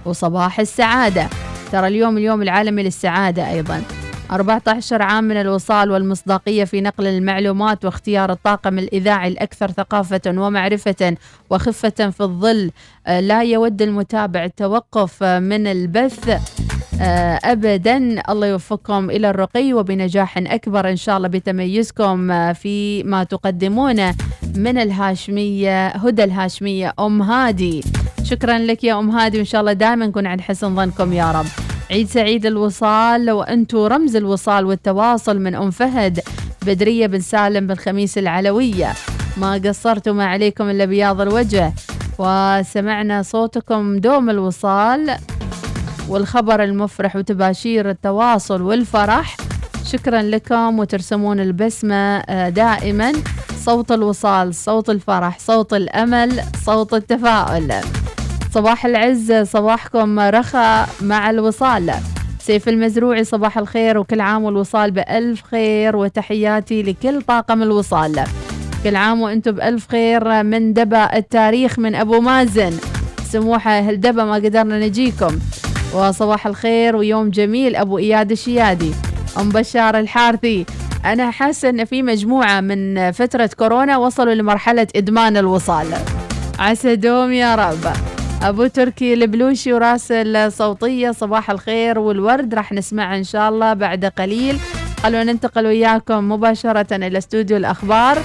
وصباح 0.04 0.60
السعادة. 0.60 1.28
ترى 1.72 1.86
اليوم 1.86 2.18
اليوم 2.18 2.42
العالمي 2.42 2.82
للسعادة 2.82 3.50
أيضا. 3.50 3.82
14 4.30 5.02
عام 5.02 5.24
من 5.24 5.36
الوصال 5.36 5.90
والمصداقية 5.90 6.64
في 6.64 6.80
نقل 6.80 7.06
المعلومات 7.06 7.84
واختيار 7.84 8.32
الطاقم 8.32 8.78
الإذاعي 8.78 9.28
الأكثر 9.28 9.70
ثقافة 9.70 10.20
ومعرفة 10.26 11.16
وخفة 11.50 12.10
في 12.10 12.20
الظل. 12.20 12.70
آه، 13.06 13.20
لا 13.20 13.42
يود 13.42 13.82
المتابع 13.82 14.44
التوقف 14.44 15.22
آه، 15.22 15.38
من 15.38 15.66
البث 15.66 16.28
آه، 17.00 17.40
ابدا. 17.44 18.22
الله 18.30 18.46
يوفقكم 18.46 19.10
إلى 19.10 19.30
الرقي 19.30 19.72
وبنجاح 19.72 20.38
أكبر 20.38 20.90
إن 20.90 20.96
شاء 20.96 21.16
الله 21.16 21.28
بتميزكم 21.28 22.52
في 22.52 23.02
ما 23.02 23.24
تقدمونه 23.24 24.14
من 24.56 24.78
الهاشمية 24.78 25.86
هدى 25.88 26.24
الهاشمية 26.24 26.92
أم 27.00 27.22
هادي. 27.22 27.80
شكرا 28.22 28.58
لك 28.58 28.84
يا 28.84 28.98
أم 28.98 29.10
هادي 29.10 29.36
وإن 29.36 29.46
شاء 29.46 29.60
الله 29.60 29.72
دائما 29.72 30.06
نكون 30.06 30.26
عند 30.26 30.40
حسن 30.40 30.76
ظنكم 30.76 31.12
يا 31.12 31.32
رب. 31.32 31.63
عيد 31.90 32.08
سعيد 32.08 32.46
الوصال 32.46 33.30
وأنتم 33.30 33.78
رمز 33.78 34.16
الوصال 34.16 34.66
والتواصل 34.66 35.38
من 35.38 35.54
أم 35.54 35.70
فهد 35.70 36.20
بدرية 36.66 37.06
بن 37.06 37.20
سالم 37.20 37.66
بن 37.66 37.74
خميس 37.74 38.18
العلوية. 38.18 38.92
ما 39.36 39.54
قصرتوا 39.54 40.12
ما 40.12 40.26
عليكم 40.26 40.70
إلا 40.70 40.84
بياض 40.84 41.20
الوجه. 41.20 41.72
وسمعنا 42.18 43.22
صوتكم 43.22 43.98
دوم 43.98 44.30
الوصال 44.30 45.16
والخبر 46.08 46.64
المفرح 46.64 47.16
وتباشير 47.16 47.90
التواصل 47.90 48.62
والفرح. 48.62 49.36
شكرا 49.84 50.22
لكم 50.22 50.78
وترسمون 50.78 51.40
البسمة 51.40 52.18
آه، 52.18 52.48
دائما. 52.48 53.12
صوت 53.64 53.92
الوصال 53.92 54.54
صوت 54.54 54.90
الفرح 54.90 55.38
صوت 55.38 55.74
الأمل 55.74 56.40
صوت 56.64 56.94
التفاؤل. 56.94 57.72
صباح 58.54 58.86
العز 58.86 59.32
صباحكم 59.32 60.20
رخاء 60.20 60.88
مع 61.02 61.30
الوصال. 61.30 61.94
سيف 62.38 62.68
المزروعي 62.68 63.24
صباح 63.24 63.58
الخير 63.58 63.98
وكل 63.98 64.20
عام 64.20 64.44
والوصال 64.44 64.90
بألف 64.90 65.42
خير 65.42 65.96
وتحياتي 65.96 66.82
لكل 66.82 67.22
طاقم 67.22 67.62
الوصال. 67.62 68.24
كل 68.84 68.96
عام 68.96 69.20
وأنتم 69.20 69.52
بألف 69.52 69.88
خير 69.88 70.42
من 70.42 70.72
دبا 70.72 71.16
التاريخ 71.16 71.78
من 71.78 71.94
أبو 71.94 72.20
مازن. 72.20 72.72
سموحة 73.24 73.78
هالدبا 73.78 74.24
ما 74.24 74.34
قدرنا 74.34 74.78
نجيكم؟ 74.78 75.38
وصباح 75.94 76.46
الخير 76.46 76.96
ويوم 76.96 77.30
جميل 77.30 77.76
أبو 77.76 77.98
إياد 77.98 78.30
الشيادي. 78.30 78.92
أم 79.40 79.48
بشار 79.48 79.98
الحارثي. 79.98 80.66
أنا 81.04 81.30
حاسة 81.30 81.68
أن 81.68 81.84
في 81.84 82.02
مجموعة 82.02 82.60
من 82.60 83.10
فترة 83.10 83.50
كورونا 83.58 83.96
وصلوا 83.96 84.34
لمرحلة 84.34 84.86
إدمان 84.96 85.36
الوصال. 85.36 85.86
عسى 86.58 86.96
دوم 86.96 87.32
يا 87.32 87.54
رب. 87.54 88.13
أبو 88.44 88.66
تركي 88.66 89.14
البلوشي 89.14 89.72
وراسل 89.72 90.52
صوتية 90.52 91.10
صباح 91.10 91.50
الخير 91.50 91.98
والورد. 91.98 92.54
راح 92.54 92.72
نسمعها 92.72 93.16
إن 93.16 93.24
شاء 93.24 93.48
الله 93.48 93.74
بعد 93.74 94.04
قليل. 94.04 94.56
خلونا 95.02 95.32
ننتقل 95.32 95.66
وياكم 95.66 96.28
مباشرة 96.28 96.96
إلى 96.96 97.18
استوديو 97.18 97.56
الأخبار. 97.56 98.18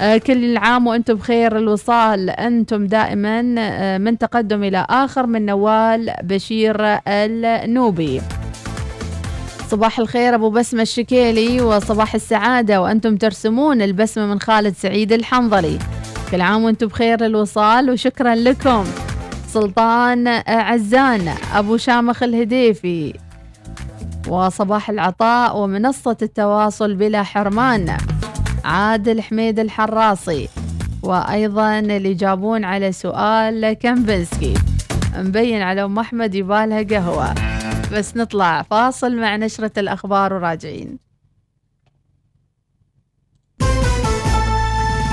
آه، 0.00 0.16
كل 0.16 0.56
عام 0.56 0.86
وأنتم 0.86 1.14
بخير. 1.14 1.56
الوصال 1.56 2.30
أنتم 2.30 2.86
دائما 2.86 3.54
آه، 3.58 3.98
من 3.98 4.18
تقدم 4.18 4.62
إلى 4.62 4.86
آخر 4.90 5.26
من 5.26 5.46
نوال 5.46 6.12
بشير 6.22 6.76
النوبي. 7.08 8.20
صباح 9.70 9.98
الخير 9.98 10.34
أبو 10.34 10.50
بسمة 10.50 10.82
الشكيلي 10.82 11.60
وصباح 11.60 12.14
السعادة 12.14 12.82
وأنتم 12.82 13.16
ترسمون 13.16 13.82
البسمة 13.82 14.26
من 14.26 14.40
خالد 14.40 14.74
سعيد 14.74 15.12
الحنظلي. 15.12 15.78
كل 16.30 16.40
عام 16.40 16.64
وأنتم 16.64 16.86
بخير 16.86 17.26
الوصال 17.26 17.90
وشكرا 17.90 18.34
لكم. 18.34 18.84
سلطان 19.48 20.28
عزان 20.48 21.34
أبو 21.54 21.76
شامخ 21.76 22.22
الهديفي 22.22 23.14
وصباح 24.28 24.90
العطاء 24.90 25.58
ومنصة 25.58 26.16
التواصل 26.22 26.94
بلا 26.94 27.22
حرمان 27.22 27.96
عادل 28.64 29.22
حميد 29.22 29.58
الحراصي 29.58 30.48
وأيضا 31.02 31.78
اللي 31.78 32.10
يجابون 32.10 32.64
على 32.64 32.92
سؤال 32.92 33.72
كمبنسكي 33.72 34.54
مبين 35.16 35.62
على 35.62 35.84
أم 35.84 35.98
أحمد 35.98 36.34
يبالها 36.34 36.82
قهوة. 36.82 37.34
بس 37.92 38.16
نطلع 38.16 38.62
فاصل 38.62 39.16
مع 39.16 39.36
نشرة 39.36 39.72
الأخبار 39.78 40.32
وراجعين. 40.32 40.98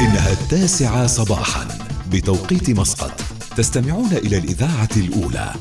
إنها 0.01 0.31
التاسعة 0.31 1.07
صباحا 1.07 1.67
بتوقيت 2.11 2.69
مسقط. 2.69 3.34
تستمعون 3.55 4.11
إلى 4.11 4.37
الإذاعة 4.37 4.89
الأولى 4.97 5.53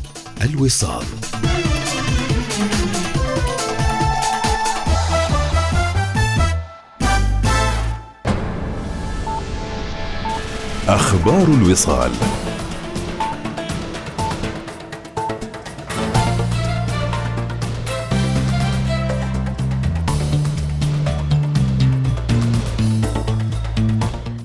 الوصال. 0.42 1.05
أخبار 10.88 11.45
الوصال. 11.45 12.11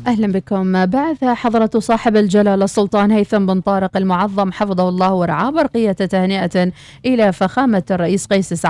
أهلا 0.10 0.32
بكم. 0.32 0.86
بعث 0.86 1.24
حضرة 1.24 1.70
صاحب 1.78 2.16
الجلالة 2.18 2.66
السلطان 2.66 3.12
هيثم 3.12 3.45
بن 3.45 3.62
طارق 3.62 3.97
المعظم 3.97 4.51
حفظه 4.51 4.89
الله 4.89 5.14
ورعاه 5.14 5.49
برقية 5.49 5.91
تهنئة 5.91 6.72
إلى 7.05 7.34
فخامة 7.34 7.84
الرئيس 7.91 8.26
قيس 8.26 8.53
سعد. 8.53 8.68